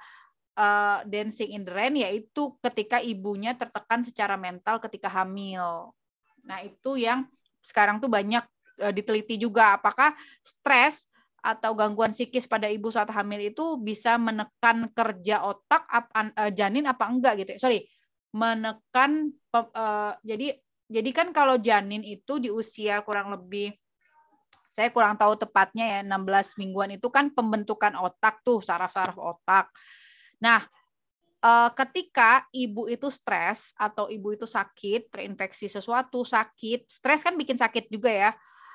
[0.56, 5.92] uh, Dancing in the Rain yaitu ketika ibunya tertekan secara mental ketika hamil.
[6.40, 7.28] Nah, itu yang
[7.60, 8.48] sekarang tuh banyak
[8.80, 11.04] uh, diteliti juga apakah stres
[11.44, 17.04] atau gangguan psikis pada ibu saat hamil itu bisa menekan kerja otak uh, janin apa
[17.12, 17.60] enggak gitu.
[17.60, 17.84] Sorry,
[18.32, 23.74] menekan uh, jadi jadi kan kalau janin itu di usia kurang lebih
[24.76, 29.72] saya kurang tahu tepatnya ya 16 mingguan itu kan pembentukan otak tuh saraf-saraf otak.
[30.36, 30.68] Nah,
[31.40, 37.56] eh, ketika ibu itu stres atau ibu itu sakit, terinfeksi sesuatu, sakit, stres kan bikin
[37.56, 38.30] sakit juga ya.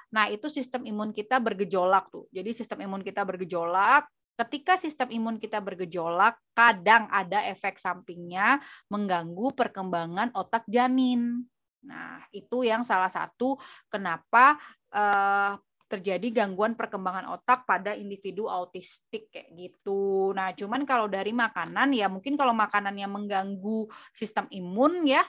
[0.09, 2.25] Nah, itu sistem imun kita bergejolak tuh.
[2.33, 4.09] Jadi sistem imun kita bergejolak.
[4.33, 8.57] Ketika sistem imun kita bergejolak, kadang ada efek sampingnya
[8.89, 11.45] mengganggu perkembangan otak janin.
[11.85, 13.57] Nah, itu yang salah satu
[13.89, 14.57] kenapa
[14.93, 15.53] eh,
[15.91, 20.31] terjadi gangguan perkembangan otak pada individu autistik kayak gitu.
[20.31, 25.19] Nah, cuman kalau dari makanan ya mungkin kalau makanan yang mengganggu sistem imun ya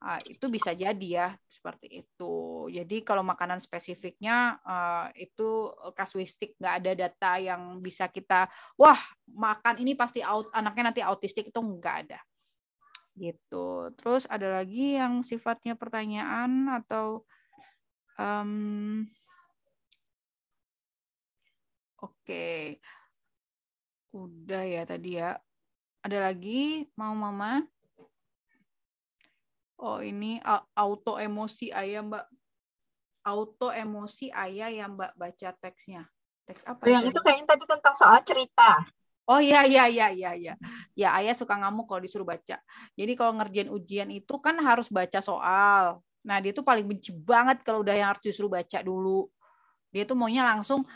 [0.00, 2.34] ah, itu bisa jadi ya seperti itu.
[2.72, 8.48] Jadi kalau makanan spesifiknya eh, itu kasuistik nggak ada data yang bisa kita
[8.80, 8.96] wah
[9.28, 12.20] makan ini pasti aut anaknya nanti autistik itu nggak ada
[13.16, 13.90] gitu.
[13.96, 17.24] Terus ada lagi yang sifatnya pertanyaan atau
[18.20, 19.04] em,
[22.04, 22.76] Oke.
[24.12, 25.40] Udah ya tadi ya.
[26.04, 27.64] Ada lagi mau mama?
[29.76, 30.40] Oh ini
[30.76, 32.24] auto emosi ayah mbak.
[33.26, 36.06] Auto emosi ayah yang mbak baca teksnya.
[36.46, 36.86] Teks apa?
[36.86, 38.86] Yang itu kayaknya tadi tentang soal cerita.
[39.26, 40.52] Oh iya iya iya iya iya.
[40.94, 42.62] Ya ayah suka ngamuk kalau disuruh baca.
[42.94, 45.98] Jadi kalau ngerjain ujian itu kan harus baca soal.
[46.22, 49.26] Nah dia tuh paling benci banget kalau udah yang harus disuruh baca dulu.
[49.94, 50.86] Dia tuh maunya langsung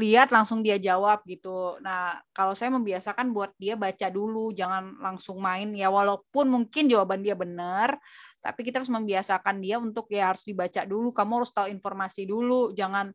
[0.00, 1.76] lihat langsung dia jawab gitu.
[1.84, 7.20] Nah, kalau saya membiasakan buat dia baca dulu, jangan langsung main ya walaupun mungkin jawaban
[7.20, 8.00] dia benar,
[8.40, 12.72] tapi kita harus membiasakan dia untuk ya harus dibaca dulu, kamu harus tahu informasi dulu,
[12.72, 13.12] jangan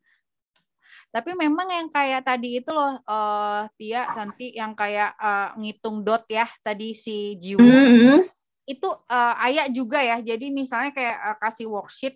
[1.14, 6.28] tapi memang yang kayak tadi itu loh eh Tia nanti yang kayak eh, ngitung dot
[6.30, 8.22] ya tadi si Jiwo Mm-mm.
[8.68, 10.20] itu eh, Ayah juga ya.
[10.20, 12.16] Jadi misalnya kayak eh, kasih worksheet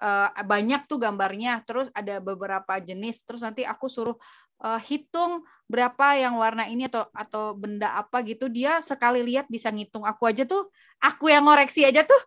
[0.00, 4.16] eh, banyak tuh gambarnya, terus ada beberapa jenis, terus nanti aku suruh
[4.64, 8.48] eh, hitung berapa yang warna ini atau atau benda apa gitu.
[8.48, 10.08] Dia sekali lihat bisa ngitung.
[10.08, 10.72] Aku aja tuh,
[11.04, 12.20] aku yang ngoreksi aja tuh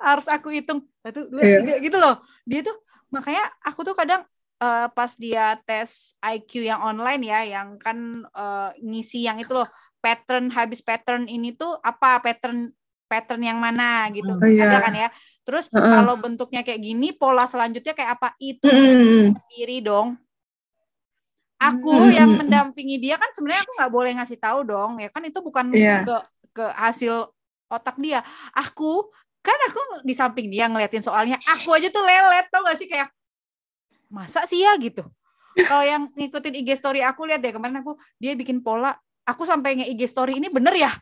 [0.00, 2.18] harus aku hitung satu dua tiga gitu loh.
[2.48, 2.76] Dia tuh
[3.12, 4.24] makanya aku tuh kadang
[4.60, 7.98] eh, pas dia tes IQ yang online ya, yang kan
[8.30, 9.66] eh, ngisi yang itu loh
[10.00, 12.72] pattern habis pattern ini tuh apa pattern
[13.10, 14.64] pattern yang mana gitu Oh, iya.
[14.70, 15.08] ada kan ya
[15.44, 15.82] terus Heeh.
[15.82, 19.34] kalau bentuknya kayak gini pola selanjutnya kayak apa itu Mm-mm.
[19.34, 20.14] sendiri dong
[21.60, 22.16] aku Mm-mm.
[22.16, 25.66] yang mendampingi dia kan sebenarnya aku nggak boleh ngasih tahu dong ya kan itu bukan
[25.74, 26.06] Iya.
[26.08, 26.16] ke
[26.56, 27.28] ke hasil
[27.68, 28.24] otak dia
[28.56, 29.12] aku
[29.44, 33.08] kan aku di samping dia ngeliatin soalnya aku aja tuh lelet tau gak sih kayak
[34.10, 35.06] masa sih ya gitu
[35.66, 38.94] Kalau yang ngikutin IG story aku lihat deh kemarin aku dia bikin pola,
[39.26, 40.92] aku sampai nge IG story ini bener ya?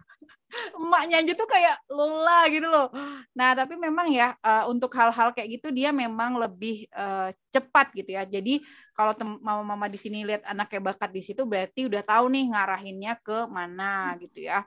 [0.81, 2.89] Emaknya aja tuh kayak lola gitu loh.
[3.37, 8.17] Nah, tapi memang ya uh, untuk hal-hal kayak gitu dia memang lebih uh, cepat gitu
[8.17, 8.25] ya.
[8.25, 8.65] Jadi
[8.97, 9.13] kalau
[9.45, 14.17] mama-mama di sini lihat anaknya bakat di situ berarti udah tahu nih ngarahinnya ke mana
[14.25, 14.65] gitu ya.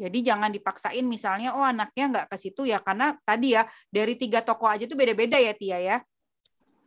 [0.00, 4.42] Jadi jangan dipaksain misalnya oh anaknya nggak ke situ ya karena tadi ya dari tiga
[4.42, 5.96] toko aja tuh beda-beda ya Tia ya.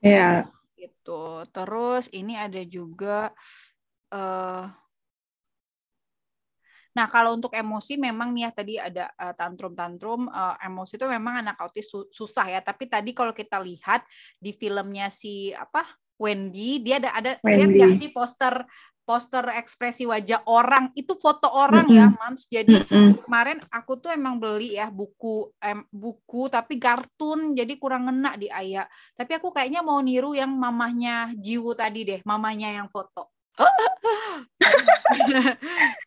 [0.04, 0.44] Iya.
[0.84, 1.24] Gitu.
[1.56, 3.32] Terus ini ada juga
[4.12, 4.68] uh,
[6.94, 11.42] Nah, kalau untuk emosi memang nih ya tadi ada uh, tantrum-tantrum uh, emosi itu memang
[11.42, 12.62] anak autis su susah ya.
[12.62, 14.06] Tapi tadi kalau kita lihat
[14.38, 15.90] di filmnya si apa
[16.22, 17.98] Wendy, dia ada ada Wendy.
[17.98, 18.62] sih poster
[19.04, 22.00] poster ekspresi wajah orang itu foto orang mm -hmm.
[22.00, 23.10] ya mams jadi mm -hmm.
[23.28, 28.48] kemarin aku tuh emang beli ya buku em, buku tapi kartun jadi kurang ngena di
[28.48, 33.36] ayah tapi aku kayaknya mau niru yang mamahnya Jiwu tadi deh mamanya yang foto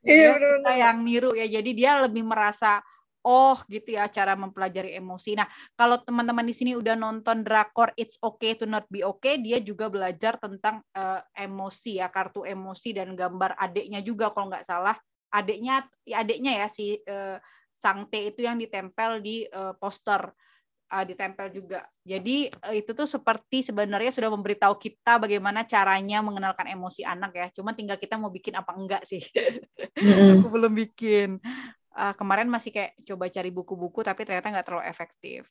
[0.02, 2.82] iya kita yang niru ya jadi dia lebih merasa
[3.27, 5.35] oh gitu ya cara mempelajari emosi.
[5.35, 9.59] Nah, kalau teman-teman di sini udah nonton drakor It's Okay to Not Be Okay, dia
[9.59, 14.94] juga belajar tentang uh, emosi ya, kartu emosi dan gambar adiknya juga kalau nggak salah.
[15.35, 17.36] Adiknya adiknya ya si uh,
[17.74, 20.31] Sang T itu yang ditempel di uh, poster
[20.90, 21.85] uh, ditempel juga.
[22.07, 27.47] Jadi uh, itu tuh seperti sebenarnya sudah memberitahu kita bagaimana caranya mengenalkan emosi anak ya.
[27.51, 29.23] Cuma tinggal kita mau bikin apa enggak sih.
[29.98, 30.40] Mm.
[30.40, 31.43] Aku belum bikin.
[31.97, 35.48] Uh, kemarin masih kayak coba cari buku-buku tapi ternyata nggak terlalu efektif.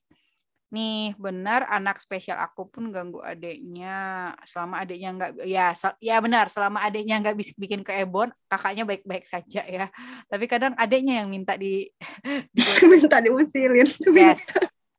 [0.69, 6.85] Nih benar anak spesial aku pun ganggu adiknya selama adiknya nggak ya ya benar selama
[6.85, 9.87] adiknya nggak bisa bikin ke Ebon kakaknya baik-baik saja ya
[10.25, 11.85] tapi kadang adiknya yang minta di,
[12.55, 14.49] di minta diusilin yes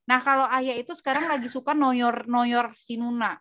[0.06, 3.34] Nah kalau ayah itu sekarang lagi suka noyor noyor si Nuna.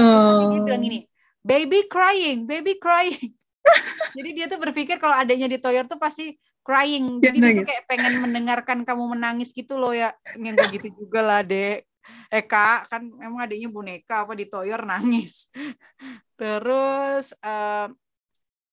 [0.00, 1.04] Terus dia bilang gini,
[1.44, 3.36] baby crying, baby crying.
[4.16, 7.18] Jadi dia tuh berpikir kalau adanya ditoyor tuh pasti crying.
[7.20, 10.12] Jadi dia tuh kayak pengen mendengarkan kamu menangis gitu loh ya.
[10.36, 11.86] Yang gak gitu juga lah dek.
[12.30, 15.50] Eh kak, kan emang adiknya boneka apa ditoyor nangis.
[16.40, 17.90] Terus uh,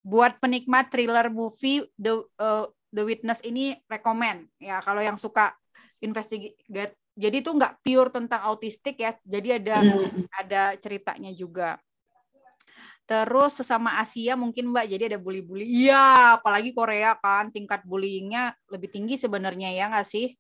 [0.08, 5.52] buat penikmat thriller movie The uh, The Witness ini rekomend ya kalau yang suka
[6.00, 6.56] investigate
[7.18, 10.32] jadi itu nggak pure tentang autistik ya jadi ada hmm.
[10.32, 11.76] ada ceritanya juga
[13.08, 15.64] terus sesama Asia mungkin mbak jadi ada bully-bully.
[15.64, 20.36] Iya apalagi Korea kan tingkat bullyingnya lebih tinggi sebenarnya ya nggak sih?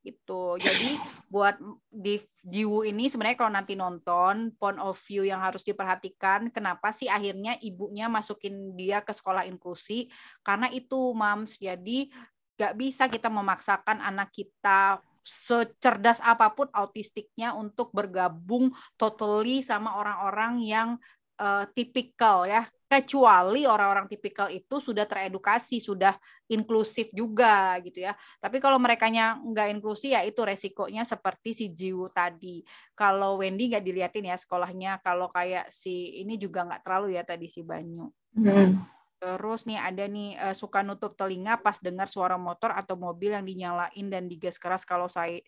[0.00, 0.90] Itu jadi
[1.28, 1.60] buat
[1.92, 7.06] di Jiwu ini sebenarnya kalau nanti nonton point of view yang harus diperhatikan kenapa sih
[7.06, 10.08] akhirnya ibunya masukin dia ke sekolah inklusi?
[10.40, 11.60] Karena itu mams.
[11.60, 12.08] Jadi
[12.60, 18.68] Gak bisa kita memaksakan anak kita secerdas apa pun autistiknya untuk bergabung
[19.00, 20.88] totally sama orang-orang yang
[21.40, 26.10] uh, tipikal ya kecuali orang-orang tipikal itu sudah teredukasi, sudah
[26.50, 28.18] inklusif juga gitu ya.
[28.42, 32.66] Tapi kalau mereka nggak inklusi ya itu resikonya seperti si Jiwu tadi.
[32.98, 37.46] Kalau Wendy nggak diliatin ya sekolahnya, kalau kayak si ini juga nggak terlalu ya tadi
[37.46, 38.10] si Banyu.
[38.34, 38.82] Hmm.
[39.22, 43.46] Terus nih ada nih uh, suka nutup telinga pas dengar suara motor atau mobil yang
[43.46, 45.38] dinyalain dan digas keras kalau saya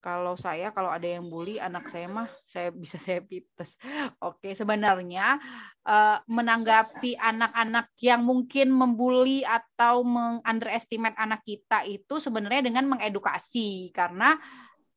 [0.00, 3.76] kalau saya kalau ada yang bully anak saya mah saya bisa saya pites.
[4.24, 5.36] Oke, sebenarnya
[5.84, 13.92] uh, menanggapi anak-anak yang mungkin membuli atau mengunderestimate anak kita itu sebenarnya dengan mengedukasi.
[13.92, 14.34] Karena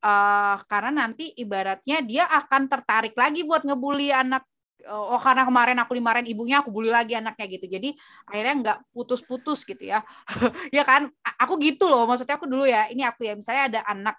[0.00, 4.48] uh, karena nanti ibaratnya dia akan tertarik lagi buat ngebully anak
[4.84, 7.66] oh karena kemarin aku dimarahin ibunya aku bully lagi anaknya gitu.
[7.68, 7.92] Jadi
[8.28, 10.04] akhirnya nggak putus-putus gitu ya.
[10.76, 11.08] Ya kan?
[11.40, 14.16] Aku gitu loh maksudnya aku dulu ya ini aku ya misalnya ada anak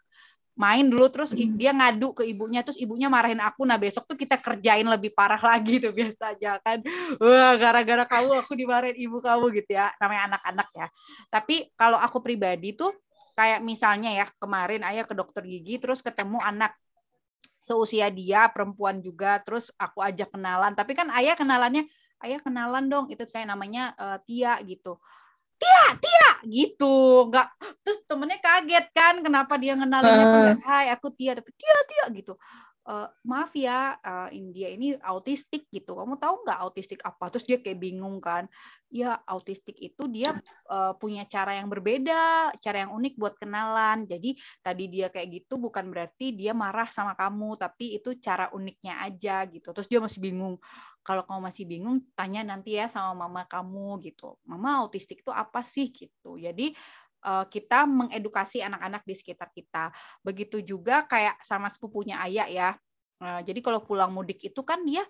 [0.56, 1.60] main dulu terus hmm.
[1.60, 3.68] dia ngadu ke ibunya terus ibunya marahin aku.
[3.68, 6.80] Nah besok tuh kita kerjain lebih parah lagi tuh biasa aja kan.
[7.20, 9.92] Wah gara-gara kamu aku dimarahin ibu kamu gitu ya.
[10.00, 10.88] Namanya anak-anak ya.
[11.28, 12.96] Tapi kalau aku pribadi tuh
[13.36, 16.72] kayak misalnya ya kemarin ayah ke dokter gigi terus ketemu anak
[17.60, 20.72] seusia dia perempuan juga terus aku ajak kenalan.
[20.72, 21.84] Tapi kan ayah kenalannya
[22.24, 25.04] ayah kenalan dong itu saya namanya uh, Tia gitu
[25.56, 27.48] Tia Tia gitu nggak
[27.82, 30.56] terus temennya kaget kan kenapa dia kenalinnya uh.
[30.62, 32.34] Hai aku Tia tapi Tia Tia gitu
[32.86, 35.98] uh, maaf ya uh, India ini autistik gitu.
[35.98, 37.34] Kamu tahu nggak autistik apa?
[37.34, 38.46] Terus dia kayak bingung kan.
[38.94, 40.32] Ya autistik itu dia
[40.72, 44.06] uh, punya cara yang berbeda cara yang unik buat kenalan.
[44.08, 49.02] Jadi tadi dia kayak gitu bukan berarti dia marah sama kamu tapi itu cara uniknya
[49.04, 49.74] aja gitu.
[49.74, 50.62] Terus dia masih bingung.
[51.06, 54.38] Kalau kamu masih bingung tanya nanti ya sama mama kamu gitu.
[54.42, 55.96] Mama autistik itu apa sih?
[55.96, 56.36] gitu.
[56.36, 56.76] Jadi
[57.50, 59.90] kita mengedukasi anak-anak di sekitar kita.
[60.22, 62.70] Begitu juga kayak sama sepupunya ayah ya.
[63.16, 65.02] Uh, jadi kalau pulang mudik itu kan dia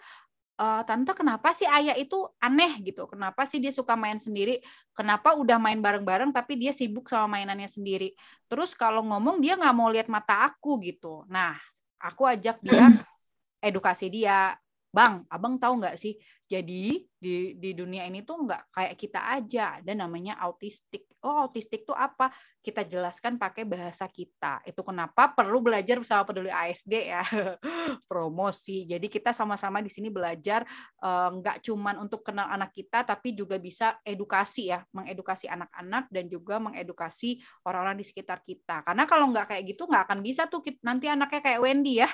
[0.56, 2.80] "Eh, tante kenapa sih ayah itu aneh?
[2.80, 3.04] gitu.
[3.12, 4.64] Kenapa sih dia suka main sendiri?
[4.96, 8.16] Kenapa udah main bareng-bareng tapi dia sibuk sama mainannya sendiri?
[8.48, 11.28] Terus kalau ngomong dia nggak mau lihat mata aku gitu.
[11.28, 11.60] Nah
[12.00, 12.88] aku ajak dia
[13.68, 14.56] edukasi dia.
[14.96, 19.82] Bang abang tahu nggak sih jadi di di dunia ini tuh nggak kayak kita aja.
[19.82, 21.10] Ada namanya autistik.
[21.26, 22.30] Oh autistik tuh apa?
[22.62, 24.62] Kita jelaskan pakai bahasa kita.
[24.62, 27.26] Itu kenapa perlu belajar bersama peduli ASD ya.
[28.10, 28.86] Promosi.
[28.86, 30.70] Jadi kita sama-sama di sini belajar
[31.02, 34.86] eh, nggak cuman untuk kenal anak kita tapi juga bisa edukasi ya.
[34.94, 38.86] Mengedukasi anak-anak dan juga mengedukasi orang-orang di sekitar kita.
[38.86, 42.10] Karena kalau nggak kayak gitu nggak akan bisa tuh nanti anaknya kayak Wendy ya.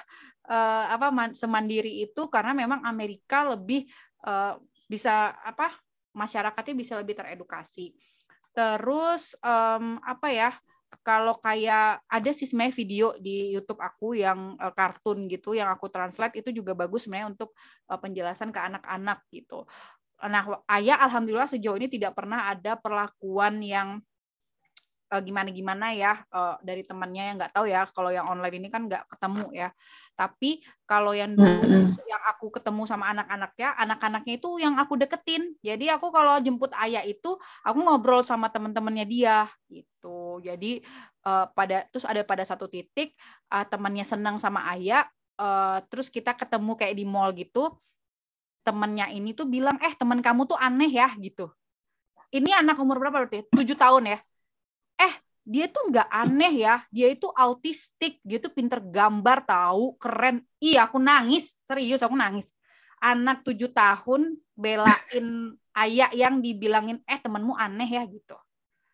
[0.47, 3.91] Eh, apa man- semandiri itu karena memang Amerika lebih
[4.25, 4.53] eh,
[4.91, 5.71] bisa apa
[6.11, 7.95] masyarakatnya bisa lebih teredukasi.
[8.51, 10.51] Terus em, apa ya?
[11.07, 15.87] Kalau kayak ada sih sebenarnya video di YouTube aku yang eh, kartun gitu yang aku
[15.87, 17.55] translate itu juga bagus sebenarnya untuk
[17.87, 19.63] eh, penjelasan ke anak-anak gitu.
[20.21, 20.45] Nah,
[20.77, 23.97] ayah alhamdulillah sejauh ini tidak pernah ada perlakuan yang
[25.19, 28.87] gimana gimana ya eh, dari temannya yang nggak tahu ya kalau yang online ini kan
[28.87, 29.69] nggak ketemu ya.
[30.15, 35.51] Tapi kalau yang dulu yang aku ketemu sama anak-anaknya anak-anaknya itu yang aku deketin.
[35.59, 37.35] Jadi aku kalau jemput ayah itu
[37.67, 40.39] aku ngobrol sama teman-temannya dia gitu.
[40.39, 40.79] Jadi
[41.27, 43.11] eh, pada terus ada pada satu titik
[43.51, 45.03] eh, temannya senang sama ayah
[45.35, 47.75] eh, terus kita ketemu kayak di mall gitu.
[48.63, 51.51] Temennya ini tuh bilang eh teman kamu tuh aneh ya gitu.
[52.31, 53.43] Ini anak umur berapa berarti?
[53.51, 54.30] Tujuh tahun ya
[55.01, 56.75] eh dia tuh nggak aneh ya.
[56.93, 58.21] Dia itu autistik.
[58.21, 60.45] Dia tuh pinter gambar tahu keren.
[60.61, 61.57] Iya aku nangis.
[61.65, 62.53] Serius aku nangis.
[63.01, 65.25] Anak tujuh tahun belain
[65.81, 68.37] ayah yang dibilangin eh temenmu aneh ya gitu.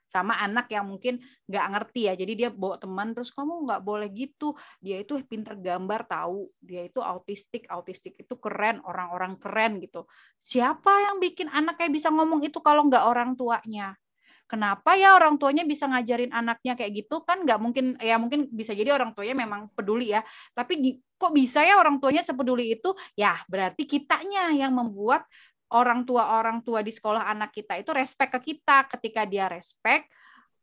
[0.07, 1.19] Sama anak yang mungkin
[1.51, 2.13] nggak ngerti ya.
[2.15, 4.55] Jadi dia bawa teman terus kamu nggak boleh gitu.
[4.79, 6.47] Dia itu pinter gambar tahu.
[6.63, 7.67] Dia itu autistik.
[7.67, 8.79] Autistik itu keren.
[8.87, 10.07] Orang-orang keren gitu.
[10.39, 13.99] Siapa yang bikin anaknya bisa ngomong itu kalau nggak orang tuanya
[14.47, 17.21] kenapa ya orang tuanya bisa ngajarin anaknya kayak gitu?
[17.27, 20.23] Kan nggak mungkin ya mungkin bisa jadi orang tuanya memang peduli ya.
[20.55, 22.95] Tapi kok bisa ya orang tuanya sepeduli itu?
[23.13, 25.27] Ya berarti kitanya yang membuat
[25.75, 28.87] orang tua orang tua di sekolah anak kita itu respect ke kita.
[28.87, 30.09] Ketika dia respect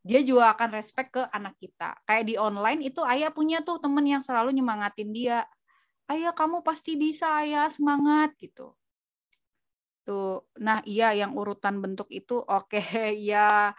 [0.05, 1.97] dia juga akan respect ke anak kita.
[2.05, 5.49] Kayak di online itu ayah punya tuh temen yang selalu nyemangatin dia.
[6.05, 8.77] Ayah kamu pasti bisa ayah semangat gitu
[10.05, 10.45] Tuh.
[10.61, 13.73] Nah, iya yang urutan bentuk itu oke okay, ya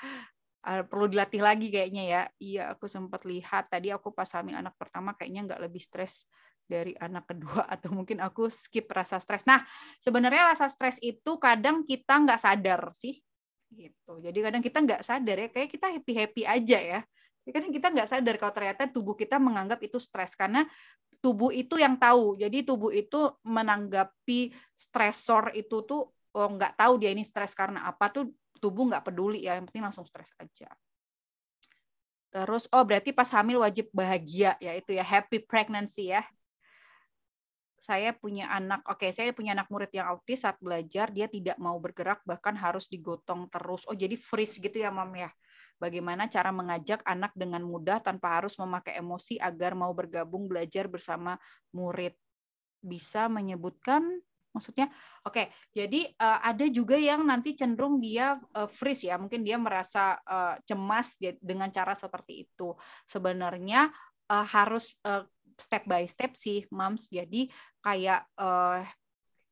[0.65, 2.21] perlu dilatih lagi kayaknya ya.
[2.41, 6.25] Iya, aku sempat lihat tadi aku pas hamil anak pertama kayaknya nggak lebih stres
[6.65, 9.45] dari anak kedua atau mungkin aku skip rasa stres.
[9.45, 9.61] Nah,
[10.01, 13.21] sebenarnya rasa stres itu kadang kita nggak sadar sih,
[13.69, 14.17] gitu.
[14.25, 16.99] Jadi kadang kita nggak sadar ya, kayak kita happy happy aja ya.
[17.45, 20.65] Kadang kita nggak sadar kalau ternyata tubuh kita menganggap itu stres karena
[21.21, 22.41] tubuh itu yang tahu.
[22.41, 28.11] Jadi tubuh itu menanggapi stresor itu tuh oh, nggak tahu dia ini stres karena apa
[28.11, 28.27] tuh
[28.59, 30.67] tubuh nggak peduli ya yang penting langsung stres aja.
[32.35, 36.27] Terus oh berarti pas hamil wajib bahagia ya itu ya happy pregnancy ya.
[37.79, 41.79] Saya punya anak oke saya punya anak murid yang autis saat belajar dia tidak mau
[41.79, 43.87] bergerak bahkan harus digotong terus.
[43.87, 45.31] Oh jadi freeze gitu ya mam ya.
[45.75, 51.35] Bagaimana cara mengajak anak dengan mudah tanpa harus memakai emosi agar mau bergabung belajar bersama
[51.75, 52.15] murid?
[52.79, 54.23] Bisa menyebutkan
[54.55, 54.87] maksudnya
[55.27, 55.45] oke okay,
[55.75, 60.55] jadi uh, ada juga yang nanti cenderung dia uh, freeze ya mungkin dia merasa uh,
[60.63, 62.71] cemas dengan cara seperti itu.
[63.09, 63.91] Sebenarnya
[64.31, 65.25] uh, harus uh,
[65.59, 67.11] step by step sih mams.
[67.11, 67.49] Jadi
[67.83, 68.85] kayak uh,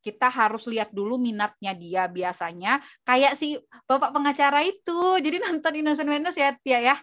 [0.03, 2.84] kita harus lihat dulu minatnya dia biasanya.
[3.07, 3.55] Kayak si
[3.88, 5.17] bapak pengacara itu.
[5.19, 6.95] Jadi nonton Innocent Witness ya Tia ya?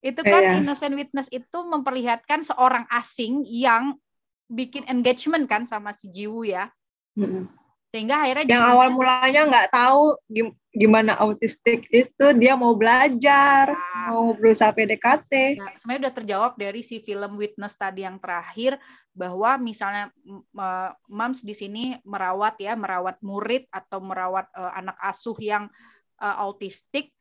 [0.00, 0.58] Itu kan yeah.
[0.58, 3.98] Innocent Witness itu memperlihatkan seorang asing yang
[4.48, 6.72] bikin engagement kan sama si Jiwu ya.
[7.88, 10.20] Sehingga akhirnya yang awal mulanya nggak tahu
[10.76, 15.56] gimana autistik itu dia mau belajar, nah, mau berusaha PDKT.
[15.56, 18.76] Nah, sebenarnya udah terjawab dari si film Witness tadi yang terakhir
[19.16, 20.12] bahwa misalnya
[21.08, 25.64] Mams di sini merawat ya, merawat murid atau merawat uh, anak asuh yang
[26.20, 27.16] uh, autistik,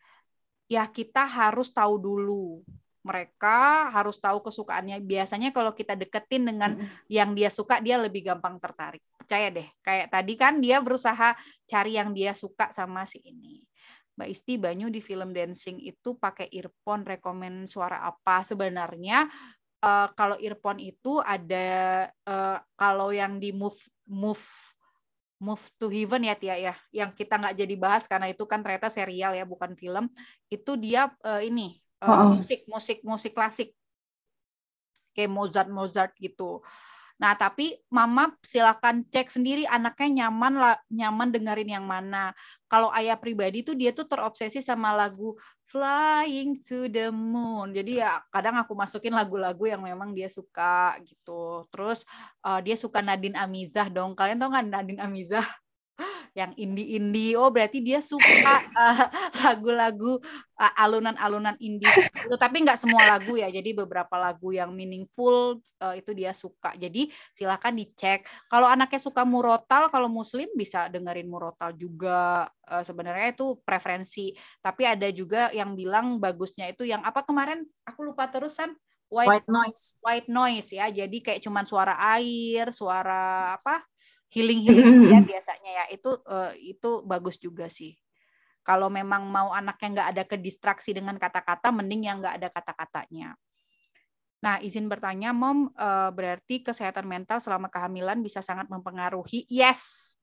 [0.68, 2.60] ya kita harus tahu dulu
[3.08, 5.00] mereka harus tahu kesukaannya.
[5.00, 7.08] Biasanya kalau kita deketin dengan mm-hmm.
[7.08, 9.00] yang dia suka, dia lebih gampang tertarik.
[9.16, 9.68] Percaya deh.
[9.80, 13.64] Kayak tadi kan dia berusaha cari yang dia suka sama si ini.
[14.20, 19.30] Mbak Isti Banyu di film Dancing itu pakai earphone rekomen suara apa sebenarnya
[19.86, 23.78] uh, kalau earphone itu ada uh, kalau yang di move
[24.10, 24.42] move
[25.38, 28.90] Move to Heaven ya Tia ya, yang kita nggak jadi bahas karena itu kan ternyata
[28.90, 30.10] serial ya bukan film.
[30.50, 33.70] Itu dia uh, ini uh, musik musik musik klasik
[35.18, 36.62] kayak Mozart Mozart gitu
[37.18, 42.30] Nah, tapi mama silakan cek sendiri anaknya nyaman lah, nyaman dengerin yang mana.
[42.70, 45.34] Kalau ayah pribadi tuh dia tuh terobsesi sama lagu
[45.66, 47.74] Flying to the Moon.
[47.74, 51.66] Jadi ya kadang aku masukin lagu-lagu yang memang dia suka gitu.
[51.74, 52.06] Terus
[52.46, 54.14] uh, dia suka Nadine Amizah dong.
[54.14, 55.44] Kalian tau kan Nadine Amizah?
[56.38, 57.34] Yang indie-indie.
[57.34, 59.10] Oh, berarti dia suka uh,
[59.50, 60.22] lagu-lagu
[60.54, 63.50] uh, alunan-alunan indie itu tapi nggak semua lagu ya.
[63.50, 66.78] Jadi beberapa lagu yang meaningful uh, itu dia suka.
[66.78, 68.30] Jadi silakan dicek.
[68.54, 72.46] Kalau anaknya suka murotal, kalau muslim bisa dengerin murotal juga.
[72.70, 74.38] Uh, sebenarnya itu preferensi.
[74.62, 78.78] Tapi ada juga yang bilang bagusnya itu yang apa kemarin aku lupa terusan
[79.10, 79.84] white, White noise.
[80.04, 80.86] white noise ya.
[80.92, 83.82] Jadi kayak cuman suara air, suara apa?
[84.32, 85.86] Healing healing ya biasanya ya.
[85.94, 87.96] Itu uh, itu bagus juga sih.
[88.68, 93.40] Kalau memang mau anaknya nggak ada kedistraksi dengan kata-kata mending yang nggak ada kata-katanya.
[94.44, 99.48] Nah izin bertanya mom uh, berarti kesehatan mental selama kehamilan bisa sangat mempengaruhi?
[99.48, 100.14] Yes.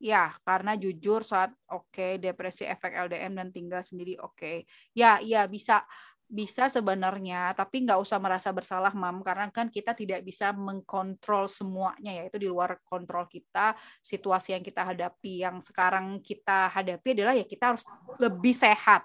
[0.00, 4.32] Ya, karena jujur saat oke okay, depresi efek LDM dan tinggal sendiri oke.
[4.32, 4.56] Okay.
[4.96, 5.84] Ya, ya bisa
[6.30, 12.14] bisa sebenarnya, tapi nggak usah merasa bersalah, mam, karena kan kita tidak bisa mengkontrol semuanya,
[12.14, 13.74] ya itu di luar kontrol kita.
[13.98, 17.82] Situasi yang kita hadapi, yang sekarang kita hadapi adalah ya kita harus
[18.22, 19.02] lebih sehat.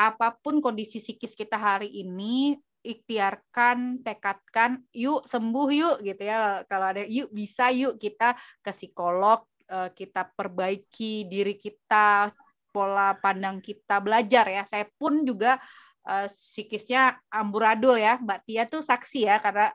[0.00, 6.64] Apa pun kondisi psikis kita hari ini, ikhtiarkan, tekadkan, yuk sembuh yuk gitu ya.
[6.64, 8.32] Kalau ada yuk bisa yuk kita
[8.64, 12.32] ke psikolog, eh, kita perbaiki diri kita,
[12.74, 14.62] pola pandang kita belajar ya.
[14.66, 15.60] Saya pun juga
[16.04, 18.20] uh, psikisnya amburadul ya.
[18.20, 19.72] Mbak Tia tuh saksi ya karena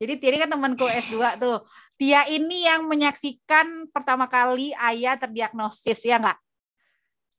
[0.00, 1.58] jadi Tia ini kan temanku S2 tuh.
[2.00, 6.38] Tia ini yang menyaksikan pertama kali ayah terdiagnosis ya enggak?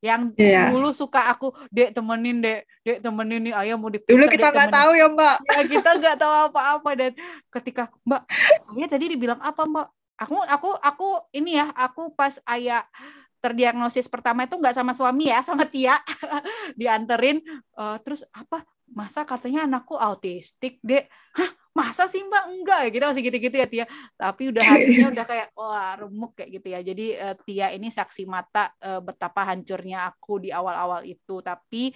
[0.04, 0.68] Yang yeah.
[0.68, 2.68] dulu suka aku, "Dek temenin, Dek.
[2.84, 5.36] Dek temenin nih ayah mau diperiksa." Dulu kita nggak tahu ya, Mbak.
[5.48, 7.12] Ya, kita nggak tahu apa-apa dan
[7.48, 8.22] ketika, "Mbak,
[8.76, 9.88] ayah tadi dibilang apa, Mbak?"
[10.28, 12.84] Aku aku aku ini ya, aku pas ayah
[13.44, 16.00] terdiagnosis pertama itu nggak sama suami ya sama Tia.
[16.80, 17.44] Dianterin
[17.76, 21.12] uh, terus apa masa katanya anakku autistik dek?
[21.36, 22.44] Hah masa sih mbak?
[22.48, 23.86] Enggak ya kita masih gitu-gitu ya Tia.
[24.16, 26.80] Tapi udah hatinya udah kayak wah remuk kayak gitu ya.
[26.80, 31.44] Jadi uh, Tia ini saksi mata uh, betapa hancurnya aku di awal-awal itu.
[31.44, 31.92] Tapi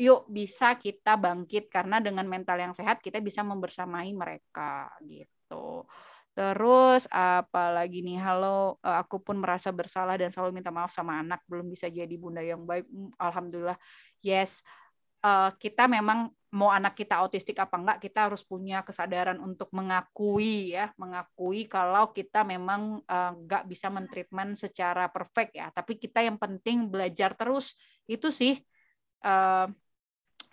[0.00, 5.84] yuk bisa kita bangkit karena dengan mental yang sehat kita bisa membersamai mereka gitu
[6.30, 11.42] Terus apalagi nih, halo, eh, aku pun merasa bersalah dan selalu minta maaf sama anak,
[11.50, 12.86] belum bisa jadi bunda yang baik.
[13.18, 13.78] Alhamdulillah,
[14.22, 14.62] yes.
[15.20, 20.72] Uh, kita memang mau anak kita autistik apa enggak, kita harus punya kesadaran untuk mengakui
[20.72, 25.68] ya, mengakui kalau kita memang uh, enggak bisa mentreatment secara perfect ya.
[25.68, 27.76] Tapi kita yang penting belajar terus
[28.08, 28.56] itu sih
[29.28, 29.68] uh,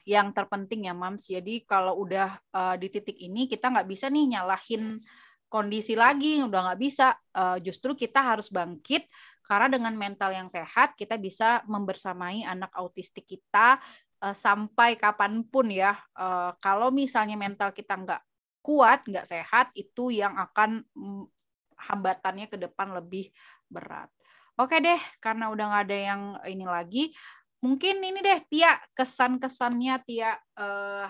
[0.04, 1.32] yang terpenting ya, Mams.
[1.32, 5.00] Jadi kalau udah uh, di titik ini kita nggak bisa nih nyalahin
[5.48, 7.16] kondisi lagi udah nggak bisa.
[7.32, 9.08] Uh, justru kita harus bangkit
[9.48, 13.80] karena dengan mental yang sehat kita bisa membersamai anak autistik kita
[14.24, 15.96] uh, sampai kapan pun ya.
[16.14, 18.22] Uh, kalau misalnya mental kita nggak
[18.60, 21.24] kuat nggak sehat itu yang akan mm,
[21.80, 23.32] hambatannya ke depan lebih
[23.72, 24.12] berat.
[24.60, 27.04] Oke deh karena udah nggak ada yang ini lagi
[27.62, 30.36] mungkin ini deh Tia kesan-kesannya Tia.
[30.58, 31.08] Uh,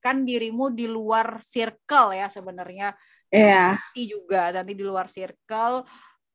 [0.00, 2.96] kan dirimu di luar circle ya sebenarnya.
[3.30, 3.78] Iya.
[3.94, 4.08] Yeah.
[4.18, 5.86] juga nanti di luar circle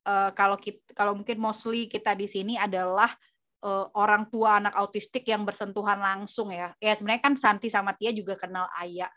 [0.06, 3.12] uh, kalau kita kalau mungkin mostly kita di sini adalah
[3.66, 6.72] uh, orang tua anak autistik yang bersentuhan langsung ya.
[6.80, 9.10] Ya sebenarnya kan Santi sama Tia juga kenal Ayah.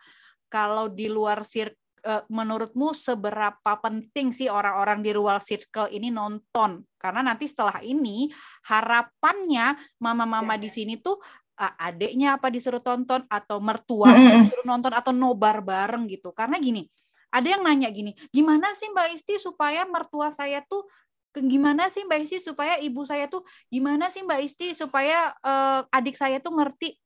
[0.49, 1.77] Kalau di luar circle
[2.09, 6.83] uh, menurutmu seberapa penting sih orang-orang di luar circle ini nonton?
[6.99, 8.33] Karena nanti setelah ini
[8.67, 11.21] harapannya mama-mama di sini tuh
[11.59, 16.31] adiknya apa disuruh tonton atau mertua disuruh nonton atau nobar bareng gitu.
[16.31, 16.87] Karena gini,
[17.35, 20.87] ada yang nanya gini, gimana sih Mbak Isti supaya mertua saya tuh
[21.35, 26.17] gimana sih Mbak Isti supaya ibu saya tuh gimana sih Mbak Isti supaya uh, adik
[26.17, 26.97] saya tuh ngerti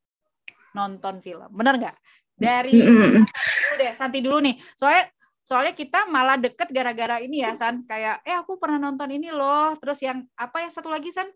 [0.77, 1.51] nonton film.
[1.53, 1.97] Bener nggak?
[2.37, 4.57] Dari dulu deh, Santi dulu nih.
[4.77, 5.05] Soalnya
[5.43, 9.74] soalnya kita malah deket gara-gara ini ya San kayak eh aku pernah nonton ini loh
[9.83, 11.27] terus yang apa ya satu lagi San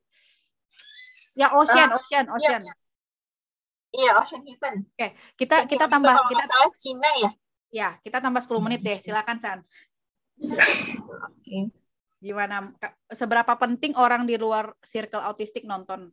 [1.35, 2.75] ya Ocean uh, Ocean Ocean iya.
[3.95, 4.75] Iya, Ocean Heaven.
[4.87, 5.09] Oke,
[5.39, 7.31] kita Ocean kita tambah kita salah Cina ya.
[7.71, 8.99] Ya, kita tambah 10 menit deh.
[8.99, 9.59] Silakan San.
[10.41, 11.71] Oke.
[12.21, 12.73] Gimana
[13.13, 16.09] seberapa penting orang di luar circle autistik nonton?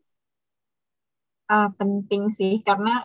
[1.47, 3.03] Uh, penting sih karena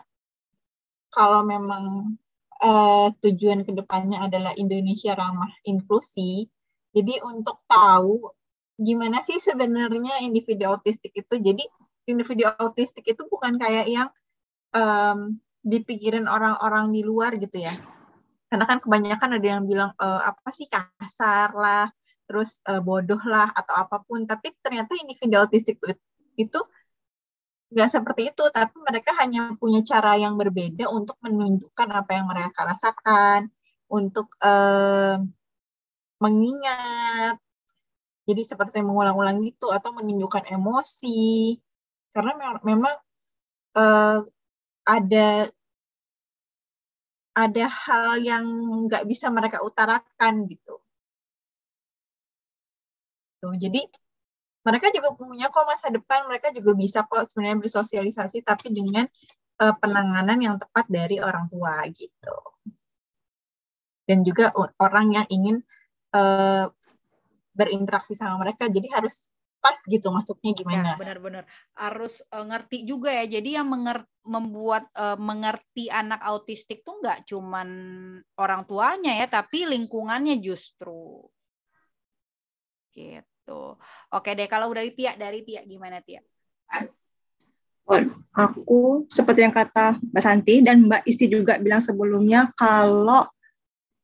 [1.11, 2.15] kalau memang
[2.63, 6.47] uh, tujuan ke depannya adalah Indonesia ramah inklusi,
[6.95, 8.31] jadi untuk tahu
[8.79, 11.35] gimana sih sebenarnya individu autistik itu.
[11.39, 11.63] Jadi
[12.07, 14.09] individu autistik itu bukan kayak yang
[14.75, 17.73] um, dipikirin orang-orang di luar gitu ya.
[18.49, 21.85] Karena kan kebanyakan ada yang bilang e, apa sih kasar lah,
[22.25, 24.25] terus e, bodoh lah atau apa pun.
[24.25, 25.77] Tapi ternyata individu autistik
[26.33, 26.59] itu
[27.69, 32.65] nggak seperti itu, tapi mereka hanya punya cara yang berbeda untuk menunjukkan apa yang mereka
[32.65, 33.53] rasakan,
[33.89, 35.17] untuk eh,
[36.21, 37.35] mengingat.
[38.29, 41.57] Jadi seperti mengulang-ulang gitu atau menunjukkan emosi.
[42.13, 42.95] Karena me memang
[43.77, 44.19] eh,
[44.89, 45.45] ada
[47.37, 48.45] ada hal yang
[48.89, 50.81] nggak bisa mereka utarakan gitu.
[53.39, 53.79] Tuh, jadi
[54.67, 59.07] mereka juga punya kok masa depan, mereka juga bisa kok sebenarnya bersosialisasi tapi dengan
[59.63, 62.37] uh, penanganan yang tepat dari orang tua gitu.
[64.03, 64.51] Dan juga
[64.81, 65.63] orang yang ingin
[66.17, 66.67] uh,
[67.55, 69.29] berinteraksi sama mereka, jadi harus
[69.59, 70.95] pas gitu masuknya gimana.
[70.95, 71.43] Ya, benar-benar
[71.75, 73.27] harus uh, ngerti juga ya.
[73.27, 77.69] Jadi yang menger membuat uh, mengerti anak autistik tuh nggak cuman
[78.39, 81.27] orang tuanya ya, tapi lingkungannya justru.
[82.95, 83.61] Gitu.
[84.15, 86.23] Oke deh, kalau dari Tia, dari Tia gimana Tia?
[88.37, 93.25] Aku seperti yang kata Mbak Santi dan Mbak Isti juga bilang sebelumnya kalau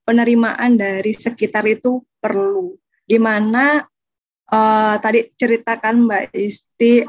[0.01, 2.73] penerimaan dari sekitar itu perlu.
[3.05, 3.85] Gimana
[4.51, 7.05] uh, tadi ceritakan Mbak Isti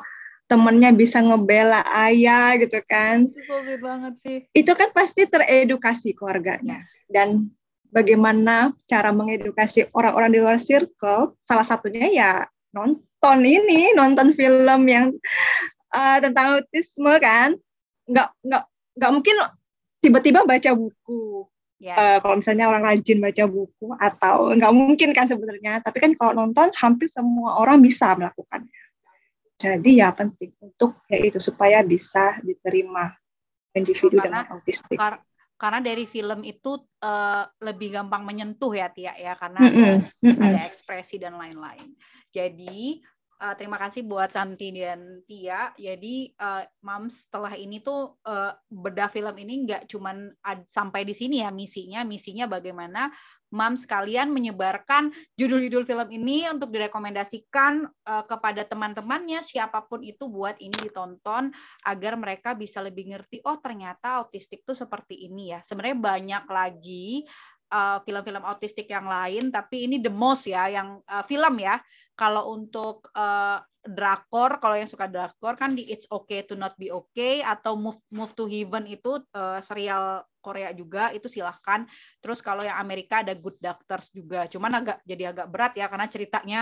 [0.47, 3.27] temennya bisa ngebela ayah gitu kan.
[3.27, 4.39] Itu so sweet banget sih.
[4.55, 6.79] Itu kan pasti teredukasi keluarganya.
[7.11, 7.51] Dan
[7.91, 12.33] bagaimana cara mengedukasi orang-orang di luar circle, salah satunya ya
[12.71, 15.11] nonton ini, nonton film yang
[15.91, 17.59] uh, tentang autisme kan,
[18.07, 18.65] nggak nggak
[18.97, 19.37] nggak mungkin
[19.99, 21.51] tiba-tiba baca buku.
[21.87, 21.95] Yes.
[21.95, 26.35] Uh, kalau misalnya orang rajin baca buku atau nggak mungkin kan sebenarnya, tapi kan kalau
[26.35, 28.83] nonton hampir semua orang bisa melakukannya.
[29.55, 33.15] Jadi ya penting untuk ya itu supaya bisa diterima
[33.71, 34.99] individu karena, dengan autistik.
[34.99, 35.23] Kar
[35.57, 39.73] karena dari film itu uh, lebih gampang menyentuh ya Tia ya karena mm
[40.27, 40.43] -mm.
[40.43, 41.95] ada ekspresi dan lain-lain.
[42.35, 43.01] Jadi
[43.41, 45.73] uh, terima kasih buat Santi dan Tia.
[45.77, 50.33] Jadi uh, Mams setelah ini tuh uh, bedah film ini nggak cuman
[50.69, 52.03] sampai di sini ya misinya.
[52.03, 53.13] Misinya bagaimana
[53.55, 60.59] Mams sekalian menyebarkan judul-judul film ini untuk direkomendasikan uh, kepada teman-temannya siapa pun itu buat
[60.59, 61.55] ini ditonton
[61.87, 65.63] agar mereka bisa lebih ngerti oh ternyata autistik tuh seperti ini ya.
[65.63, 67.23] Sebenarnya banyak lagi
[68.06, 71.82] film-film uh, autistik yang lain tapi ini the most ya yang uh, film ya.
[72.16, 76.90] Kalau untuk uh, drakor kalau yang suka drakor kan di It's Okay to Not Be
[76.90, 81.86] Okay atau Move Move to Heaven itu uh, serial Korea juga itu silahkan.
[82.18, 86.06] Terus kalau yang Amerika ada Good Doctors juga cuman agak jadi agak berat ya karena
[86.10, 86.60] ceritanya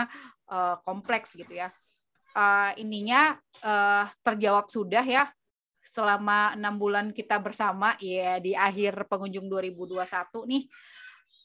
[0.48, 1.68] uh, kompleks gitu ya.
[2.34, 5.30] Uh, ininya uh, terjawab sudah ya
[5.94, 10.02] selama enam bulan kita bersama ya di akhir pengunjung 2021
[10.50, 10.66] nih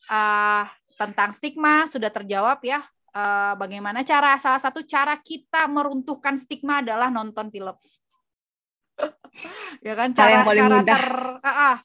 [0.10, 0.66] uh,
[0.98, 2.82] tentang stigma sudah terjawab ya
[3.14, 7.78] uh, bagaimana cara salah satu cara kita meruntuhkan stigma adalah nonton film.
[9.80, 10.92] Ya kan cara yang cara mudah.
[10.92, 11.08] ter
[11.40, 11.78] uh,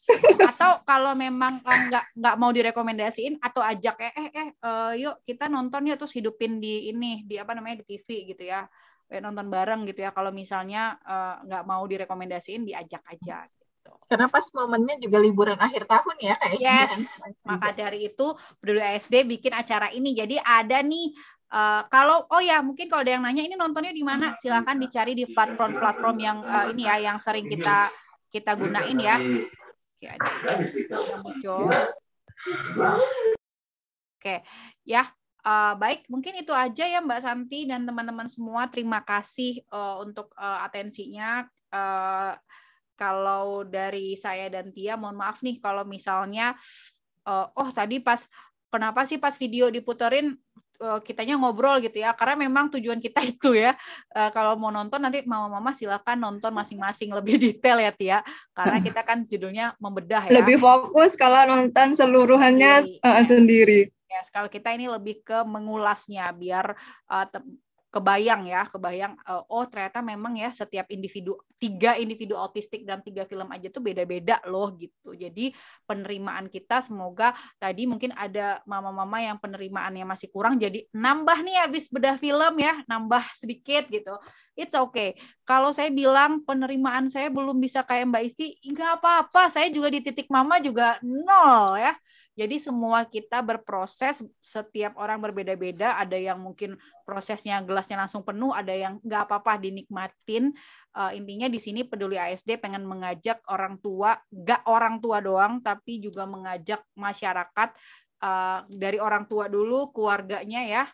[0.51, 5.23] atau kalau memang nggak uh, nggak mau direkomendasiin atau ajak eh eh, eh uh, yuk
[5.23, 8.67] kita nonton ya terus hidupin di ini di apa namanya di TV gitu ya
[9.11, 10.97] nonton bareng gitu ya kalau misalnya
[11.45, 13.93] nggak uh, mau direkomendasiin diajak aja gitu.
[14.09, 16.37] Karena pas momennya juga liburan akhir tahun ya.
[16.57, 17.21] Yes.
[17.45, 20.17] Maka dari itu Peduli ASD bikin acara ini.
[20.17, 21.13] Jadi ada nih
[21.55, 25.15] Uh, kalau oh ya mungkin kalau ada yang nanya ini nontonnya di mana silahkan dicari
[25.15, 27.87] di platform-platform yang uh, ini ya yang sering kita
[28.35, 29.15] kita gunain ya.
[29.23, 30.11] Oke,
[34.19, 34.43] Oke,
[34.83, 35.07] ya
[35.45, 38.67] uh, baik mungkin itu aja ya Mbak Santi dan teman-teman semua.
[38.73, 41.45] Terima kasih uh, untuk uh, atensinya.
[41.69, 42.33] Uh,
[42.95, 46.55] kalau dari saya dan Tia, mohon maaf nih kalau misalnya
[47.27, 48.25] uh, oh tadi pas
[48.71, 50.39] kenapa sih pas video diputerin
[50.79, 52.15] uh, kitanya ngobrol gitu ya?
[52.15, 53.75] Karena memang tujuan kita itu ya
[54.15, 58.19] uh, kalau mau nonton nanti mama-mama silakan nonton masing-masing lebih detail ya Tia.
[58.55, 60.41] Karena kita kan judulnya membedah ya.
[60.41, 66.77] Lebih fokus kalau nonton seluruhannya uh, sendiri ya kalau kita ini lebih ke mengulasnya biar
[67.11, 67.27] uh,
[67.95, 73.23] kebayang ya, kebayang uh, oh ternyata memang ya setiap individu tiga individu autistik dan tiga
[73.23, 75.15] film aja tuh beda-beda loh gitu.
[75.15, 75.55] Jadi
[75.87, 77.31] penerimaan kita semoga
[77.63, 82.83] tadi mungkin ada mama-mama yang penerimaannya masih kurang jadi nambah nih habis bedah film ya,
[82.91, 84.19] nambah sedikit gitu.
[84.59, 85.15] It's okay.
[85.47, 89.55] Kalau saya bilang penerimaan saya belum bisa kayak Mbak Isti, nggak apa-apa.
[89.55, 91.95] Saya juga di titik mama juga nol ya
[92.35, 95.95] Jadi semua kita berproses, setiap orang berbeda-beda.
[96.03, 96.75] Ada yang mungkin
[97.07, 100.51] prosesnya gelasnya langsung penuh, ada yang nggak apa-apa dinikmatin.
[100.91, 106.03] Uh, intinya di sini peduli ASD pengen mengajak orang tua, nggak orang tua doang, tapi
[106.03, 107.71] juga mengajak masyarakat
[108.19, 110.85] uh, dari orang tua dulu, keluarganya ya,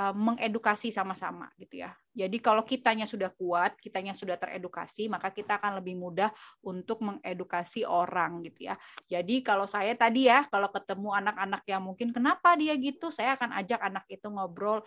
[0.00, 1.92] uh, mengedukasi sama-sama gitu ya.
[2.10, 6.30] Jadi kalau kitanya sudah kuat, kitanya sudah teredukasi, maka kita akan lebih mudah
[6.66, 8.74] untuk mengedukasi orang gitu ya.
[9.06, 13.54] Jadi kalau saya tadi ya, kalau ketemu anak-anak yang mungkin kenapa dia gitu, saya akan
[13.62, 14.82] ajak anak itu ngobrol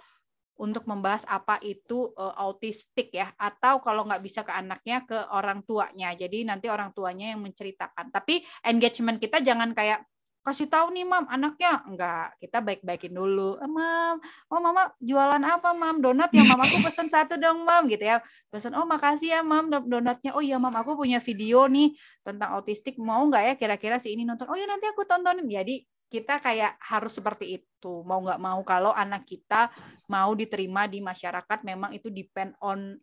[0.53, 3.33] untuk membahas apa itu uh, autistik ya.
[3.39, 6.13] Atau kalau nggak bisa ke anaknya ke orang tuanya.
[6.13, 8.13] Jadi nanti orang tuanya yang menceritakan.
[8.13, 10.05] Tapi engagement kita jangan kayak
[10.43, 11.81] kasih tahu nih mam anaknya.
[11.87, 13.55] Enggak kita baik-baikin dulu.
[13.63, 14.19] Eh, mam.
[14.51, 16.03] Oh mama jualan apa mam?
[16.03, 18.19] Donat ya mam aku pesen satu dong mam gitu ya.
[18.51, 20.35] Pesen oh makasih ya mam donatnya.
[20.35, 22.99] Oh iya mam aku punya video nih tentang autistik.
[22.99, 24.51] Mau nggak ya kira-kira si ini nonton?
[24.51, 25.47] Oh ya nanti aku tontonin.
[25.47, 28.05] Jadi kita kayak harus seperti itu.
[28.05, 29.73] Mau nggak mau kalau anak kita
[30.11, 32.99] mau diterima di masyarakat memang itu depend on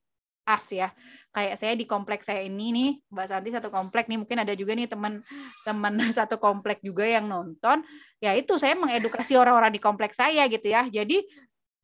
[0.56, 0.88] as ya.
[1.30, 4.74] Kayak saya di kompleks saya ini nih, Mbak Santi satu komplek nih, mungkin ada juga
[4.74, 7.86] nih teman-teman satu komplek juga yang nonton.
[8.18, 10.90] Ya itu saya mengedukasi orang-orang di kompleks saya gitu ya.
[10.90, 11.22] Jadi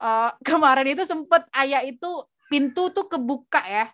[0.02, 2.10] uh, kemarin itu sempet ayah itu
[2.50, 3.86] pintu tuh kebuka ya.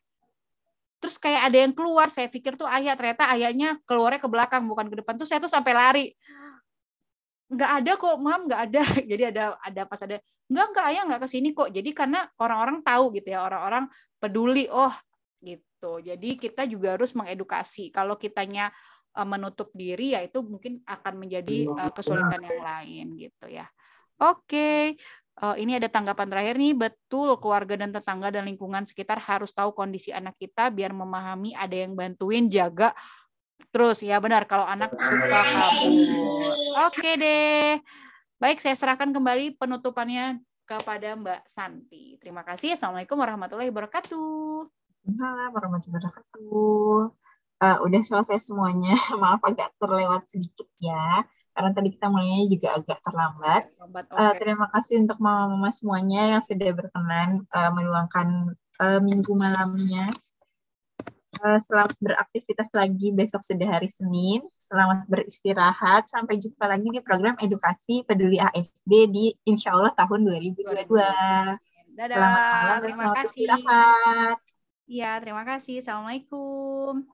[1.02, 4.86] Terus kayak ada yang keluar, saya pikir tuh ayah ternyata ayahnya keluarnya ke belakang bukan
[4.86, 6.06] ke depan tuh saya tuh sampai lari
[7.52, 8.82] nggak ada kok mam nggak ada.
[9.10, 10.16] Jadi ada ada pas ada
[10.48, 11.68] nggak nggak ayah nggak ke sini kok.
[11.68, 13.84] Jadi karena orang-orang tahu gitu ya orang-orang
[14.16, 14.92] peduli oh
[15.44, 16.00] gitu.
[16.00, 17.92] Jadi kita juga harus mengedukasi.
[17.92, 18.72] Kalau kitanya
[19.14, 23.68] uh, menutup diri ya itu mungkin akan menjadi uh, kesulitan yang lain gitu ya.
[24.22, 24.82] Oke okay.
[25.32, 29.72] Uh, ini ada tanggapan terakhir nih, betul keluarga dan tetangga dan lingkungan sekitar harus tahu
[29.72, 32.92] kondisi anak kita biar memahami ada yang bantuin jaga
[33.70, 36.54] Terus ya benar kalau anak suka kabur.
[36.88, 37.78] Oke deh.
[38.42, 42.18] Baik, saya serahkan kembali penutupannya kepada Mbak Santi.
[42.18, 42.74] Terima kasih.
[42.74, 44.66] Assalamualaikum warahmatullahi wabarakatuh.
[44.66, 46.98] Waalaikumsalam warahmatullahi wabarakatuh.
[47.62, 48.98] Uh, udah selesai semuanya.
[49.22, 51.22] Maaf agak terlewat sedikit ya.
[51.52, 53.62] Karena tadi kita mulainya juga agak terlambat.
[53.78, 54.16] okay.
[54.16, 60.08] uh, terima kasih untuk mama-mama semuanya yang sudah berkenan uh, meluangkan uh, minggu malamnya
[61.32, 64.44] Eh, selamat beraktivitas lagi besok sudah hari Senin.
[64.60, 66.04] Selamat beristirahat.
[66.04, 70.92] Sampai jumpa lagi di program edukasi peduli ASD di Insya Allah tahun 2022.
[71.96, 72.16] Dadah.
[72.16, 73.28] Selamat malam terima kasih.
[73.32, 74.36] Istirahat.
[74.84, 75.74] Iya, terima kasih.
[75.80, 77.08] Assalamualaikum.